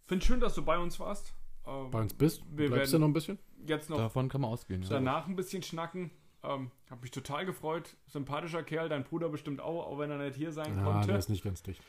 finde 0.06 0.26
schön, 0.26 0.40
dass 0.40 0.56
du 0.56 0.64
bei 0.64 0.78
uns 0.78 1.00
warst. 1.00 1.34
Ähm, 1.66 1.92
Bei 1.92 2.02
uns 2.02 2.14
bist, 2.14 2.44
Wir 2.56 2.70
bleibst 2.70 2.94
du 2.94 3.00
noch 3.00 3.08
ein 3.08 3.14
bisschen? 3.14 3.38
jetzt 3.66 3.90
noch 3.90 3.98
Davon 3.98 4.30
kann 4.30 4.42
man 4.42 4.52
ausgehen. 4.52 4.84
Ja. 4.84 4.90
danach 4.90 5.28
ein 5.28 5.36
bisschen 5.36 5.64
schnacken. 5.64 6.12
Ähm, 6.44 6.72
habe 6.90 7.02
mich 7.02 7.12
total 7.12 7.46
gefreut. 7.46 7.98
Sympathischer 8.08 8.64
Kerl, 8.64 8.90
dein 8.90 9.04
Bruder 9.04 9.28
bestimmt 9.30 9.60
auch, 9.60 9.86
auch 9.88 9.98
wenn 10.00 10.12
er 10.12 10.18
nicht 10.20 10.36
hier 10.38 10.52
sein 10.52 10.78
Ja, 10.78 10.84
konnte. 10.84 11.08
der 11.08 11.18
ist 11.18 11.30
nicht 11.30 11.44
ganz 11.44 11.64
dicht. 11.64 11.82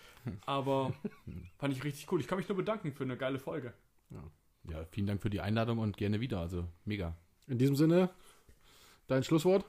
Aber 0.47 0.93
fand 1.59 1.75
ich 1.75 1.85
richtig 1.85 2.11
cool. 2.11 2.21
Ich 2.21 2.27
kann 2.27 2.39
mich 2.39 2.49
nur 2.49 2.57
bedanken 2.57 2.93
für 2.93 3.05
eine 3.05 3.17
geile 3.17 3.39
Folge. 3.39 3.73
Ja, 4.11 4.23
vielen 4.91 5.07
Dank 5.07 5.23
für 5.23 5.31
die 5.31 5.41
Einladung 5.41 5.79
und 5.79 5.97
gerne 5.97 6.21
wieder. 6.21 6.41
Also 6.41 6.67
mega. 6.85 7.17
In 7.47 7.59
diesem 7.59 7.77
Sinne, 7.77 8.11
dein 9.07 9.25
Schlusswort? 9.25 9.65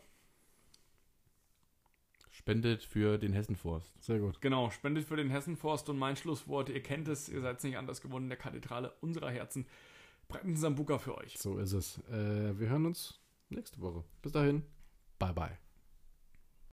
Spendet 2.29 2.83
für 2.83 3.17
den 3.17 3.33
Hessenforst. 3.33 4.01
Sehr 4.01 4.19
gut. 4.19 4.41
Genau, 4.41 4.69
spendet 4.69 5.05
für 5.05 5.17
den 5.17 5.29
Hessenforst 5.29 5.89
und 5.89 5.99
mein 5.99 6.15
Schlusswort, 6.15 6.69
ihr 6.69 6.81
kennt 6.81 7.07
es, 7.07 7.29
ihr 7.29 7.41
seid 7.41 7.63
nicht 7.63 7.77
anders 7.77 8.01
gewonnen, 8.01 8.25
in 8.25 8.29
der 8.29 8.37
Kathedrale 8.37 8.93
unserer 9.01 9.29
Herzen. 9.29 9.67
Breiten 10.27 10.55
Sambuka 10.55 10.99
für 10.99 11.17
euch. 11.17 11.37
So 11.37 11.57
ist 11.57 11.73
es. 11.73 11.97
Äh, 12.09 12.57
wir 12.59 12.69
hören 12.69 12.85
uns 12.85 13.19
nächste 13.49 13.81
Woche. 13.81 14.03
Bis 14.21 14.31
dahin. 14.31 14.63
Bye, 15.17 15.33
bye. 15.33 15.68